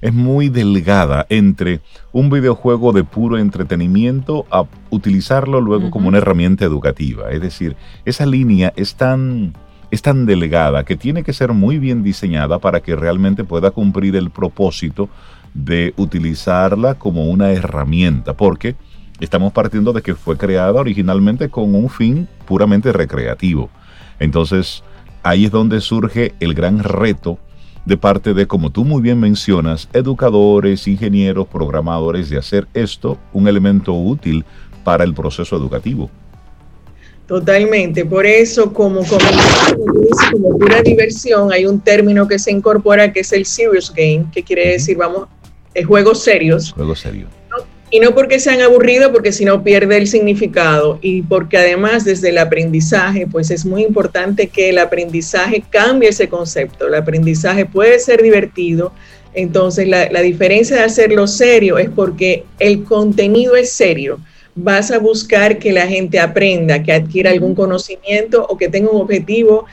es 0.00 0.12
muy 0.12 0.48
delgada 0.48 1.26
entre 1.28 1.80
un 2.12 2.30
videojuego 2.30 2.92
de 2.92 3.04
puro 3.04 3.38
entretenimiento 3.38 4.46
a 4.50 4.64
utilizarlo 4.90 5.60
luego 5.60 5.90
como 5.90 6.08
una 6.08 6.18
herramienta 6.18 6.64
educativa. 6.64 7.30
Es 7.30 7.40
decir, 7.40 7.76
esa 8.04 8.26
línea 8.26 8.72
es 8.76 8.94
tan 8.94 9.54
es 9.90 10.02
tan 10.02 10.26
delegada 10.26 10.84
que 10.84 10.96
tiene 10.96 11.22
que 11.22 11.32
ser 11.32 11.52
muy 11.52 11.78
bien 11.78 12.02
diseñada 12.02 12.58
para 12.58 12.80
que 12.80 12.96
realmente 12.96 13.44
pueda 13.44 13.70
cumplir 13.70 14.16
el 14.16 14.30
propósito 14.30 15.08
de 15.54 15.94
utilizarla 15.96 16.94
como 16.94 17.26
una 17.26 17.50
herramienta, 17.52 18.34
porque 18.34 18.76
estamos 19.20 19.52
partiendo 19.52 19.92
de 19.92 20.02
que 20.02 20.14
fue 20.14 20.36
creada 20.36 20.80
originalmente 20.80 21.48
con 21.48 21.74
un 21.74 21.88
fin 21.88 22.28
puramente 22.46 22.92
recreativo. 22.92 23.70
Entonces, 24.18 24.82
ahí 25.22 25.46
es 25.46 25.50
donde 25.50 25.80
surge 25.80 26.34
el 26.40 26.54
gran 26.54 26.80
reto 26.80 27.38
de 27.84 27.96
parte 27.96 28.34
de, 28.34 28.46
como 28.46 28.70
tú 28.70 28.84
muy 28.84 29.00
bien 29.00 29.18
mencionas, 29.18 29.88
educadores, 29.94 30.86
ingenieros, 30.86 31.48
programadores, 31.48 32.28
de 32.28 32.36
hacer 32.36 32.68
esto 32.74 33.18
un 33.32 33.48
elemento 33.48 33.94
útil 33.94 34.44
para 34.84 35.04
el 35.04 35.14
proceso 35.14 35.56
educativo. 35.56 36.10
Totalmente, 37.28 38.06
por 38.06 38.24
eso 38.24 38.72
como, 38.72 39.04
como, 39.04 40.58
pura 40.58 40.80
diversión 40.80 41.52
hay 41.52 41.66
un 41.66 41.78
término 41.78 42.26
que 42.26 42.38
se 42.38 42.50
incorpora 42.50 43.12
que 43.12 43.20
es 43.20 43.30
el 43.34 43.44
serious 43.44 43.92
game, 43.94 44.24
que 44.32 44.42
quiere 44.42 44.70
decir, 44.70 44.96
vamos, 44.96 45.28
es 45.74 45.84
juegos 45.84 46.24
serios. 46.24 46.72
Juegos 46.72 47.00
serios. 47.00 47.28
Y 47.90 48.00
no 48.00 48.14
porque 48.14 48.40
sean 48.40 48.62
aburridos, 48.62 49.10
porque 49.12 49.32
si 49.32 49.44
no 49.44 49.62
pierde 49.62 49.98
el 49.98 50.06
significado 50.06 50.98
y 51.02 51.20
porque 51.20 51.58
además 51.58 52.06
desde 52.06 52.30
el 52.30 52.38
aprendizaje, 52.38 53.26
pues 53.26 53.50
es 53.50 53.66
muy 53.66 53.82
importante 53.82 54.46
que 54.46 54.70
el 54.70 54.78
aprendizaje 54.78 55.62
cambie 55.68 56.08
ese 56.08 56.30
concepto. 56.30 56.86
El 56.86 56.94
aprendizaje 56.94 57.66
puede 57.66 57.98
ser 57.98 58.22
divertido, 58.22 58.94
entonces 59.34 59.86
la, 59.86 60.10
la 60.10 60.22
diferencia 60.22 60.78
de 60.78 60.84
hacerlo 60.84 61.26
serio 61.26 61.76
es 61.76 61.90
porque 61.90 62.44
el 62.58 62.84
contenido 62.84 63.54
es 63.54 63.70
serio 63.70 64.18
vas 64.60 64.90
a 64.90 64.98
buscar 64.98 65.58
que 65.58 65.72
la 65.72 65.86
gente 65.86 66.18
aprenda, 66.18 66.82
que 66.82 66.92
adquiera 66.92 67.30
algún 67.30 67.54
conocimiento 67.54 68.44
o 68.48 68.56
que 68.56 68.68
tenga 68.68 68.90
un 68.90 69.00
objetivo 69.00 69.66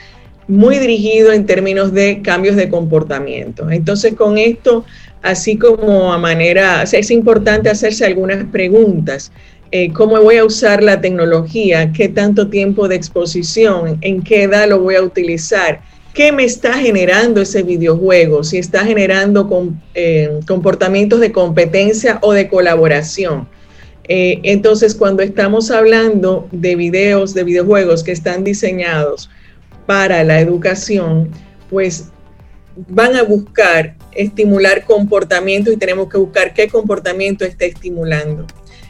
muy 0.47 0.77
dirigido 0.77 1.33
en 1.33 1.47
términos 1.47 1.91
de 1.91 2.21
cambios 2.21 2.55
de 2.55 2.69
comportamiento. 2.69 3.69
Entonces, 3.71 4.13
con 4.13 4.37
esto, 4.37 4.85
así 5.23 5.57
como 5.57 6.13
a 6.13 6.19
manera, 6.19 6.83
es 6.83 7.09
importante 7.09 7.69
hacerse 7.69 8.05
algunas 8.05 8.43
preguntas. 8.45 9.31
Eh, 9.71 9.91
¿Cómo 9.91 10.21
voy 10.21 10.37
a 10.37 10.45
usar 10.45 10.83
la 10.83 11.01
tecnología? 11.01 11.91
¿Qué 11.91 12.07
tanto 12.07 12.49
tiempo 12.49 12.87
de 12.87 12.95
exposición? 12.95 13.97
¿En 14.01 14.21
qué 14.21 14.43
edad 14.43 14.69
lo 14.69 14.79
voy 14.79 14.95
a 14.95 15.01
utilizar? 15.01 15.81
¿Qué 16.13 16.31
me 16.31 16.45
está 16.45 16.73
generando 16.73 17.41
ese 17.41 17.63
videojuego? 17.63 18.43
Si 18.43 18.59
está 18.59 18.85
generando 18.85 19.49
eh, 19.95 20.39
comportamientos 20.47 21.19
de 21.19 21.31
competencia 21.31 22.19
o 22.21 22.33
de 22.33 22.47
colaboración. 22.47 23.47
Eh, 24.07 24.39
entonces, 24.43 24.93
cuando 24.93 25.23
estamos 25.23 25.71
hablando 25.71 26.47
de 26.51 26.75
videos, 26.75 27.33
de 27.33 27.43
videojuegos 27.43 28.03
que 28.03 28.11
están 28.11 28.43
diseñados 28.43 29.29
para 29.85 30.23
la 30.23 30.39
educación, 30.39 31.29
pues 31.69 32.09
van 32.75 33.15
a 33.15 33.23
buscar 33.23 33.95
estimular 34.11 34.85
comportamientos 34.85 35.73
y 35.73 35.77
tenemos 35.77 36.09
que 36.09 36.17
buscar 36.17 36.53
qué 36.53 36.67
comportamiento 36.67 37.45
está 37.45 37.65
estimulando. 37.65 38.45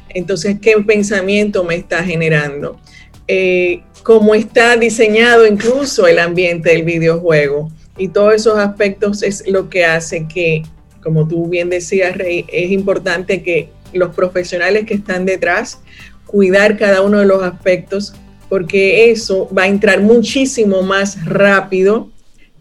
Entonces, 0.09 0.57
¿qué 0.61 0.73
pensamiento 0.85 1.63
me 1.63 1.75
está 1.75 2.03
generando? 2.03 2.79
Eh, 3.27 3.81
cómo 4.03 4.35
está 4.35 4.77
diseñado 4.77 5.47
incluso 5.47 6.07
el 6.07 6.19
ambiente 6.19 6.69
del 6.69 6.83
videojuego. 6.83 7.69
Y 7.97 8.09
todos 8.09 8.35
esos 8.35 8.57
aspectos 8.57 9.23
es 9.23 9.47
lo 9.47 9.69
que 9.69 9.85
hace 9.85 10.27
que, 10.27 10.63
como 11.01 11.27
tú 11.27 11.47
bien 11.47 11.69
decías, 11.69 12.17
Rey, 12.17 12.45
es 12.49 12.71
importante 12.71 13.41
que 13.41 13.69
los 13.95 14.15
profesionales 14.15 14.85
que 14.85 14.93
están 14.93 15.25
detrás, 15.25 15.81
cuidar 16.25 16.77
cada 16.77 17.01
uno 17.01 17.19
de 17.19 17.25
los 17.25 17.43
aspectos, 17.43 18.13
porque 18.49 19.09
eso 19.11 19.49
va 19.55 19.63
a 19.63 19.67
entrar 19.67 20.01
muchísimo 20.01 20.81
más 20.83 21.25
rápido 21.25 22.09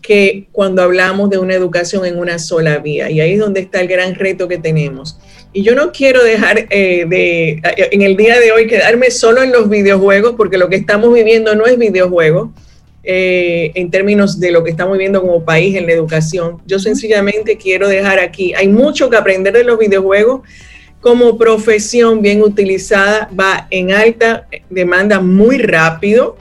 que 0.00 0.48
cuando 0.52 0.82
hablamos 0.82 1.30
de 1.30 1.38
una 1.38 1.54
educación 1.54 2.04
en 2.04 2.18
una 2.18 2.38
sola 2.38 2.78
vía. 2.78 3.10
Y 3.10 3.20
ahí 3.20 3.32
es 3.32 3.38
donde 3.38 3.60
está 3.60 3.80
el 3.80 3.88
gran 3.88 4.14
reto 4.14 4.48
que 4.48 4.58
tenemos. 4.58 5.18
Y 5.52 5.62
yo 5.62 5.74
no 5.74 5.92
quiero 5.92 6.22
dejar 6.22 6.66
eh, 6.70 7.06
de, 7.08 7.60
en 7.76 8.02
el 8.02 8.16
día 8.16 8.38
de 8.38 8.52
hoy, 8.52 8.66
quedarme 8.66 9.10
solo 9.10 9.42
en 9.42 9.52
los 9.52 9.70
videojuegos, 9.70 10.34
porque 10.36 10.58
lo 10.58 10.68
que 10.68 10.76
estamos 10.76 11.12
viviendo 11.14 11.54
no 11.54 11.64
es 11.64 11.78
videojuego, 11.78 12.52
eh, 13.06 13.70
en 13.74 13.90
términos 13.90 14.40
de 14.40 14.50
lo 14.50 14.64
que 14.64 14.70
estamos 14.70 14.94
viviendo 14.94 15.20
como 15.20 15.44
país 15.44 15.76
en 15.76 15.86
la 15.86 15.92
educación. 15.92 16.62
Yo 16.66 16.78
sencillamente 16.78 17.58
quiero 17.58 17.86
dejar 17.86 18.18
aquí, 18.18 18.54
hay 18.54 18.68
mucho 18.68 19.10
que 19.10 19.16
aprender 19.16 19.52
de 19.52 19.62
los 19.62 19.78
videojuegos 19.78 20.40
como 21.04 21.36
profesión 21.36 22.22
bien 22.22 22.40
utilizada 22.40 23.28
va 23.38 23.68
en 23.70 23.92
alta 23.92 24.48
demanda 24.70 25.20
muy 25.20 25.58
rápido, 25.58 26.38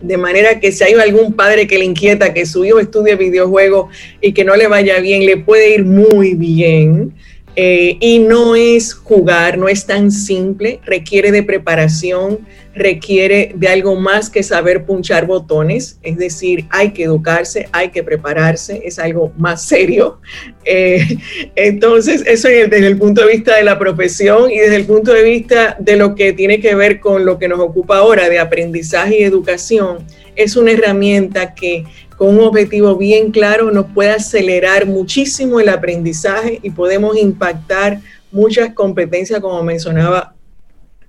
de 0.00 0.16
manera 0.16 0.60
que 0.60 0.70
si 0.70 0.84
hay 0.84 0.94
algún 0.94 1.32
padre 1.32 1.66
que 1.66 1.80
le 1.80 1.84
inquieta 1.84 2.32
que 2.32 2.46
su 2.46 2.64
hijo 2.64 2.78
estudie 2.78 3.16
videojuegos 3.16 3.92
y 4.20 4.32
que 4.32 4.44
no 4.44 4.54
le 4.54 4.68
vaya 4.68 5.00
bien, 5.00 5.26
le 5.26 5.38
puede 5.38 5.74
ir 5.74 5.84
muy 5.84 6.34
bien. 6.34 7.12
Eh, 7.60 7.96
y 7.98 8.20
no 8.20 8.54
es 8.54 8.94
jugar, 8.94 9.58
no 9.58 9.68
es 9.68 9.84
tan 9.84 10.12
simple, 10.12 10.78
requiere 10.86 11.32
de 11.32 11.42
preparación, 11.42 12.46
requiere 12.72 13.50
de 13.52 13.66
algo 13.66 13.96
más 13.96 14.30
que 14.30 14.44
saber 14.44 14.84
punchar 14.84 15.26
botones, 15.26 15.98
es 16.04 16.18
decir, 16.18 16.66
hay 16.70 16.92
que 16.92 17.02
educarse, 17.02 17.68
hay 17.72 17.88
que 17.88 18.04
prepararse, 18.04 18.82
es 18.84 19.00
algo 19.00 19.32
más 19.36 19.64
serio. 19.66 20.20
Eh, 20.70 21.16
entonces, 21.56 22.22
eso 22.26 22.46
desde 22.46 22.86
el 22.86 22.98
punto 22.98 23.22
de 23.22 23.32
vista 23.32 23.56
de 23.56 23.62
la 23.62 23.78
profesión 23.78 24.50
y 24.50 24.58
desde 24.58 24.76
el 24.76 24.84
punto 24.84 25.14
de 25.14 25.22
vista 25.22 25.74
de 25.78 25.96
lo 25.96 26.14
que 26.14 26.34
tiene 26.34 26.60
que 26.60 26.74
ver 26.74 27.00
con 27.00 27.24
lo 27.24 27.38
que 27.38 27.48
nos 27.48 27.58
ocupa 27.58 27.96
ahora 27.96 28.28
de 28.28 28.38
aprendizaje 28.38 29.20
y 29.20 29.22
educación, 29.22 30.04
es 30.36 30.56
una 30.56 30.72
herramienta 30.72 31.54
que 31.54 31.84
con 32.18 32.36
un 32.36 32.40
objetivo 32.40 32.96
bien 32.96 33.30
claro 33.30 33.70
nos 33.70 33.86
puede 33.94 34.10
acelerar 34.10 34.86
muchísimo 34.86 35.60
el 35.60 35.68
aprendizaje 35.68 36.58
y 36.62 36.70
podemos 36.70 37.16
impactar 37.16 38.00
muchas 38.32 38.74
competencias, 38.74 39.40
como 39.40 39.62
mencionaba 39.62 40.34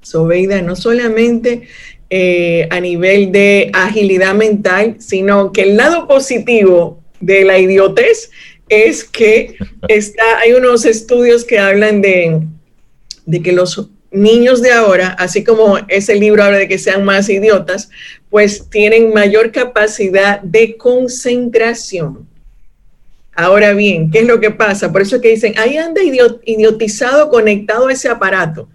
Sobeida, 0.01 0.61
no 0.61 0.75
solamente 0.75 1.63
eh, 2.11 2.67
a 2.69 2.79
nivel 2.79 3.31
de 3.31 3.71
agilidad 3.73 4.35
mental, 4.35 4.95
sino 4.99 5.51
que 5.51 5.63
el 5.63 5.77
lado 5.77 6.07
positivo 6.07 7.01
de 7.19 7.43
la 7.43 7.57
idiotez 7.57 8.29
es 8.69 9.03
que 9.03 9.55
está, 9.87 10.39
hay 10.39 10.53
unos 10.53 10.85
estudios 10.85 11.43
que 11.43 11.59
hablan 11.59 12.01
de, 12.01 12.41
de 13.25 13.41
que 13.41 13.51
los 13.51 13.89
niños 14.11 14.61
de 14.61 14.71
ahora, 14.71 15.09
así 15.19 15.43
como 15.43 15.77
ese 15.87 16.15
libro 16.15 16.43
habla 16.43 16.57
de 16.57 16.67
que 16.67 16.77
sean 16.77 17.03
más 17.03 17.29
idiotas, 17.29 17.89
pues 18.29 18.69
tienen 18.69 19.13
mayor 19.13 19.51
capacidad 19.51 20.41
de 20.41 20.77
concentración. 20.77 22.27
Ahora 23.35 23.73
bien, 23.73 24.11
¿qué 24.11 24.19
es 24.19 24.27
lo 24.27 24.39
que 24.39 24.51
pasa? 24.51 24.91
Por 24.91 25.01
eso 25.01 25.17
es 25.17 25.21
que 25.21 25.29
dicen, 25.29 25.53
ahí 25.57 25.77
anda 25.77 26.01
idiotizado 26.03 27.29
conectado 27.29 27.87
a 27.87 27.93
ese 27.93 28.09
aparato. 28.09 28.67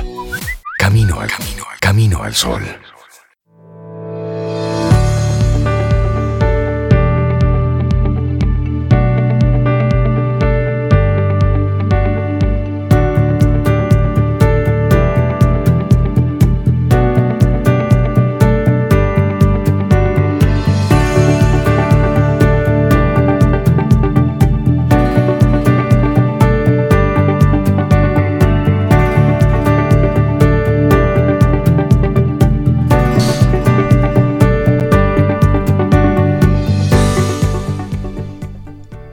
Camino 0.78 1.20
al 1.20 1.30
camino, 1.30 1.64
al 1.70 1.78
camino 1.80 2.22
al 2.22 2.34
sol. 2.34 2.62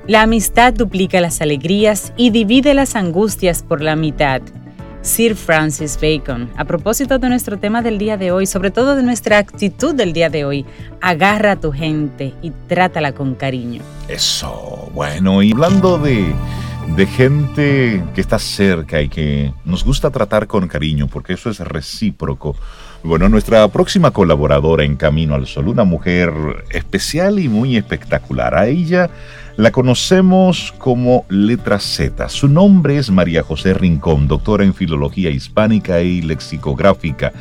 La 0.09 0.23
amistad 0.23 0.73
duplica 0.73 1.21
las 1.21 1.39
alegrías 1.39 2.13
y 2.17 2.31
divide 2.31 2.73
las 2.73 2.95
angustias 2.95 3.61
por 3.61 3.79
la 3.79 3.95
mitad. 3.95 4.41
Sir 5.03 5.35
Francis 5.35 5.99
Bacon. 6.01 6.49
A 6.57 6.65
propósito 6.65 7.19
de 7.19 7.29
nuestro 7.29 7.59
tema 7.59 7.83
del 7.83 7.99
día 7.99 8.17
de 8.17 8.31
hoy, 8.31 8.47
sobre 8.47 8.71
todo 8.71 8.95
de 8.95 9.03
nuestra 9.03 9.37
actitud 9.37 9.93
del 9.93 10.11
día 10.11 10.31
de 10.31 10.45
hoy, 10.45 10.65
agarra 10.99 11.51
a 11.51 11.55
tu 11.57 11.71
gente 11.71 12.33
y 12.41 12.49
trátala 12.67 13.11
con 13.11 13.35
cariño. 13.35 13.83
Eso, 14.07 14.89
bueno, 14.95 15.43
y 15.43 15.51
hablando 15.51 15.99
de, 15.99 16.33
de 16.95 17.05
gente 17.05 18.03
que 18.15 18.21
está 18.21 18.39
cerca 18.39 19.03
y 19.03 19.09
que 19.09 19.53
nos 19.63 19.85
gusta 19.85 20.09
tratar 20.09 20.47
con 20.47 20.67
cariño, 20.67 21.07
porque 21.07 21.33
eso 21.33 21.51
es 21.51 21.59
recíproco. 21.59 22.55
Bueno, 23.03 23.29
nuestra 23.29 23.67
próxima 23.67 24.09
colaboradora 24.09 24.83
en 24.83 24.95
Camino 24.95 25.35
al 25.35 25.45
Sol, 25.45 25.67
una 25.67 25.83
mujer 25.83 26.33
especial 26.71 27.37
y 27.39 27.47
muy 27.47 27.77
espectacular. 27.77 28.55
A 28.55 28.67
ella 28.67 29.09
la 29.59 29.71
conocemos 29.73 30.73
como 30.77 31.25
Letra 31.27 31.81
Z. 31.81 32.29
Su 32.29 32.47
nombre 32.47 32.97
es 32.97 33.11
María 33.11 33.43
José 33.43 33.73
Rincón, 33.73 34.25
doctora 34.25 34.63
en 34.63 34.73
Filología 34.73 35.31
Hispánica 35.31 35.99
y 35.99 36.21
Lexicográfica, 36.21 37.33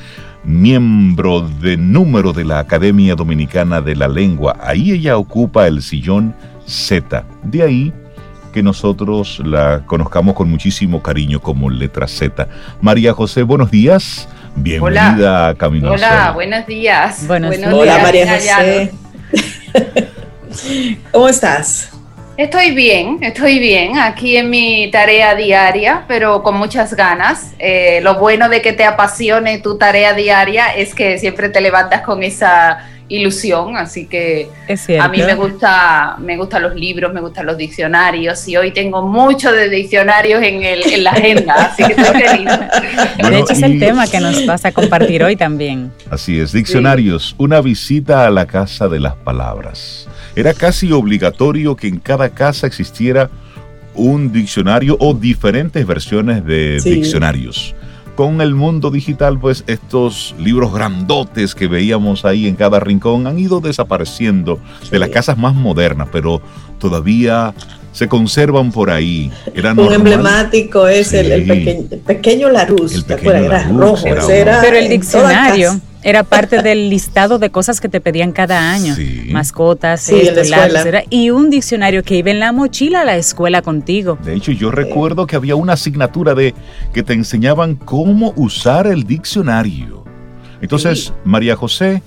miembro 0.43 1.43
de 1.43 1.77
número 1.77 2.33
de 2.33 2.45
la 2.45 2.59
Academia 2.59 3.15
Dominicana 3.15 3.81
de 3.81 3.95
la 3.95 4.09
Lengua. 4.09 4.57
Ahí 4.61 4.91
ella 4.91 5.17
ocupa 5.17 5.69
el 5.69 5.81
sillón 5.81 6.35
Z. 6.67 7.25
De 7.45 7.63
ahí 7.63 7.93
que 8.53 8.65
nosotros 8.65 9.41
la 9.45 9.85
conozcamos 9.87 10.35
con 10.35 10.51
muchísimo 10.51 11.01
cariño 11.01 11.39
como 11.39 11.71
Letra 11.71 12.09
Z. 12.09 12.49
María 12.81 13.13
José, 13.13 13.45
buenos 13.45 13.71
días. 13.71 14.29
Bienvenida 14.57 15.51
a 15.51 15.55
Camino 15.55 15.93
Hola, 15.93 16.33
buenos 16.33 16.67
días. 16.67 17.29
Buenos, 17.29 17.57
días. 17.57 17.73
Hola, 17.73 17.99
María 18.03 18.35
José. 18.35 18.93
¿Cómo 21.13 21.29
estás? 21.29 21.93
Estoy 22.39 22.71
bien, 22.71 23.19
estoy 23.21 23.59
bien 23.59 23.99
aquí 23.99 24.37
en 24.37 24.49
mi 24.49 24.89
tarea 24.93 25.35
diaria, 25.35 26.05
pero 26.07 26.41
con 26.45 26.57
muchas 26.57 26.95
ganas. 26.95 27.53
Eh, 27.59 27.99
lo 28.05 28.15
bueno 28.21 28.49
de 28.49 28.63
que 28.63 28.73
te 28.73 28.85
apasione 28.85 29.59
tu 29.59 29.77
tarea 29.77 30.15
diaria 30.15 30.69
es 30.69 30.95
que 30.95 31.19
siempre 31.19 31.49
te 31.49 31.61
levantas 31.61 32.03
con 32.03 32.23
esa 32.23 32.79
ilusión, 33.09 33.77
así 33.77 34.07
que 34.07 34.49
a 35.01 35.09
mí 35.09 35.19
me 35.19 35.35
gusta, 35.35 36.15
me 36.21 36.37
gustan 36.37 36.63
los 36.63 36.77
libros, 36.77 37.13
me 37.13 37.21
gustan 37.21 37.45
los 37.45 37.57
diccionarios 37.57 38.47
y 38.47 38.57
hoy 38.57 38.71
tengo 38.71 39.03
mucho 39.03 39.51
de 39.51 39.69
diccionarios 39.69 40.41
en, 40.41 40.63
el, 40.63 40.93
en 40.93 41.03
la 41.03 41.11
agenda, 41.11 41.55
así 41.55 41.83
que 41.83 42.01
estoy 42.01 42.21
feliz. 42.23 42.51
de 43.31 43.39
hecho 43.41 43.53
es 43.53 43.63
el 43.63 43.81
tema 43.81 44.07
que 44.07 44.21
nos 44.21 44.47
vas 44.47 44.65
a 44.65 44.71
compartir 44.71 45.25
hoy 45.25 45.35
también. 45.35 45.91
Así 46.09 46.39
es, 46.39 46.53
diccionarios, 46.53 47.35
una 47.37 47.61
visita 47.61 48.29
a 48.29 48.31
la 48.31 48.47
casa 48.47 48.87
de 48.87 49.01
las 49.01 49.17
palabras. 49.17 50.09
Era 50.39 50.55
casi 50.55 50.93
obligatorio 50.93 51.75
que 51.75 51.89
en 51.89 51.99
cada 51.99 52.29
casa 52.29 52.69
existiera 52.69 53.29
un 53.97 54.31
diccionario 54.31 54.97
o 55.01 55.13
diferentes 55.13 55.85
versiones 55.85 56.45
de 56.45 56.81
diccionarios. 56.81 57.75
Con 58.15 58.41
el 58.41 58.55
mundo 58.55 58.93
digital, 58.93 59.41
pues 59.41 59.65
estos 59.67 60.37
libros 60.39 60.73
grandotes 60.73 61.57
que 61.57 61.67
veíamos 61.67 62.25
ahí 62.25 62.47
en 62.47 62.55
cada 62.55 62.79
rincón 62.79 63.27
han 63.27 63.37
ido 63.41 63.61
desapareciendo 63.61 64.61
de 64.93 65.01
las 65.01 65.09
casas 65.09 65.37
más 65.37 65.57
modernas, 65.57 66.09
pero 66.13 66.41
todavía 66.79 67.53
se 67.99 68.07
conservan 68.07 68.71
por 68.71 68.91
ahí. 68.91 69.29
Era 69.57 69.73
un 69.73 69.93
emblemático 69.93 70.87
es 70.87 71.13
el, 71.13 71.43
pequeño, 72.07 72.49
Larus, 72.49 72.95
el 72.95 73.05
pequeño 73.05 73.33
era 73.33 73.65
rojo, 73.65 74.05
pero 74.05 74.77
el 74.77 74.89
diccionario 74.89 75.81
era 76.05 76.23
parte 76.23 76.63
del 76.63 76.91
listado 76.91 77.41
de 77.41 77.51
cosas 77.51 77.81
que 77.81 77.89
te 77.89 78.01
pedían 78.01 78.31
cada 78.31 78.71
año. 78.71 78.95
Mascotas, 79.33 80.13
y 81.11 81.31
un 81.31 81.51
diccionario 81.51 82.05
que 82.05 82.15
iba 82.19 82.31
en 82.31 82.39
la 82.39 82.53
mochila 82.53 83.01
a 83.01 83.05
la 83.05 83.17
escuela 83.17 83.63
contigo. 83.63 84.17
De 84.23 84.37
hecho, 84.37 84.53
yo 84.53 84.71
recuerdo 84.71 85.27
que 85.27 85.35
había 85.35 85.57
una 85.57 85.73
asignatura 85.73 86.37
de 86.37 86.55
que 86.93 87.03
te 87.03 87.15
enseñaban 87.15 87.75
cómo 87.75 88.33
usar 88.37 88.87
el 88.87 89.09
diccionario. 89.09 90.05
Entonces, 90.61 91.13
María 91.25 91.57
José, 91.57 92.01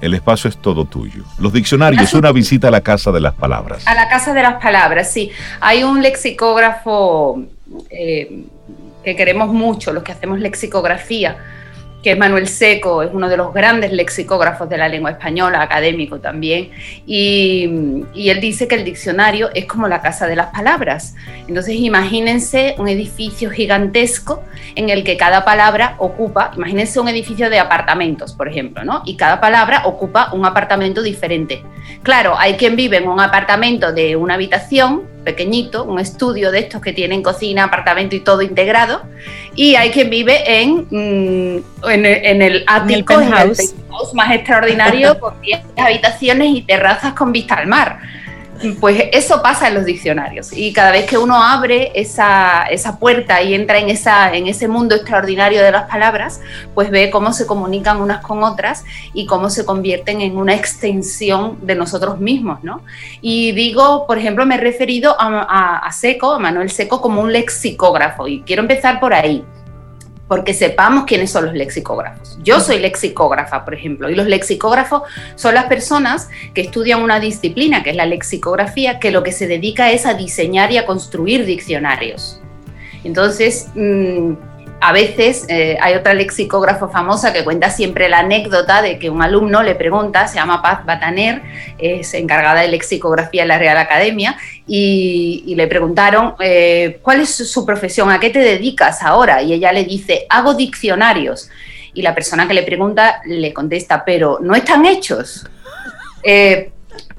el 0.00 0.14
espacio 0.14 0.48
es 0.48 0.56
todo 0.56 0.84
tuyo. 0.84 1.24
Los 1.38 1.52
diccionarios, 1.52 2.14
una 2.14 2.32
visita 2.32 2.68
a 2.68 2.70
la 2.70 2.80
Casa 2.80 3.12
de 3.12 3.20
las 3.20 3.34
Palabras. 3.34 3.86
A 3.86 3.94
la 3.94 4.08
Casa 4.08 4.32
de 4.32 4.42
las 4.42 4.62
Palabras, 4.62 5.12
sí. 5.12 5.30
Hay 5.60 5.82
un 5.82 6.02
lexicógrafo 6.02 7.42
eh, 7.90 8.44
que 9.04 9.16
queremos 9.16 9.52
mucho, 9.52 9.92
los 9.92 10.02
que 10.02 10.12
hacemos 10.12 10.38
lexicografía 10.38 11.36
que 12.02 12.16
Manuel 12.16 12.48
Seco, 12.48 13.02
es 13.02 13.10
uno 13.12 13.28
de 13.28 13.36
los 13.36 13.52
grandes 13.52 13.92
lexicógrafos 13.92 14.68
de 14.68 14.78
la 14.78 14.88
lengua 14.88 15.10
española, 15.10 15.60
académico 15.62 16.18
también, 16.18 16.70
y, 17.06 17.64
él 18.30 18.40
dice 18.40 18.68
que 18.68 18.76
el 18.76 18.84
diccionario 18.84 19.50
es 19.54 19.66
como 19.66 19.88
la 19.88 20.00
casa 20.00 20.26
de 20.26 20.36
las 20.36 20.46
palabras. 20.46 21.14
Entonces 21.48 21.74
imagínense 21.74 22.76
un 22.78 22.88
edificio 22.88 23.50
gigantesco 23.50 24.42
en 24.76 24.88
el 24.88 25.02
que 25.02 25.16
cada 25.16 25.44
palabra 25.44 25.96
ocupa, 25.98 26.52
imagínense 26.56 27.00
un 27.00 27.08
edificio 27.08 27.50
de 27.50 27.58
apartamentos, 27.58 28.34
por 28.34 28.48
ejemplo, 28.48 28.84
¿no? 28.84 29.02
Y 29.04 29.16
cada 29.16 29.40
palabra 29.40 29.82
ocupa 29.84 30.32
un 30.32 30.46
apartamento 30.46 31.02
diferente. 31.02 31.62
Claro, 32.02 32.34
hay 32.38 32.54
quien 32.54 32.76
vive 32.76 32.98
en 32.98 33.08
un 33.08 33.20
apartamento 33.20 33.92
de 33.92 34.14
una 34.14 34.34
habitación, 34.34 35.02
pequeñito, 35.24 35.84
un 35.84 35.98
estudio 35.98 36.50
de 36.50 36.60
estos 36.60 36.80
que 36.80 36.92
tienen 36.92 37.22
cocina, 37.22 37.64
apartamento 37.64 38.16
y 38.16 38.20
todo 38.20 38.42
integrado, 38.42 39.02
y 39.54 39.74
hay 39.74 39.90
quien 39.90 40.10
vive 40.10 40.62
en, 40.62 40.86
mm, 40.90 41.88
en, 41.88 42.42
el 42.42 42.64
ático, 42.66 43.20
en 43.20 43.30
más 44.14 44.30
extraordinario, 44.32 45.18
con 45.20 45.40
10 45.40 45.60
habitaciones 45.76 46.48
y 46.50 46.62
terrazas 46.62 47.14
con 47.14 47.32
vista 47.32 47.54
al 47.54 47.66
mar. 47.66 47.98
Pues 48.78 49.04
eso 49.12 49.40
pasa 49.42 49.68
en 49.68 49.74
los 49.74 49.84
diccionarios. 49.84 50.52
Y 50.52 50.72
cada 50.72 50.92
vez 50.92 51.06
que 51.06 51.16
uno 51.16 51.42
abre 51.42 51.92
esa, 51.94 52.66
puerta 52.98 53.42
y 53.42 53.54
entra 53.54 53.78
en, 53.78 53.88
esa, 53.88 54.34
en 54.34 54.46
ese 54.46 54.68
mundo 54.68 54.94
extraordinario 54.94 55.62
de 55.62 55.70
las 55.70 55.88
palabras, 55.88 56.40
pues 56.74 56.90
ve 56.90 57.10
cómo 57.10 57.32
se 57.32 57.46
comunican 57.46 58.00
unas 58.00 58.22
con 58.22 58.42
otras 58.42 58.84
y 59.14 59.26
cómo 59.26 59.48
se 59.48 59.64
convierten 59.64 60.20
en 60.20 60.36
una 60.36 60.54
extensión 60.54 61.58
de 61.62 61.74
nosotros 61.74 62.20
mismos, 62.20 62.62
¿no? 62.62 62.82
Y 63.22 63.52
digo, 63.52 64.06
por 64.06 64.18
ejemplo, 64.18 64.44
me 64.44 64.56
he 64.56 64.58
referido 64.58 65.16
a, 65.18 65.78
a 65.78 65.92
Seco, 65.92 66.34
a 66.34 66.38
Manuel 66.38 66.70
Seco, 66.70 67.00
como 67.00 67.22
un 67.22 67.32
lexicógrafo. 67.32 68.28
Y 68.28 68.42
quiero 68.42 68.62
empezar 68.62 69.00
por 69.00 69.14
ahí 69.14 69.44
porque 70.30 70.54
sepamos 70.54 71.06
quiénes 71.06 71.32
son 71.32 71.46
los 71.46 71.54
lexicógrafos. 71.54 72.38
Yo 72.44 72.60
soy 72.60 72.78
lexicógrafa, 72.78 73.64
por 73.64 73.74
ejemplo, 73.74 74.08
y 74.08 74.14
los 74.14 74.28
lexicógrafos 74.28 75.02
son 75.34 75.56
las 75.56 75.64
personas 75.64 76.28
que 76.54 76.60
estudian 76.60 77.02
una 77.02 77.18
disciplina, 77.18 77.82
que 77.82 77.90
es 77.90 77.96
la 77.96 78.06
lexicografía, 78.06 79.00
que 79.00 79.10
lo 79.10 79.24
que 79.24 79.32
se 79.32 79.48
dedica 79.48 79.90
es 79.90 80.06
a 80.06 80.14
diseñar 80.14 80.70
y 80.70 80.76
a 80.76 80.86
construir 80.86 81.44
diccionarios. 81.46 82.40
Entonces, 83.02 83.70
mm, 83.74 84.34
a 84.80 84.92
veces 84.92 85.44
eh, 85.48 85.76
hay 85.80 85.94
otra 85.94 86.14
lexicógrafa 86.14 86.88
famosa 86.88 87.32
que 87.32 87.44
cuenta 87.44 87.70
siempre 87.70 88.08
la 88.08 88.20
anécdota 88.20 88.80
de 88.80 88.98
que 88.98 89.10
un 89.10 89.22
alumno 89.22 89.62
le 89.62 89.74
pregunta, 89.74 90.26
se 90.26 90.36
llama 90.36 90.62
Paz 90.62 90.86
Bataner, 90.86 91.42
es 91.78 92.14
encargada 92.14 92.62
de 92.62 92.68
lexicografía 92.68 93.42
en 93.42 93.48
la 93.48 93.58
Real 93.58 93.76
Academia, 93.76 94.36
y, 94.66 95.54
le 95.54 95.66
preguntaron, 95.66 96.34
eh, 96.40 97.00
¿cuál 97.02 97.20
es 97.20 97.34
su 97.34 97.66
profesión? 97.66 98.10
¿A 98.10 98.20
qué 98.20 98.30
te 98.30 98.38
dedicas 98.38 99.02
ahora? 99.02 99.42
Y 99.42 99.52
ella 99.52 99.72
le 99.72 99.84
dice, 99.84 100.26
hago 100.28 100.54
diccionarios. 100.54 101.50
Y 101.92 102.02
la 102.02 102.14
persona 102.14 102.46
que 102.46 102.54
le 102.54 102.62
pregunta 102.62 103.20
le 103.26 103.52
contesta, 103.52 104.04
pero 104.04 104.38
no 104.40 104.54
están 104.54 104.86
hechos. 104.86 105.44
Eh, 106.22 106.70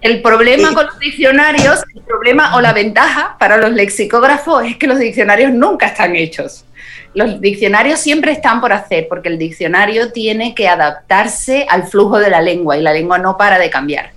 el 0.01 0.21
problema 0.21 0.73
con 0.73 0.85
los 0.87 0.99
diccionarios, 0.99 1.83
el 1.95 2.01
problema 2.01 2.55
o 2.55 2.61
la 2.61 2.73
ventaja 2.73 3.35
para 3.39 3.57
los 3.57 3.71
lexicógrafos 3.71 4.65
es 4.65 4.77
que 4.77 4.87
los 4.87 4.99
diccionarios 4.99 5.51
nunca 5.51 5.87
están 5.87 6.15
hechos 6.15 6.65
los 7.13 7.41
diccionarios 7.41 7.99
siempre 7.99 8.31
están 8.31 8.61
por 8.61 8.71
hacer, 8.71 9.07
porque 9.09 9.29
el 9.29 9.37
diccionario 9.37 10.11
tiene 10.11 10.55
que 10.55 10.67
adaptarse 10.67 11.65
al 11.69 11.87
flujo 11.87 12.19
de 12.19 12.29
la 12.29 12.41
lengua 12.41 12.77
y 12.77 12.81
la 12.81 12.93
lengua 12.93 13.17
no 13.17 13.37
para 13.37 13.59
de 13.59 13.69
cambiar. 13.69 14.11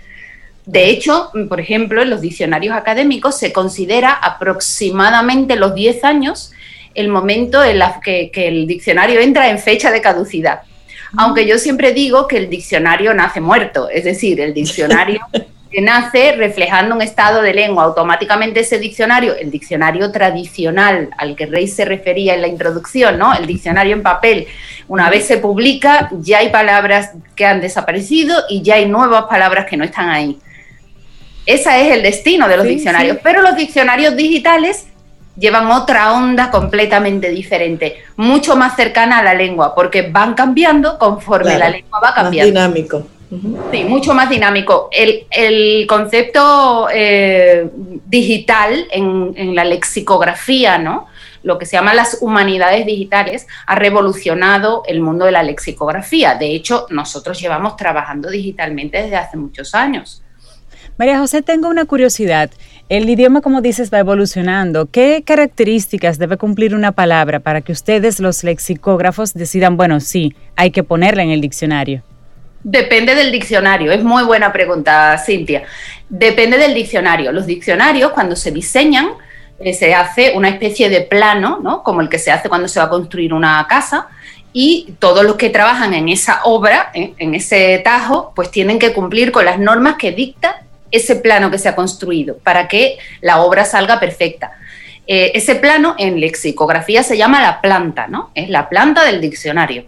De 0.64 0.88
hecho, 0.88 1.30
por 1.48 1.60
ejemplo, 1.60 2.02
en 2.02 2.10
los 2.10 2.20
diccionarios 2.20 2.74
académicos 2.74 3.38
se 3.38 3.52
considera 3.52 4.12
aproximadamente 4.12 5.56
los 5.56 5.74
10 5.74 6.04
años 6.04 6.52
el 6.94 7.08
momento 7.08 7.62
en 7.64 7.80
que, 8.02 8.30
que 8.30 8.46
el 8.46 8.66
diccionario 8.66 9.20
entra 9.20 9.50
en 9.50 9.58
fecha 9.58 9.90
de 9.90 10.00
caducidad. 10.00 10.60
Aunque 11.16 11.46
yo 11.46 11.58
siempre 11.58 11.92
digo 11.92 12.28
que 12.28 12.36
el 12.36 12.48
diccionario 12.48 13.12
nace 13.12 13.40
muerto, 13.40 13.88
es 13.88 14.04
decir, 14.04 14.40
el 14.40 14.54
diccionario 14.54 15.20
que 15.74 15.80
nace 15.80 16.36
reflejando 16.36 16.94
un 16.94 17.02
estado 17.02 17.42
de 17.42 17.52
lengua. 17.52 17.82
Automáticamente 17.82 18.60
ese 18.60 18.78
diccionario, 18.78 19.34
el 19.34 19.50
diccionario 19.50 20.12
tradicional 20.12 21.10
al 21.18 21.34
que 21.34 21.46
Rey 21.46 21.66
se 21.66 21.84
refería 21.84 22.34
en 22.34 22.42
la 22.42 22.46
introducción, 22.46 23.18
¿no? 23.18 23.34
el 23.34 23.44
diccionario 23.44 23.94
en 23.94 24.02
papel, 24.04 24.46
una 24.86 25.10
vez 25.10 25.26
se 25.26 25.38
publica, 25.38 26.10
ya 26.20 26.38
hay 26.38 26.50
palabras 26.50 27.10
que 27.34 27.44
han 27.44 27.60
desaparecido 27.60 28.36
y 28.48 28.62
ya 28.62 28.76
hay 28.76 28.86
nuevas 28.86 29.24
palabras 29.24 29.66
que 29.66 29.76
no 29.76 29.84
están 29.84 30.10
ahí. 30.10 30.38
Ese 31.44 31.82
es 31.82 31.96
el 31.96 32.02
destino 32.02 32.46
de 32.46 32.56
los 32.56 32.66
diccionarios, 32.66 33.18
pero 33.22 33.42
los 33.42 33.56
diccionarios 33.56 34.14
digitales 34.14 34.86
llevan 35.36 35.66
otra 35.72 36.12
onda 36.12 36.52
completamente 36.52 37.30
diferente, 37.30 37.96
mucho 38.16 38.54
más 38.54 38.76
cercana 38.76 39.18
a 39.18 39.22
la 39.24 39.34
lengua, 39.34 39.74
porque 39.74 40.02
van 40.02 40.34
cambiando 40.34 40.98
conforme 40.98 41.58
la 41.58 41.68
lengua 41.68 41.98
va 42.00 42.14
cambiando. 42.14 42.46
dinámico. 42.46 43.06
Sí, 43.72 43.84
mucho 43.84 44.14
más 44.14 44.28
dinámico. 44.30 44.88
El, 44.92 45.86
concepto 45.86 46.88
eh, 46.92 47.68
digital 48.06 48.86
en, 48.90 49.54
la 49.54 49.64
lexicografía, 49.64 50.78
¿no? 50.78 51.06
lo 51.42 51.58
que 51.58 51.66
se 51.66 51.76
llama 51.76 51.94
las 51.94 52.18
humanidades 52.22 52.86
digitales, 52.86 53.46
ha 53.66 53.74
revolucionado 53.74 54.82
el 54.86 55.00
mundo 55.00 55.26
de 55.26 55.32
la 55.32 55.42
lexicografía. 55.42 56.36
De 56.36 56.54
hecho, 56.54 56.86
nosotros 56.90 57.38
llevamos 57.38 57.76
trabajando 57.76 58.30
digitalmente 58.30 59.02
desde 59.02 59.16
hace 59.16 59.36
muchos 59.36 59.74
años. 59.74 60.22
María 60.96 61.18
José, 61.18 61.42
tengo 61.42 61.68
una 61.68 61.84
curiosidad. 61.84 62.50
El 62.88 63.08
idioma, 63.10 63.40
como 63.40 63.60
dices, 63.60 63.92
va 63.92 63.98
evolucionando. 63.98 64.86
¿Qué 64.86 65.22
características 65.24 66.18
debe 66.18 66.36
cumplir 66.36 66.74
una 66.74 66.92
palabra 66.92 67.40
para 67.40 67.60
que 67.60 67.72
ustedes, 67.72 68.20
los 68.20 68.44
lexicógrafos, 68.44 69.34
decidan, 69.34 69.76
bueno, 69.76 70.00
sí, 70.00 70.34
hay 70.56 70.70
que 70.70 70.82
ponerla 70.82 71.22
en 71.22 71.30
el 71.30 71.40
diccionario? 71.40 72.02
Depende 72.64 73.14
del 73.14 73.30
diccionario, 73.30 73.92
es 73.92 74.02
muy 74.02 74.24
buena 74.24 74.50
pregunta, 74.50 75.18
Cintia. 75.18 75.64
Depende 76.08 76.56
del 76.56 76.72
diccionario. 76.72 77.30
Los 77.30 77.44
diccionarios, 77.44 78.12
cuando 78.12 78.34
se 78.36 78.50
diseñan, 78.50 79.10
eh, 79.60 79.74
se 79.74 79.94
hace 79.94 80.32
una 80.34 80.48
especie 80.48 80.88
de 80.88 81.02
plano, 81.02 81.60
¿no? 81.62 81.82
como 81.82 82.00
el 82.00 82.08
que 82.08 82.18
se 82.18 82.32
hace 82.32 82.48
cuando 82.48 82.66
se 82.66 82.80
va 82.80 82.86
a 82.86 82.88
construir 82.88 83.34
una 83.34 83.66
casa, 83.68 84.08
y 84.54 84.94
todos 84.98 85.24
los 85.24 85.36
que 85.36 85.50
trabajan 85.50 85.92
en 85.92 86.08
esa 86.08 86.40
obra, 86.44 86.90
¿eh? 86.94 87.12
en 87.18 87.34
ese 87.34 87.82
tajo, 87.84 88.32
pues 88.34 88.50
tienen 88.50 88.78
que 88.78 88.94
cumplir 88.94 89.30
con 89.30 89.44
las 89.44 89.58
normas 89.58 89.96
que 89.96 90.12
dicta 90.12 90.62
ese 90.90 91.16
plano 91.16 91.50
que 91.50 91.58
se 91.58 91.68
ha 91.68 91.76
construido 91.76 92.38
para 92.38 92.66
que 92.66 92.96
la 93.20 93.42
obra 93.42 93.66
salga 93.66 94.00
perfecta. 94.00 94.52
Eh, 95.06 95.32
ese 95.34 95.56
plano 95.56 95.96
en 95.98 96.18
lexicografía 96.18 97.02
se 97.02 97.18
llama 97.18 97.42
la 97.42 97.60
planta, 97.60 98.06
¿no? 98.06 98.30
Es 98.34 98.48
la 98.48 98.70
planta 98.70 99.04
del 99.04 99.20
diccionario. 99.20 99.84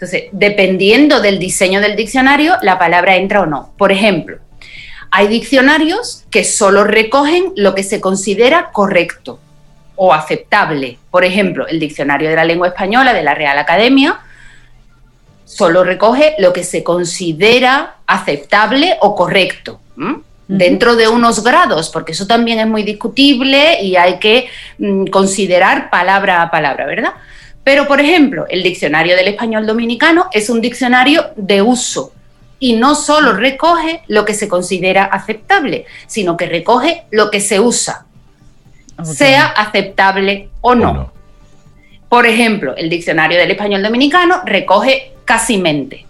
Entonces, 0.00 0.30
dependiendo 0.32 1.20
del 1.20 1.38
diseño 1.38 1.82
del 1.82 1.94
diccionario, 1.94 2.56
la 2.62 2.78
palabra 2.78 3.16
entra 3.16 3.42
o 3.42 3.46
no. 3.46 3.74
Por 3.76 3.92
ejemplo, 3.92 4.38
hay 5.10 5.28
diccionarios 5.28 6.24
que 6.30 6.42
solo 6.42 6.84
recogen 6.84 7.52
lo 7.54 7.74
que 7.74 7.82
se 7.82 8.00
considera 8.00 8.70
correcto 8.72 9.38
o 9.96 10.14
aceptable. 10.14 10.96
Por 11.10 11.26
ejemplo, 11.26 11.66
el 11.66 11.78
Diccionario 11.78 12.30
de 12.30 12.36
la 12.36 12.46
Lengua 12.46 12.68
Española 12.68 13.12
de 13.12 13.22
la 13.22 13.34
Real 13.34 13.58
Academia 13.58 14.20
solo 15.44 15.84
recoge 15.84 16.34
lo 16.38 16.54
que 16.54 16.64
se 16.64 16.82
considera 16.82 17.96
aceptable 18.06 18.96
o 19.02 19.14
correcto. 19.14 19.80
dentro 20.48 20.96
de 20.96 21.06
unos 21.08 21.44
grados, 21.44 21.90
porque 21.90 22.10
eso 22.12 22.26
también 22.26 22.58
es 22.58 22.66
muy 22.66 22.82
discutible 22.82 23.82
y 23.82 23.94
hay 23.96 24.18
que 24.18 24.48
mm, 24.78 25.04
considerar 25.06 25.90
palabra 25.90 26.42
a 26.42 26.50
palabra, 26.50 26.86
¿verdad? 26.86 27.12
Pero, 27.64 27.86
por 27.86 28.00
ejemplo, 28.00 28.46
el 28.48 28.62
diccionario 28.62 29.16
del 29.16 29.28
español 29.28 29.66
dominicano 29.66 30.26
es 30.32 30.50
un 30.50 30.60
diccionario 30.60 31.30
de 31.36 31.62
uso 31.62 32.12
y 32.58 32.74
no 32.74 32.94
solo 32.94 33.32
recoge 33.32 34.02
lo 34.06 34.24
que 34.24 34.34
se 34.34 34.48
considera 34.48 35.04
aceptable, 35.04 35.86
sino 36.06 36.36
que 36.36 36.46
recoge 36.46 37.04
lo 37.10 37.30
que 37.30 37.40
se 37.40 37.60
usa, 37.60 38.06
sea 39.02 39.46
aceptable 39.46 40.50
o 40.60 40.74
no. 40.74 41.12
Por 42.08 42.26
ejemplo, 42.26 42.76
el 42.76 42.90
diccionario 42.90 43.38
del 43.38 43.50
español 43.50 43.82
dominicano 43.82 44.42
recoge 44.44 45.12
casi 45.24 45.58
mente 45.58 46.06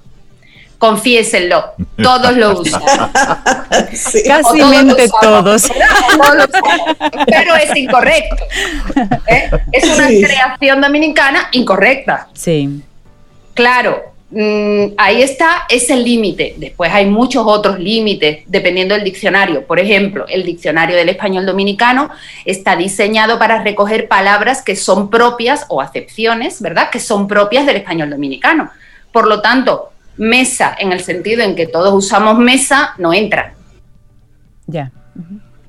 confiésenlo, 0.81 1.63
todos 2.03 2.37
lo 2.37 2.59
usan. 2.59 2.83
Casi 4.27 4.59
todos. 5.21 5.71
Pero 7.27 7.55
es 7.55 7.77
incorrecto. 7.77 8.37
¿eh? 9.29 9.51
Es 9.71 9.85
una 9.85 10.09
creación 10.09 10.81
dominicana 10.81 11.49
incorrecta. 11.53 12.29
Sí. 12.33 12.81
Claro, 13.53 14.15
mm, 14.31 14.95
ahí 14.97 15.21
está 15.23 15.67
ese 15.69 15.97
límite. 15.97 16.55
Después 16.57 16.91
hay 16.91 17.05
muchos 17.05 17.45
otros 17.47 17.79
límites 17.79 18.39
dependiendo 18.47 18.95
del 18.95 19.05
diccionario. 19.05 19.67
Por 19.67 19.81
ejemplo, 19.81 20.25
el 20.29 20.45
diccionario 20.45 20.97
del 20.97 21.11
español 21.11 21.45
dominicano 21.45 22.09
está 22.47 22.75
diseñado 22.75 23.39
para 23.39 23.63
recoger 23.63 24.09
palabras 24.09 24.63
que 24.63 24.77
son 24.77 25.11
propias 25.11 25.67
o 25.69 25.83
acepciones, 25.83 26.63
¿verdad? 26.63 26.89
Que 26.89 27.01
son 27.01 27.29
propias 27.29 27.67
del 27.67 27.77
español 27.77 28.09
dominicano. 28.09 28.71
Por 29.13 29.27
lo 29.27 29.43
tanto, 29.43 29.91
mesa 30.21 30.77
en 30.79 30.93
el 30.93 31.01
sentido 31.01 31.43
en 31.43 31.57
que 31.57 31.67
todos 31.67 31.95
usamos 31.95 32.39
mesa 32.39 32.95
no 32.99 33.15
entra. 33.15 33.55
Ya. 34.67 34.93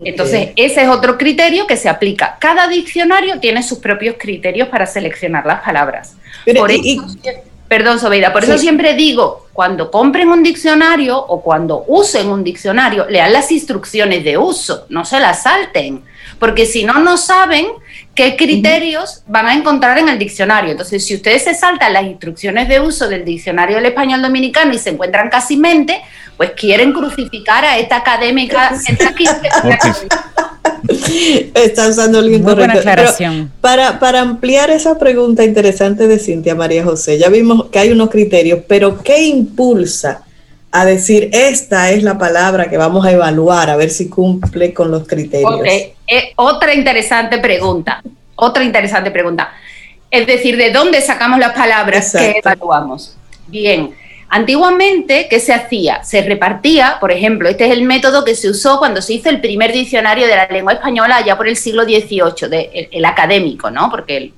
Entonces, 0.04 0.50
ese 0.58 0.84
es 0.84 0.90
otro 0.90 1.18
criterio 1.18 1.66
que 1.68 1.78
se 1.78 1.88
aplica. 1.88 2.38
Cada 2.38 2.68
diccionario 2.68 3.40
tiene 3.40 3.64
sus 3.64 3.80
propios 3.80 4.16
criterios 4.20 4.68
para 4.68 4.86
seleccionar 4.86 5.46
las 5.46 5.62
palabras. 5.62 6.18
por 6.58 6.70
eso, 6.70 7.06
perdón, 7.70 8.00
Sobeida, 8.00 8.34
por 8.34 8.44
eso 8.44 8.58
siempre 8.58 8.94
digo, 8.94 9.48
cuando 9.54 9.90
compren 9.90 10.28
un 10.28 10.44
diccionario 10.44 11.18
o 11.18 11.42
cuando 11.42 11.86
usen 11.88 12.28
un 12.28 12.44
diccionario, 12.44 13.08
lean 13.10 13.32
las 13.32 13.54
instrucciones 13.54 14.26
de 14.26 14.38
uso, 14.38 14.86
no 14.90 15.06
se 15.06 15.22
las 15.22 15.44
salten, 15.44 16.04
porque 16.40 16.66
si 16.66 16.84
no, 16.84 17.00
no 17.00 17.16
saben 17.16 17.68
qué 18.16 18.36
criterios 18.36 19.24
van 19.28 19.48
a 19.48 19.54
encontrar 19.54 19.98
en 19.98 20.10
el 20.10 20.20
diccionario. 20.20 20.72
Entonces, 20.72 21.06
si 21.06 21.16
ustedes 21.16 21.44
se 21.44 21.54
saltan 21.54 21.94
las 21.94 22.04
instrucciones 22.04 22.68
de 22.68 22.80
uso 22.80 23.08
del 23.08 23.24
diccionario 23.24 23.78
del 23.78 23.86
español 23.86 24.22
dominicano 24.22 24.74
y 24.74 24.80
se 24.80 24.90
encuentran 24.90 25.30
casi 25.30 25.58
mente, 25.58 26.02
pues 26.38 26.52
quieren 26.52 26.92
crucificar 26.92 27.64
a 27.64 27.78
esta 27.78 27.98
académica 27.98 28.72
Está 31.54 31.88
usando 31.88 32.20
el 32.20 32.34
incorrecto. 32.34 32.80
para, 33.62 34.00
para 34.00 34.22
ampliar 34.22 34.70
esa 34.70 34.98
pregunta 34.98 35.44
interesante 35.44 36.08
de 36.08 36.20
Cintia 36.20 36.56
María 36.56 36.84
José, 36.84 37.18
ya 37.18 37.30
vimos 37.30 37.68
que 37.70 37.80
hay 37.80 37.92
unos 37.92 38.10
criterios, 38.10 38.62
pero 38.68 39.02
¿qué 39.02 39.24
impulsa 39.24 40.24
a 40.72 40.86
decir, 40.86 41.30
esta 41.34 41.92
es 41.92 42.04
la 42.04 42.18
palabra 42.18 42.70
que 42.70 42.78
vamos 42.78 43.06
a 43.06 43.12
evaluar, 43.12 43.70
a 43.70 43.76
ver 43.76 43.90
si 43.90 44.10
cumple 44.10 44.74
con 44.74 44.90
los 44.90 45.08
criterios. 45.08 45.54
Ok, 45.54 45.66
eh, 45.66 46.34
otra 46.36 46.74
interesante 46.74 47.40
pregunta, 47.40 48.02
otra 48.36 48.64
interesante 48.64 49.12
pregunta. 49.12 49.52
Es 50.10 50.28
decir, 50.28 50.58
¿de 50.58 50.72
dónde 50.72 51.02
sacamos 51.02 51.40
las 51.40 51.54
palabras 51.54 52.12
que 52.12 52.40
evaluamos? 52.44 53.16
Bien, 53.48 53.94
Antiguamente, 54.34 55.28
¿qué 55.30 55.42
se 55.42 55.54
hacía? 55.54 56.06
Se 56.06 56.22
repartía, 56.22 57.00
por 57.02 57.12
ejemplo, 57.12 57.50
este 57.50 57.66
es 57.66 57.72
el 57.72 57.84
método 57.84 58.24
que 58.24 58.34
se 58.34 58.50
usó 58.50 58.80
cuando 58.80 59.02
se 59.02 59.16
hizo 59.16 59.30
el 59.30 59.42
primer 59.42 59.74
diccionario 59.74 60.26
de 60.26 60.38
la 60.38 60.48
lengua 60.48 60.72
española 60.72 61.20
ya 61.26 61.36
por 61.36 61.50
el 61.50 61.58
siglo 61.58 61.84
XVIII, 61.84 62.88
el, 62.94 63.04
académico, 63.04 63.70
¿no? 63.70 63.90
Porque 63.92 64.32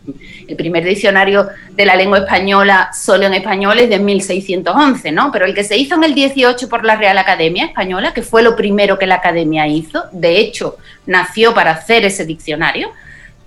el, 0.48 0.56
primer 0.58 0.84
diccionario 0.84 1.48
de 1.74 1.86
la 1.86 1.96
lengua 1.96 2.18
española 2.18 2.90
solo 2.92 3.28
en 3.28 3.36
español 3.36 3.78
es 3.78 3.88
de 3.88 4.00
1611, 4.00 5.12
¿no? 5.12 5.32
Pero 5.32 5.46
el 5.46 5.54
que 5.54 5.64
se 5.64 5.78
hizo 5.78 5.94
en 5.94 6.06
el 6.06 6.14
XVIII 6.14 6.68
por 6.68 6.84
la 6.84 6.96
Real 6.96 7.20
Academia 7.20 7.66
Española, 7.66 8.16
que 8.16 8.24
fue 8.24 8.42
lo 8.42 8.56
primero 8.56 8.98
que 8.98 9.06
la 9.06 9.16
Academia 9.16 9.68
hizo, 9.68 10.06
de 10.12 10.40
hecho, 10.40 10.78
nació 11.06 11.54
para 11.54 11.70
hacer 11.70 12.04
ese 12.04 12.26
diccionario, 12.26 12.90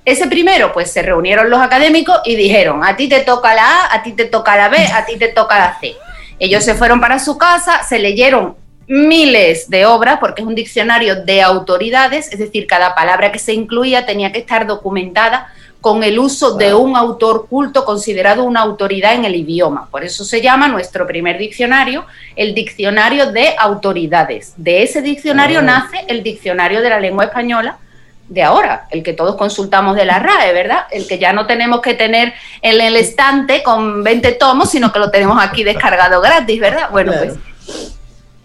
ese 0.05 0.29
primero, 0.29 0.73
pues 0.73 0.93
se 0.93 1.03
reunieron 1.03 1.51
los 1.51 1.61
académicos 1.61 2.21
y 2.25 2.37
dijeron, 2.37 2.85
a 2.85 2.95
ti 2.95 3.09
te 3.09 3.23
toca 3.23 3.53
la 3.53 3.81
A, 3.81 3.95
a 3.97 4.03
ti 4.05 4.13
te 4.13 4.27
toca 4.27 4.57
la 4.57 4.69
B, 4.69 4.79
a 4.79 5.05
ti 5.05 5.17
te 5.17 5.27
toca 5.27 5.59
la 5.59 5.77
C. 5.81 5.97
Ellos 6.39 6.65
se 6.65 6.75
fueron 6.75 7.01
para 7.01 7.19
su 7.19 7.39
casa, 7.39 7.83
se 7.83 7.99
leyeron 7.99 8.57
miles 8.89 9.69
de 9.69 9.87
obras, 9.87 10.19
porque 10.21 10.43
es 10.43 10.49
un 10.49 10.55
diccionario 10.55 11.25
de 11.25 11.43
autoridades, 11.43 12.33
es 12.33 12.39
decir, 12.39 12.67
cada 12.67 12.95
palabra 12.95 13.33
que 13.33 13.39
se 13.39 13.53
incluía 13.53 14.07
tenía 14.07 14.33
que 14.33 14.39
estar 14.39 14.67
documentada 14.67 15.49
con 15.81 16.03
el 16.03 16.19
uso 16.19 16.57
de 16.57 16.75
un 16.75 16.97
autor 16.97 17.47
culto 17.49 17.85
considerado 17.85 18.45
una 18.45 18.61
autoridad 18.61 19.15
en 19.15 19.25
el 19.25 19.37
idioma. 19.37 19.89
Por 19.91 20.05
eso 20.05 20.25
se 20.25 20.41
llama 20.41 20.69
nuestro 20.69 21.07
primer 21.07 21.39
diccionario 21.39 22.05
el 22.35 22.55
diccionario 22.55 23.31
de 23.31 23.55
autoridades. 23.57 24.55
De 24.57 24.83
ese 24.83 25.01
diccionario 25.01 25.63
nace 25.63 26.05
el 26.09 26.23
diccionario 26.23 26.81
de 26.81 26.91
la 26.91 26.99
lengua 26.99 27.27
española, 27.27 27.79
de 28.29 28.43
ahora, 28.43 28.87
el 28.91 29.03
que 29.03 29.13
todos 29.13 29.37
consultamos 29.37 29.97
de 29.97 30.05
la 30.05 30.19
RAE, 30.19 30.53
¿verdad? 30.53 30.87
El 30.91 31.07
que 31.07 31.19
ya 31.19 31.33
no 31.33 31.47
tenemos 31.47 31.81
que 31.81 31.95
tener 31.95 32.35
en 32.63 32.81
el 32.81 32.97
estante 32.97 33.63
con 33.63 34.03
20 34.03 34.33
tomos, 34.33 34.71
sino 34.71 34.93
que 34.93 34.99
lo 34.99 35.11
tenemos 35.11 35.43
aquí 35.43 35.63
descargado 35.63 36.21
gratis, 36.21 36.61
¿verdad? 36.61 36.91
Bueno, 36.91 37.13
pues 37.17 37.35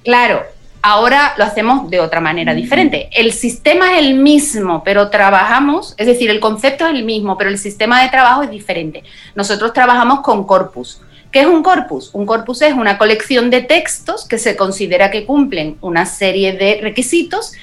claro, 0.03 0.43
ahora 0.81 1.33
lo 1.37 1.43
hacemos 1.43 1.89
de 1.89 1.99
otra 1.99 2.21
manera 2.21 2.53
diferente. 2.53 3.09
El 3.11 3.33
sistema 3.33 3.93
es 3.93 3.99
el 3.99 4.15
mismo, 4.15 4.83
pero 4.83 5.09
trabajamos, 5.09 5.95
es 5.97 6.07
decir, 6.07 6.29
el 6.29 6.39
concepto 6.39 6.85
es 6.85 6.93
el 6.93 7.03
mismo, 7.03 7.37
pero 7.37 7.49
el 7.49 7.57
sistema 7.57 8.01
de 8.03 8.09
trabajo 8.09 8.43
es 8.43 8.51
diferente. 8.51 9.03
Nosotros 9.35 9.73
trabajamos 9.73 10.21
con 10.21 10.45
corpus. 10.45 11.01
¿Qué 11.31 11.41
es 11.41 11.47
un 11.47 11.63
corpus? 11.63 12.09
Un 12.13 12.25
corpus 12.25 12.61
es 12.61 12.73
una 12.73 12.97
colección 12.97 13.49
de 13.49 13.61
textos 13.61 14.27
que 14.27 14.37
se 14.37 14.57
considera 14.57 15.11
que 15.11 15.25
cumplen 15.25 15.77
una 15.79 16.05
serie 16.05 16.51
de 16.51 16.79
requisitos 16.81 17.53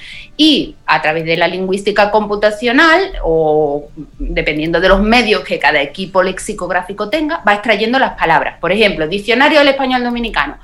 y 0.41 0.77
a 0.85 1.01
través 1.01 1.25
de 1.25 1.35
la 1.35 1.49
lingüística 1.49 2.11
computacional 2.11 3.11
o 3.25 3.89
dependiendo 4.19 4.79
de 4.79 4.87
los 4.87 5.01
medios 5.01 5.43
que 5.43 5.59
cada 5.59 5.81
equipo 5.81 6.23
lexicográfico 6.23 7.09
tenga, 7.09 7.43
va 7.45 7.55
extrayendo 7.55 7.99
las 7.99 8.17
palabras. 8.17 8.57
Por 8.61 8.71
ejemplo, 8.71 9.05
Diccionario 9.05 9.59
del 9.59 9.67
Español 9.67 10.01
Dominicano, 10.01 10.57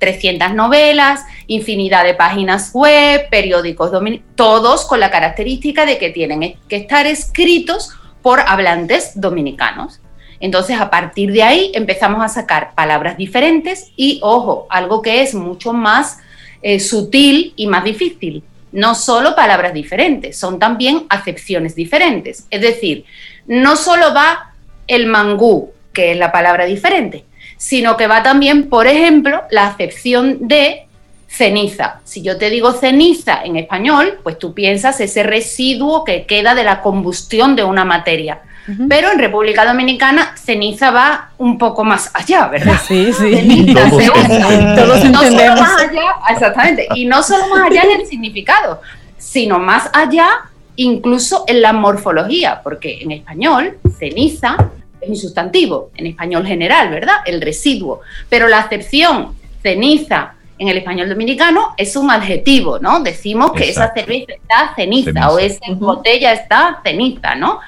300 0.00 0.52
novelas, 0.52 1.24
infinidad 1.46 2.02
de 2.02 2.14
páginas 2.14 2.72
web, 2.74 3.28
periódicos 3.30 3.92
dominicanos, 3.92 4.34
todos 4.34 4.84
con 4.84 4.98
la 4.98 5.12
característica 5.12 5.86
de 5.86 5.98
que 5.98 6.10
tienen 6.10 6.56
que 6.68 6.76
estar 6.76 7.06
escritos 7.06 7.92
por 8.22 8.40
hablantes 8.40 9.12
dominicanos. 9.14 10.00
Entonces, 10.40 10.80
a 10.80 10.90
partir 10.90 11.30
de 11.30 11.44
ahí 11.44 11.70
empezamos 11.76 12.20
a 12.24 12.28
sacar 12.28 12.74
palabras 12.74 13.16
diferentes 13.16 13.92
y, 13.94 14.18
ojo, 14.24 14.66
algo 14.70 15.02
que 15.02 15.22
es 15.22 15.36
mucho 15.36 15.72
más 15.72 16.18
eh, 16.62 16.80
sutil 16.80 17.52
y 17.54 17.68
más 17.68 17.84
difícil. 17.84 18.42
No 18.72 18.94
solo 18.94 19.34
palabras 19.34 19.74
diferentes, 19.74 20.36
son 20.36 20.58
también 20.58 21.06
acepciones 21.08 21.74
diferentes. 21.74 22.46
Es 22.50 22.60
decir, 22.60 23.04
no 23.46 23.76
solo 23.76 24.14
va 24.14 24.52
el 24.86 25.06
mangú, 25.06 25.72
que 25.92 26.12
es 26.12 26.18
la 26.18 26.32
palabra 26.32 26.66
diferente, 26.66 27.24
sino 27.56 27.96
que 27.96 28.06
va 28.06 28.22
también, 28.22 28.68
por 28.68 28.86
ejemplo, 28.86 29.42
la 29.50 29.66
acepción 29.66 30.48
de 30.48 30.86
ceniza. 31.28 32.00
Si 32.04 32.22
yo 32.22 32.36
te 32.38 32.50
digo 32.50 32.72
ceniza 32.72 33.42
en 33.44 33.56
español, 33.56 34.18
pues 34.22 34.38
tú 34.38 34.52
piensas 34.52 35.00
ese 35.00 35.22
residuo 35.22 36.04
que 36.04 36.26
queda 36.26 36.54
de 36.54 36.64
la 36.64 36.82
combustión 36.82 37.54
de 37.54 37.64
una 37.64 37.84
materia. 37.84 38.40
Pero 38.88 39.10
en 39.10 39.18
República 39.18 39.64
Dominicana 39.64 40.34
ceniza 40.36 40.90
va 40.90 41.30
un 41.38 41.58
poco 41.58 41.84
más 41.84 42.10
allá, 42.14 42.46
¿verdad? 42.48 42.76
Sí, 42.86 43.12
sí. 43.12 43.34
Ceniza 43.34 43.90
Todos, 43.90 45.04
entendemos. 45.04 45.56
No 45.56 45.62
más 45.62 45.82
allá, 45.82 46.02
exactamente. 46.30 46.88
Y 46.94 47.06
no 47.06 47.22
solo 47.22 47.48
más 47.48 47.70
allá 47.70 47.82
en 47.82 48.00
el 48.00 48.06
significado, 48.06 48.80
sino 49.18 49.58
más 49.58 49.90
allá 49.92 50.28
incluso 50.76 51.44
en 51.46 51.62
la 51.62 51.72
morfología, 51.72 52.60
porque 52.62 53.02
en 53.02 53.10
español 53.10 53.78
ceniza 53.98 54.56
es 55.00 55.08
un 55.08 55.16
sustantivo, 55.16 55.90
en 55.96 56.06
español 56.06 56.46
general, 56.46 56.90
¿verdad? 56.90 57.16
El 57.26 57.40
residuo. 57.40 58.00
Pero 58.28 58.48
la 58.48 58.60
acepción 58.60 59.34
ceniza 59.62 60.34
en 60.58 60.68
el 60.68 60.78
español 60.78 61.08
dominicano 61.08 61.74
es 61.76 61.96
un 61.96 62.10
adjetivo, 62.10 62.78
¿no? 62.78 63.00
Decimos 63.00 63.52
que 63.52 63.70
esa 63.70 63.92
cerveza 63.94 64.34
está 64.34 64.74
ceniza, 64.76 65.30
o 65.30 65.38
esa 65.38 65.60
botella 65.70 66.32
está 66.32 66.80
ceniza, 66.84 67.34
¿no? 67.34 67.60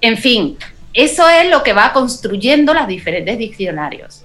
En 0.00 0.16
fin, 0.16 0.56
eso 0.94 1.28
es 1.28 1.50
lo 1.50 1.62
que 1.62 1.72
va 1.72 1.92
construyendo 1.92 2.74
los 2.74 2.86
diferentes 2.86 3.38
diccionarios. 3.38 4.24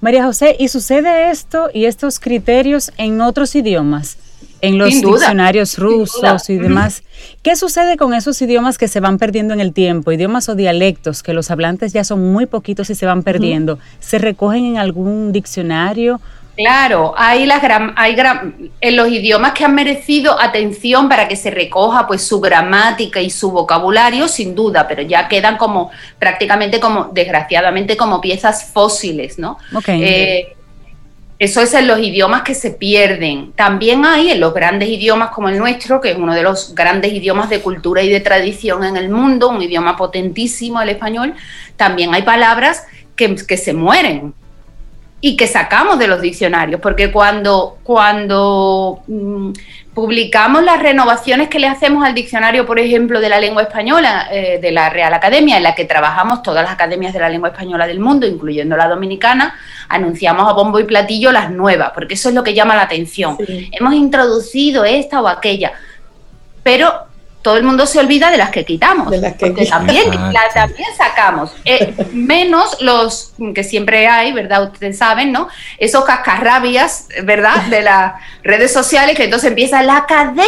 María 0.00 0.24
José, 0.24 0.56
¿y 0.58 0.68
sucede 0.68 1.30
esto 1.30 1.70
y 1.72 1.84
estos 1.84 2.18
criterios 2.18 2.90
en 2.96 3.20
otros 3.20 3.54
idiomas? 3.54 4.16
En 4.62 4.76
los 4.76 4.90
diccionarios 4.90 5.78
rusos 5.78 6.50
y 6.50 6.58
demás. 6.58 7.02
¿Qué 7.42 7.56
sucede 7.56 7.96
con 7.96 8.12
esos 8.12 8.40
idiomas 8.42 8.76
que 8.76 8.88
se 8.88 9.00
van 9.00 9.16
perdiendo 9.16 9.54
en 9.54 9.60
el 9.60 9.72
tiempo? 9.72 10.12
Idiomas 10.12 10.50
o 10.50 10.54
dialectos 10.54 11.22
que 11.22 11.32
los 11.32 11.50
hablantes 11.50 11.94
ya 11.94 12.04
son 12.04 12.32
muy 12.32 12.44
poquitos 12.44 12.90
y 12.90 12.94
se 12.94 13.06
van 13.06 13.22
perdiendo. 13.22 13.78
¿Se 14.00 14.18
recogen 14.18 14.66
en 14.66 14.76
algún 14.76 15.32
diccionario 15.32 16.20
Claro, 16.60 17.14
hay, 17.16 17.46
las 17.46 17.62
hay 17.96 18.16
en 18.82 18.96
los 18.96 19.08
idiomas 19.08 19.52
que 19.52 19.64
han 19.64 19.74
merecido 19.74 20.38
atención 20.38 21.08
para 21.08 21.26
que 21.26 21.34
se 21.34 21.50
recoja 21.50 22.06
pues 22.06 22.22
su 22.22 22.38
gramática 22.38 23.18
y 23.18 23.30
su 23.30 23.50
vocabulario, 23.50 24.28
sin 24.28 24.54
duda, 24.54 24.86
pero 24.86 25.00
ya 25.00 25.26
quedan 25.26 25.56
como 25.56 25.90
prácticamente 26.18 26.78
como, 26.78 27.04
desgraciadamente, 27.14 27.96
como 27.96 28.20
piezas 28.20 28.70
fósiles, 28.74 29.38
¿no? 29.38 29.56
Eh, 29.86 30.54
eso 31.38 31.62
es 31.62 31.72
en 31.72 31.86
los 31.86 31.98
idiomas 31.98 32.42
que 32.42 32.54
se 32.54 32.72
pierden. 32.72 33.52
También 33.52 34.04
hay 34.04 34.30
en 34.30 34.40
los 34.40 34.52
grandes 34.52 34.90
idiomas 34.90 35.30
como 35.30 35.48
el 35.48 35.56
nuestro, 35.56 35.98
que 35.98 36.10
es 36.10 36.18
uno 36.18 36.34
de 36.34 36.42
los 36.42 36.74
grandes 36.74 37.10
idiomas 37.14 37.48
de 37.48 37.60
cultura 37.60 38.02
y 38.02 38.10
de 38.10 38.20
tradición 38.20 38.84
en 38.84 38.98
el 38.98 39.08
mundo, 39.08 39.48
un 39.48 39.62
idioma 39.62 39.96
potentísimo, 39.96 40.82
el 40.82 40.90
español, 40.90 41.34
también 41.76 42.14
hay 42.14 42.20
palabras 42.20 42.84
que, 43.16 43.34
que 43.34 43.56
se 43.56 43.72
mueren 43.72 44.34
y 45.22 45.36
que 45.36 45.46
sacamos 45.46 45.98
de 45.98 46.06
los 46.06 46.22
diccionarios, 46.22 46.80
porque 46.80 47.12
cuando, 47.12 47.78
cuando 47.82 49.02
mm, 49.06 49.52
publicamos 49.92 50.62
las 50.64 50.82
renovaciones 50.82 51.48
que 51.48 51.58
le 51.58 51.66
hacemos 51.66 52.04
al 52.04 52.14
diccionario, 52.14 52.64
por 52.64 52.78
ejemplo, 52.78 53.20
de 53.20 53.28
la 53.28 53.38
lengua 53.38 53.62
española 53.62 54.28
eh, 54.32 54.58
de 54.62 54.72
la 54.72 54.88
Real 54.88 55.12
Academia, 55.12 55.58
en 55.58 55.62
la 55.62 55.74
que 55.74 55.84
trabajamos 55.84 56.42
todas 56.42 56.64
las 56.64 56.72
academias 56.72 57.12
de 57.12 57.20
la 57.20 57.28
lengua 57.28 57.50
española 57.50 57.86
del 57.86 58.00
mundo, 58.00 58.26
incluyendo 58.26 58.76
la 58.78 58.88
dominicana, 58.88 59.54
anunciamos 59.88 60.48
a 60.48 60.54
bombo 60.54 60.80
y 60.80 60.84
platillo 60.84 61.32
las 61.32 61.50
nuevas, 61.50 61.90
porque 61.94 62.14
eso 62.14 62.30
es 62.30 62.34
lo 62.34 62.42
que 62.42 62.54
llama 62.54 62.74
la 62.74 62.82
atención. 62.82 63.36
Hemos 63.72 63.92
introducido 63.92 64.84
esta 64.84 65.20
o 65.20 65.28
aquella, 65.28 65.72
pero 66.62 67.09
todo 67.42 67.56
el 67.56 67.64
mundo 67.64 67.86
se 67.86 67.98
olvida 67.98 68.30
de 68.30 68.36
las 68.36 68.50
que 68.50 68.64
quitamos. 68.64 69.10
De 69.10 69.18
las 69.18 69.34
que 69.34 69.50
también, 69.50 70.10
también 70.10 70.88
sacamos. 70.96 71.52
Eh, 71.64 71.94
menos 72.12 72.80
los 72.80 73.32
que 73.54 73.64
siempre 73.64 74.06
hay, 74.06 74.32
¿verdad? 74.32 74.64
Ustedes 74.64 74.98
saben, 74.98 75.32
¿no? 75.32 75.48
Esos 75.78 76.04
cascarrabias, 76.04 77.08
¿verdad? 77.24 77.62
De 77.66 77.80
las 77.82 78.14
redes 78.42 78.72
sociales 78.72 79.16
que 79.16 79.24
entonces 79.24 79.48
empieza, 79.48 79.82
la 79.82 79.98
academia 79.98 80.44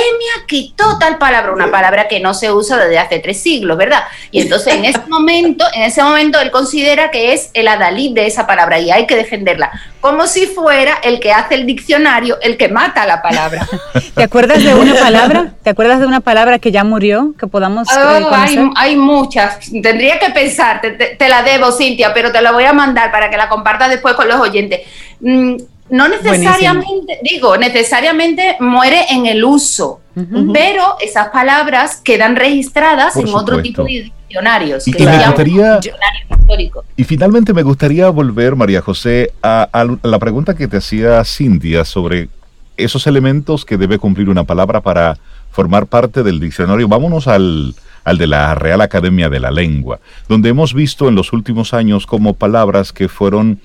quitó 0.46 0.98
tal 0.98 1.18
palabra, 1.18 1.52
una 1.52 1.70
palabra 1.70 2.08
que 2.08 2.20
no 2.20 2.34
se 2.34 2.52
usa 2.52 2.76
desde 2.76 2.98
hace 2.98 3.18
tres 3.20 3.40
siglos, 3.40 3.78
¿verdad? 3.78 4.04
Y 4.30 4.42
entonces 4.42 4.74
en 4.74 4.84
ese 4.84 5.00
momento, 5.08 5.64
en 5.72 5.82
ese 5.82 6.02
momento 6.02 6.40
él 6.40 6.50
considera 6.50 7.10
que 7.10 7.32
es 7.32 7.50
el 7.54 7.68
adalid 7.68 8.14
de 8.14 8.26
esa 8.26 8.46
palabra 8.46 8.78
y 8.78 8.90
hay 8.90 9.06
que 9.06 9.16
defenderla. 9.16 9.70
Como 10.00 10.26
si 10.26 10.46
fuera 10.46 10.98
el 11.02 11.20
que 11.20 11.32
hace 11.32 11.54
el 11.54 11.64
diccionario 11.64 12.38
el 12.42 12.56
que 12.56 12.68
mata 12.68 13.06
la 13.06 13.22
palabra. 13.22 13.66
¿Te 14.14 14.22
acuerdas 14.22 14.62
de 14.62 14.74
una 14.74 14.94
palabra? 14.94 15.52
¿Te 15.62 15.70
acuerdas 15.70 16.00
de 16.00 16.06
una 16.06 16.20
palabra 16.20 16.58
que 16.58 16.72
ya 16.72 16.81
murió 16.84 17.34
que 17.38 17.46
podamos 17.46 17.88
eh, 17.88 18.00
oh, 18.00 18.72
hay, 18.76 18.96
muchas. 18.96 19.70
Tendría 19.82 20.18
que 20.18 20.30
pensar, 20.30 20.80
te, 20.80 21.28
la 21.28 21.42
debo, 21.42 21.72
Cintia, 21.72 22.12
pero 22.14 22.32
te 22.32 22.40
la 22.40 22.52
voy 22.52 22.64
a 22.64 22.72
mandar 22.72 23.10
para 23.10 23.30
que 23.30 23.36
la 23.36 23.48
compartas 23.48 23.90
después 23.90 24.14
con 24.14 24.28
los 24.28 24.40
oyentes. 24.40 24.80
Mm, 25.20 25.56
no 25.90 26.08
necesariamente, 26.08 27.18
digo, 27.22 27.56
necesariamente 27.58 28.56
muere 28.60 29.04
en 29.10 29.26
el 29.26 29.44
uso, 29.44 30.00
pero 30.52 30.96
esas 31.00 31.28
palabras 31.28 32.00
quedan 32.02 32.34
registradas 32.34 33.16
en 33.16 33.28
otro 33.28 33.60
tipo 33.60 33.84
de 33.84 34.04
diccionarios. 34.04 34.88
Y, 34.88 34.94
y 36.96 37.04
finalmente 37.04 37.52
me 37.52 37.62
gustaría 37.62 38.08
volver, 38.08 38.56
María 38.56 38.80
José, 38.80 39.32
a, 39.42 39.68
la 40.02 40.18
pregunta 40.18 40.54
que 40.54 40.66
te 40.66 40.78
hacía 40.78 41.22
Cintia 41.24 41.84
sobre 41.84 42.28
esos 42.76 43.06
elementos 43.06 43.64
que 43.64 43.76
debe 43.76 43.98
cumplir 43.98 44.30
una 44.30 44.44
palabra 44.44 44.80
para 44.80 45.18
formar 45.52 45.86
parte 45.86 46.22
del 46.24 46.40
diccionario. 46.40 46.88
Vámonos 46.88 47.28
al, 47.28 47.74
al 48.04 48.18
de 48.18 48.26
la 48.26 48.54
Real 48.54 48.80
Academia 48.80 49.28
de 49.28 49.40
la 49.40 49.50
Lengua, 49.50 50.00
donde 50.28 50.48
hemos 50.48 50.74
visto 50.74 51.08
en 51.08 51.14
los 51.14 51.32
últimos 51.32 51.72
años 51.74 52.06
como 52.06 52.34
palabras 52.34 52.92
que 52.92 53.08
fueron 53.08 53.60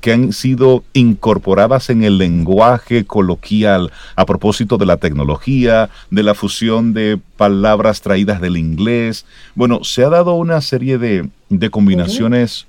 que 0.00 0.12
han 0.12 0.32
sido 0.32 0.82
incorporadas 0.92 1.90
en 1.90 2.02
el 2.02 2.18
lenguaje 2.18 3.04
coloquial 3.04 3.92
a 4.16 4.26
propósito 4.26 4.76
de 4.76 4.86
la 4.86 4.96
tecnología, 4.96 5.90
de 6.10 6.22
la 6.22 6.34
fusión 6.34 6.92
de 6.92 7.18
palabras 7.36 8.00
traídas 8.00 8.40
del 8.40 8.56
inglés. 8.56 9.24
Bueno, 9.54 9.84
se 9.84 10.04
ha 10.04 10.08
dado 10.08 10.34
una 10.34 10.60
serie 10.60 10.98
de, 10.98 11.30
combinaciones 11.70 12.66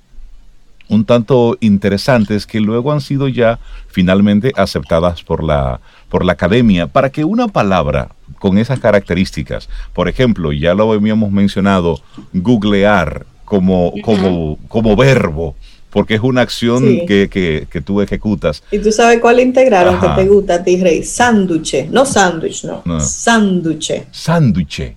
un 0.88 1.04
tanto 1.04 1.56
interesantes 1.60 2.46
que 2.46 2.60
luego 2.60 2.92
han 2.92 3.00
sido 3.00 3.28
ya 3.28 3.60
finalmente 3.86 4.52
aceptadas 4.56 5.22
por 5.22 5.44
la, 5.44 5.80
por 6.10 6.24
la 6.24 6.32
academia 6.32 6.88
para 6.88 7.08
que 7.08 7.24
una 7.24 7.48
palabra 7.48 8.10
con 8.38 8.58
esas 8.58 8.80
características, 8.80 9.68
por 9.94 10.08
ejemplo, 10.08 10.52
ya 10.52 10.74
lo 10.74 10.92
habíamos 10.92 11.30
mencionado, 11.30 12.00
googlear 12.32 13.26
como, 13.44 13.92
como, 14.02 14.58
como 14.68 14.96
verbo, 14.96 15.56
porque 15.90 16.14
es 16.14 16.20
una 16.20 16.42
acción 16.42 17.06
que, 17.06 17.28
que, 17.70 17.80
tú 17.80 18.00
ejecutas. 18.00 18.62
Y 18.70 18.78
tú 18.78 18.92
sabes 18.92 19.20
cuál 19.20 19.40
integraron 19.40 20.00
que 20.00 20.08
te 20.08 20.28
gusta 20.28 20.54
a 20.56 20.64
ti, 20.64 20.80
Rey. 20.80 21.02
Sándwich, 21.02 21.88
no 21.90 22.06
sándwich, 22.06 22.64
no. 22.64 22.82
no. 22.84 23.00
Sándwich. 23.00 24.04
Sándwich. 24.10 24.94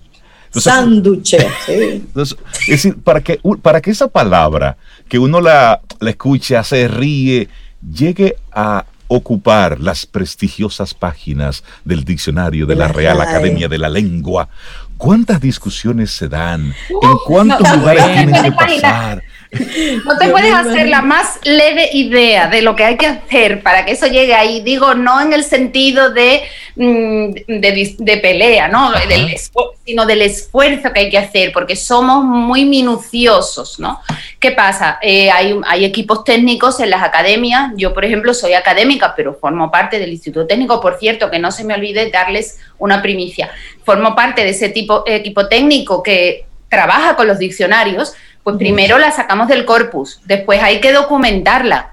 Sándwich, 0.50 1.36
sí. 1.66 1.72
Entonces, 1.72 2.38
es 2.62 2.68
decir, 2.68 2.96
para 3.02 3.20
que, 3.20 3.40
para 3.60 3.80
que 3.80 3.90
esa 3.90 4.08
palabra, 4.08 4.76
que 5.08 5.18
uno 5.18 5.40
la, 5.40 5.80
la 5.98 6.10
escuche, 6.10 6.62
se 6.62 6.86
ríe, 6.88 7.48
llegue 7.82 8.36
a 8.52 8.84
ocupar 9.08 9.80
las 9.80 10.06
prestigiosas 10.06 10.94
páginas 10.94 11.62
del 11.84 12.04
diccionario 12.04 12.66
de 12.66 12.76
la 12.76 12.88
Real 12.88 13.20
Academia 13.20 13.68
de 13.68 13.78
la 13.78 13.88
Lengua, 13.88 14.48
¿cuántas 14.96 15.40
discusiones 15.40 16.10
se 16.10 16.28
dan? 16.28 16.74
¿En 17.02 17.18
cuántos 17.26 17.76
lugares 17.76 18.04
tienen 18.14 18.42
que 18.42 18.52
pasar? 18.52 19.22
No 20.04 20.18
te 20.18 20.28
puedes 20.28 20.52
hacer 20.52 20.88
la 20.88 21.02
más 21.02 21.38
leve 21.44 21.90
idea 21.92 22.48
de 22.48 22.62
lo 22.62 22.76
que 22.76 22.84
hay 22.84 22.96
que 22.96 23.06
hacer 23.06 23.62
para 23.62 23.84
que 23.84 23.92
eso 23.92 24.06
llegue 24.06 24.34
ahí. 24.34 24.60
Digo, 24.62 24.94
no 24.94 25.20
en 25.20 25.32
el 25.32 25.44
sentido 25.44 26.10
de, 26.10 26.42
mm, 26.76 27.30
de, 27.46 28.20
pelea, 28.22 28.68
¿no? 28.68 28.92
sino 29.84 30.06
del 30.06 30.22
esfuerzo 30.22 30.92
que 30.92 31.00
hay 31.00 31.10
que 31.10 31.18
hacer, 31.18 31.52
porque 31.52 31.76
somos 31.76 32.24
muy 32.24 32.64
minuciosos, 32.64 33.78
¿no? 33.78 34.00
¿Qué 34.40 34.52
pasa? 34.52 34.98
Eh, 35.02 35.30
hay, 35.30 35.58
hay 35.66 35.84
equipos 35.84 36.24
técnicos 36.24 36.80
en 36.80 36.90
las 36.90 37.02
academias. 37.02 37.72
Yo, 37.76 37.92
por 37.92 38.04
ejemplo, 38.04 38.32
soy 38.32 38.54
académica, 38.54 39.14
pero 39.14 39.34
formo 39.34 39.70
parte 39.70 39.98
del 39.98 40.10
Instituto 40.10 40.46
Técnico. 40.46 40.80
Por 40.80 40.98
cierto, 40.98 41.30
que 41.30 41.38
no 41.38 41.50
se 41.50 41.64
me 41.64 41.74
olvide 41.74 42.10
darles 42.10 42.58
una 42.78 43.02
primicia. 43.02 43.50
Formo 43.84 44.14
parte 44.14 44.42
de 44.42 44.50
ese 44.50 44.70
tipo, 44.70 45.04
equipo 45.06 45.48
técnico 45.48 46.02
que 46.02 46.46
trabaja 46.68 47.14
con 47.14 47.28
los 47.28 47.38
diccionarios 47.38 48.14
pues 48.44 48.56
primero 48.56 48.98
la 48.98 49.10
sacamos 49.10 49.48
del 49.48 49.64
corpus, 49.64 50.20
después 50.24 50.62
hay 50.62 50.80
que 50.80 50.92
documentarla. 50.92 51.90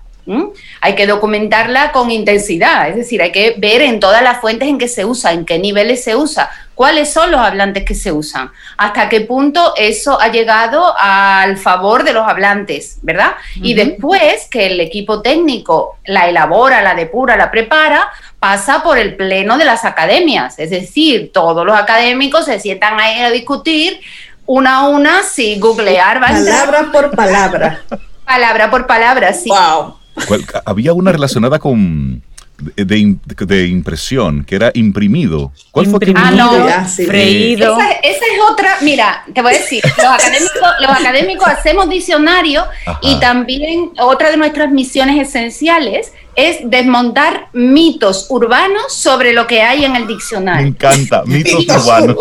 Hay 0.81 0.95
que 0.95 1.07
documentarla 1.07 1.91
con 1.91 2.09
intensidad, 2.09 2.87
es 2.87 2.95
decir, 2.95 3.21
hay 3.21 3.31
que 3.31 3.55
ver 3.57 3.81
en 3.81 3.99
todas 3.99 4.21
las 4.21 4.39
fuentes 4.39 4.69
en 4.69 4.77
que 4.77 4.87
se 4.87 5.03
usa, 5.03 5.33
en 5.33 5.45
qué 5.45 5.59
niveles 5.59 6.03
se 6.03 6.15
usa, 6.15 6.49
cuáles 6.75 7.11
son 7.11 7.31
los 7.31 7.41
hablantes 7.41 7.83
que 7.83 7.95
se 7.95 8.11
usan, 8.11 8.49
hasta 8.77 9.09
qué 9.09 9.21
punto 9.21 9.73
eso 9.75 10.21
ha 10.21 10.29
llegado 10.29 10.95
al 10.97 11.57
favor 11.57 12.03
de 12.03 12.13
los 12.13 12.25
hablantes, 12.25 12.99
¿verdad? 13.01 13.33
Y 13.55 13.73
después 13.73 14.47
que 14.49 14.67
el 14.67 14.79
equipo 14.79 15.21
técnico 15.21 15.97
la 16.05 16.29
elabora, 16.29 16.81
la 16.81 16.95
depura, 16.95 17.35
la 17.35 17.51
prepara, 17.51 18.09
pasa 18.39 18.83
por 18.83 18.97
el 18.97 19.15
pleno 19.15 19.57
de 19.57 19.65
las 19.65 19.85
academias, 19.85 20.57
es 20.59 20.69
decir, 20.69 21.31
todos 21.33 21.65
los 21.65 21.77
académicos 21.77 22.45
se 22.45 22.59
sientan 22.59 22.99
ahí 22.99 23.21
a 23.21 23.31
discutir 23.31 23.99
una 24.51 24.77
a 24.79 24.87
una, 24.89 25.23
sí, 25.23 25.57
googlear. 25.59 26.19
palabra 26.19 26.91
por 26.91 27.11
palabra. 27.11 27.81
palabra 28.25 28.69
por 28.69 28.85
palabra, 28.85 29.33
sí. 29.33 29.49
Wow. 29.49 29.95
Había 30.65 30.93
una 30.93 31.13
relacionada 31.13 31.57
con 31.57 32.21
de, 32.75 33.67
impresión, 33.67 34.43
que 34.43 34.55
era 34.55 34.71
imprimido. 34.73 35.53
¿Cuál 35.71 35.87
fue 35.87 35.99
que 36.01 36.13
ah, 36.15 36.31
no, 36.31 36.67
freído. 36.85 37.77
Esa, 37.79 37.91
es 38.03 38.41
otra, 38.51 38.75
mira, 38.81 39.23
te 39.33 39.41
voy 39.41 39.55
a 39.55 39.57
decir, 39.57 39.81
los 39.85 40.05
académicos, 40.05 40.69
los 40.81 40.89
académicos 40.89 41.47
hacemos 41.47 41.89
diccionario 41.89 42.65
y 43.01 43.19
también 43.19 43.91
otra 43.99 44.31
de 44.31 44.37
nuestras 44.37 44.69
misiones 44.71 45.27
esenciales 45.27 46.11
es 46.35 46.59
desmontar 46.63 47.47
mitos 47.53 48.27
urbanos 48.29 48.93
sobre 48.93 49.33
lo 49.33 49.47
que 49.47 49.61
hay 49.61 49.85
en 49.85 49.95
el 49.95 50.07
diccionario. 50.07 50.63
Me 50.63 50.69
encanta, 50.69 51.23
mitos, 51.25 51.65
urbanos. 51.65 52.17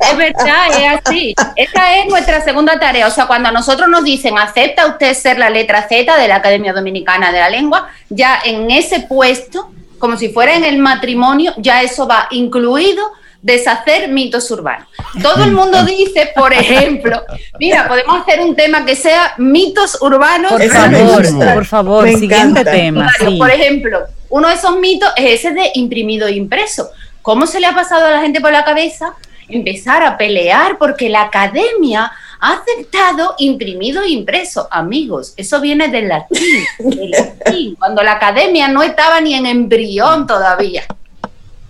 Es 0.00 0.16
verdad, 0.16 0.66
es 0.70 1.00
así. 1.04 1.34
Esa 1.54 1.98
es 1.98 2.06
nuestra 2.08 2.42
segunda 2.42 2.78
tarea. 2.78 3.06
O 3.06 3.10
sea, 3.10 3.26
cuando 3.26 3.48
a 3.48 3.52
nosotros 3.52 3.88
nos 3.88 4.04
dicen, 4.04 4.38
¿acepta 4.38 4.86
usted 4.86 5.14
ser 5.14 5.38
la 5.38 5.50
letra 5.50 5.86
Z 5.88 6.16
de 6.16 6.28
la 6.28 6.36
Academia 6.36 6.72
Dominicana 6.72 7.32
de 7.32 7.38
la 7.38 7.50
Lengua? 7.50 7.88
Ya 8.08 8.40
en 8.44 8.70
ese 8.70 9.00
puesto, 9.00 9.70
como 9.98 10.16
si 10.16 10.28
fuera 10.30 10.54
en 10.54 10.64
el 10.64 10.78
matrimonio, 10.78 11.52
ya 11.56 11.82
eso 11.82 12.06
va 12.06 12.28
incluido 12.30 13.12
deshacer 13.42 14.08
mitos 14.08 14.50
urbanos. 14.50 14.88
Todo 15.22 15.44
el 15.44 15.52
mundo 15.52 15.84
dice, 15.84 16.32
por 16.34 16.52
ejemplo, 16.52 17.22
mira, 17.58 17.88
podemos 17.88 18.22
hacer 18.22 18.40
un 18.40 18.56
tema 18.56 18.84
que 18.84 18.96
sea 18.96 19.34
mitos 19.38 20.00
urbanos. 20.00 20.52
Por 20.52 20.68
favor, 20.68 21.54
por 21.54 21.64
favor, 21.64 22.08
siguiente 22.08 22.64
tema. 22.64 23.10
Por 23.38 23.50
ejemplo, 23.50 24.00
uno 24.28 24.48
de 24.48 24.54
esos 24.54 24.78
mitos 24.78 25.10
es 25.16 25.40
ese 25.40 25.52
de 25.52 25.70
imprimido 25.74 26.26
e 26.26 26.32
impreso. 26.32 26.90
¿Cómo 27.22 27.46
se 27.46 27.60
le 27.60 27.66
ha 27.66 27.74
pasado 27.74 28.06
a 28.06 28.10
la 28.10 28.20
gente 28.20 28.40
por 28.40 28.52
la 28.52 28.64
cabeza 28.64 29.14
empezar 29.48 30.02
a 30.02 30.16
pelear 30.16 30.78
porque 30.78 31.08
la 31.08 31.22
academia 31.22 32.12
ha 32.40 32.52
aceptado 32.52 33.34
imprimido 33.38 34.02
e 34.02 34.10
impreso. 34.10 34.68
Amigos, 34.70 35.34
eso 35.36 35.60
viene 35.60 35.88
del 35.88 36.08
latín, 36.08 36.64
del 36.78 37.10
latín, 37.10 37.74
cuando 37.76 38.02
la 38.02 38.12
academia 38.12 38.68
no 38.68 38.82
estaba 38.82 39.20
ni 39.20 39.34
en 39.34 39.46
embrión 39.46 40.26
todavía. 40.26 40.84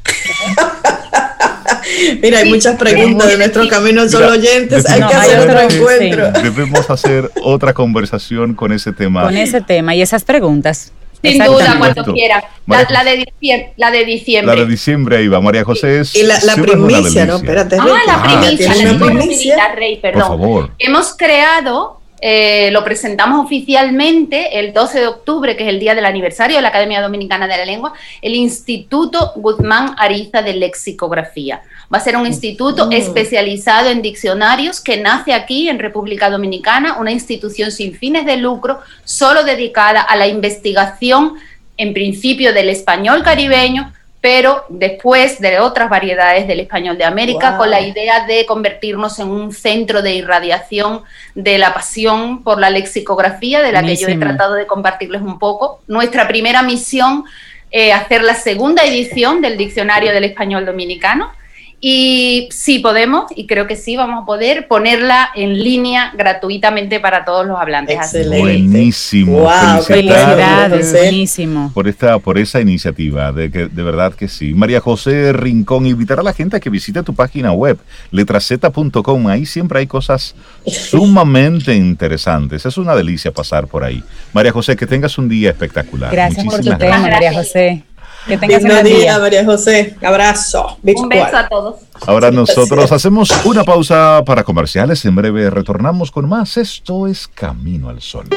Mira, 2.22 2.38
hay 2.38 2.48
muchas 2.48 2.76
preguntas 2.76 3.28
de 3.28 3.36
nuestro 3.36 3.68
camino 3.68 4.08
solo 4.08 4.32
oyentes. 4.32 4.88
Hay 4.88 5.00
que 5.00 5.14
hacer 5.14 5.40
otro 5.40 5.60
encuentro. 5.60 6.32
Debemos 6.42 6.90
hacer 6.90 7.30
otra 7.42 7.72
conversación 7.72 8.54
con 8.54 8.72
ese 8.72 8.92
tema. 8.92 9.22
Con 9.22 9.36
ese 9.36 9.60
tema 9.60 9.94
y 9.94 10.02
esas 10.02 10.24
preguntas. 10.24 10.92
Sin 11.22 11.42
duda, 11.42 11.76
cuando 11.78 12.12
quiera. 12.12 12.44
La, 12.66 13.04
de 13.04 13.16
diciembre, 13.16 13.72
la 13.76 13.90
de 13.90 14.04
diciembre. 14.04 14.54
La 14.54 14.62
de 14.62 14.68
diciembre, 14.68 15.16
ahí 15.16 15.28
va. 15.28 15.40
María 15.40 15.64
José 15.64 16.00
es. 16.00 16.14
Y 16.14 16.22
la, 16.22 16.38
primicia, 16.54 17.26
¿no? 17.26 17.36
Espérate. 17.36 17.76
Ah, 17.80 17.86
la 18.06 18.22
primicia, 18.22 18.74
la 18.74 18.98
primicia, 18.98 19.74
Rey, 19.74 19.96
perdón. 19.96 20.20
Por 20.20 20.28
favor. 20.28 20.70
Hemos 20.78 21.16
creado 21.16 22.00
eh, 22.20 22.70
lo 22.70 22.82
presentamos 22.82 23.44
oficialmente 23.44 24.58
el 24.58 24.72
12 24.72 25.00
de 25.00 25.06
octubre, 25.06 25.56
que 25.56 25.64
es 25.64 25.68
el 25.68 25.78
día 25.78 25.94
del 25.94 26.06
aniversario 26.06 26.56
de 26.56 26.62
la 26.62 26.68
Academia 26.68 27.02
Dominicana 27.02 27.46
de 27.46 27.56
la 27.58 27.64
Lengua, 27.64 27.92
el 28.22 28.34
Instituto 28.34 29.32
Guzmán 29.36 29.94
Ariza 29.98 30.40
de 30.42 30.54
Lexicografía. 30.54 31.62
Va 31.92 31.98
a 31.98 32.00
ser 32.00 32.16
un 32.16 32.26
instituto 32.26 32.86
mm. 32.86 32.92
especializado 32.92 33.90
en 33.90 34.02
diccionarios 34.02 34.80
que 34.80 34.96
nace 34.96 35.32
aquí 35.32 35.68
en 35.68 35.78
República 35.78 36.30
Dominicana, 36.30 36.98
una 36.98 37.12
institución 37.12 37.70
sin 37.70 37.94
fines 37.94 38.26
de 38.26 38.36
lucro, 38.36 38.80
solo 39.04 39.44
dedicada 39.44 40.00
a 40.00 40.16
la 40.16 40.26
investigación, 40.26 41.34
en 41.76 41.92
principio 41.92 42.52
del 42.52 42.70
español 42.70 43.22
caribeño, 43.22 43.92
pero 44.26 44.64
después 44.68 45.40
de 45.40 45.60
otras 45.60 45.88
variedades 45.88 46.48
del 46.48 46.58
español 46.58 46.98
de 46.98 47.04
América, 47.04 47.56
con 47.56 47.70
la 47.70 47.80
idea 47.80 48.26
de 48.26 48.44
convertirnos 48.44 49.20
en 49.20 49.28
un 49.28 49.52
centro 49.52 50.02
de 50.02 50.14
irradiación 50.14 51.02
de 51.36 51.58
la 51.58 51.72
pasión 51.72 52.42
por 52.42 52.58
la 52.58 52.68
lexicografía, 52.70 53.62
de 53.62 53.70
la 53.70 53.84
que 53.84 53.94
yo 53.94 54.08
he 54.08 54.16
tratado 54.16 54.54
de 54.54 54.66
compartirles 54.66 55.22
un 55.22 55.38
poco. 55.38 55.80
Nuestra 55.86 56.26
primera 56.26 56.62
misión, 56.62 57.24
eh, 57.70 57.92
hacer 57.92 58.24
la 58.24 58.34
segunda 58.34 58.82
edición 58.82 59.40
del 59.40 59.56
Diccionario 59.56 60.12
del 60.12 60.24
Español 60.24 60.66
Dominicano. 60.66 61.30
Y 61.78 62.48
sí 62.52 62.78
podemos, 62.78 63.26
y 63.36 63.46
creo 63.46 63.66
que 63.66 63.76
sí 63.76 63.96
vamos 63.96 64.22
a 64.22 64.26
poder 64.26 64.66
ponerla 64.66 65.28
en 65.34 65.62
línea 65.62 66.12
gratuitamente 66.16 67.00
para 67.00 67.24
todos 67.24 67.46
los 67.46 67.58
hablantes. 67.58 67.96
Excelente. 67.96 68.40
Buenísimo. 68.40 69.40
Wow, 69.40 69.82
felicidades. 69.86 70.92
Buenísimo. 70.92 71.70
Por 71.74 71.86
esta, 71.86 72.18
por 72.18 72.38
esa 72.38 72.60
iniciativa, 72.60 73.30
de 73.30 73.50
que 73.50 73.68
de 73.68 73.82
verdad 73.82 74.14
que 74.14 74.28
sí. 74.28 74.54
María 74.54 74.80
José 74.80 75.32
Rincón, 75.34 75.86
invitar 75.86 76.18
a 76.18 76.22
la 76.22 76.32
gente 76.32 76.56
a 76.56 76.60
que 76.60 76.70
visite 76.70 77.02
tu 77.02 77.14
página 77.14 77.52
web, 77.52 77.78
letraceta.com. 78.10 79.28
Ahí 79.28 79.44
siempre 79.44 79.80
hay 79.80 79.86
cosas 79.86 80.34
sumamente 80.66 81.74
interesantes. 81.74 82.64
Es 82.64 82.78
una 82.78 82.94
delicia 82.94 83.32
pasar 83.32 83.66
por 83.66 83.84
ahí. 83.84 84.02
María 84.32 84.50
José, 84.50 84.76
que 84.76 84.86
tengas 84.86 85.18
un 85.18 85.28
día 85.28 85.50
espectacular. 85.50 86.10
Gracias 86.10 86.44
por 86.46 86.60
tu 86.60 86.76
tema, 86.78 87.00
María 87.00 87.34
José. 87.34 87.84
Que 88.26 88.36
tengas 88.36 88.64
un 88.64 88.84
día, 88.84 89.18
María 89.18 89.44
José. 89.44 89.96
Abrazo. 90.02 90.78
un 90.82 91.08
beso 91.08 91.36
a 91.36 91.48
todos. 91.48 91.76
Ahora 92.06 92.30
nosotros 92.30 92.90
hacemos 92.90 93.30
una 93.44 93.62
pausa 93.62 94.22
para 94.26 94.42
comerciales. 94.42 95.04
En 95.04 95.14
breve 95.14 95.48
retornamos 95.50 96.10
con 96.10 96.28
más. 96.28 96.56
Esto 96.56 97.06
es 97.06 97.28
Camino 97.28 97.88
al 97.88 98.00
Sol. 98.00 98.28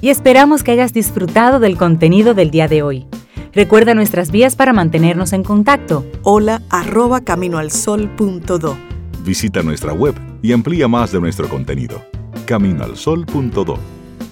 Y 0.00 0.10
esperamos 0.10 0.62
que 0.62 0.72
hayas 0.72 0.92
disfrutado 0.92 1.58
del 1.58 1.76
contenido 1.76 2.34
del 2.34 2.50
día 2.50 2.68
de 2.68 2.82
hoy. 2.82 3.06
Recuerda 3.52 3.94
nuestras 3.94 4.30
vías 4.30 4.54
para 4.54 4.72
mantenernos 4.72 5.32
en 5.32 5.42
contacto. 5.42 6.04
Hola 6.22 6.62
arroba 6.70 7.22
caminoalsol.do. 7.22 8.76
Visita 9.24 9.62
nuestra 9.62 9.92
web 9.92 10.14
y 10.42 10.52
amplía 10.52 10.86
más 10.86 11.10
de 11.10 11.20
nuestro 11.20 11.48
contenido. 11.48 12.00
Caminoalsol.do. 12.44 13.78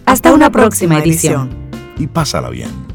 Hasta, 0.07 0.33
una, 0.33 0.51
próxima, 0.51 1.01
edición. 1.01 1.51
Y 1.99 2.07
pásala 2.07 2.51
bien. 2.51 2.94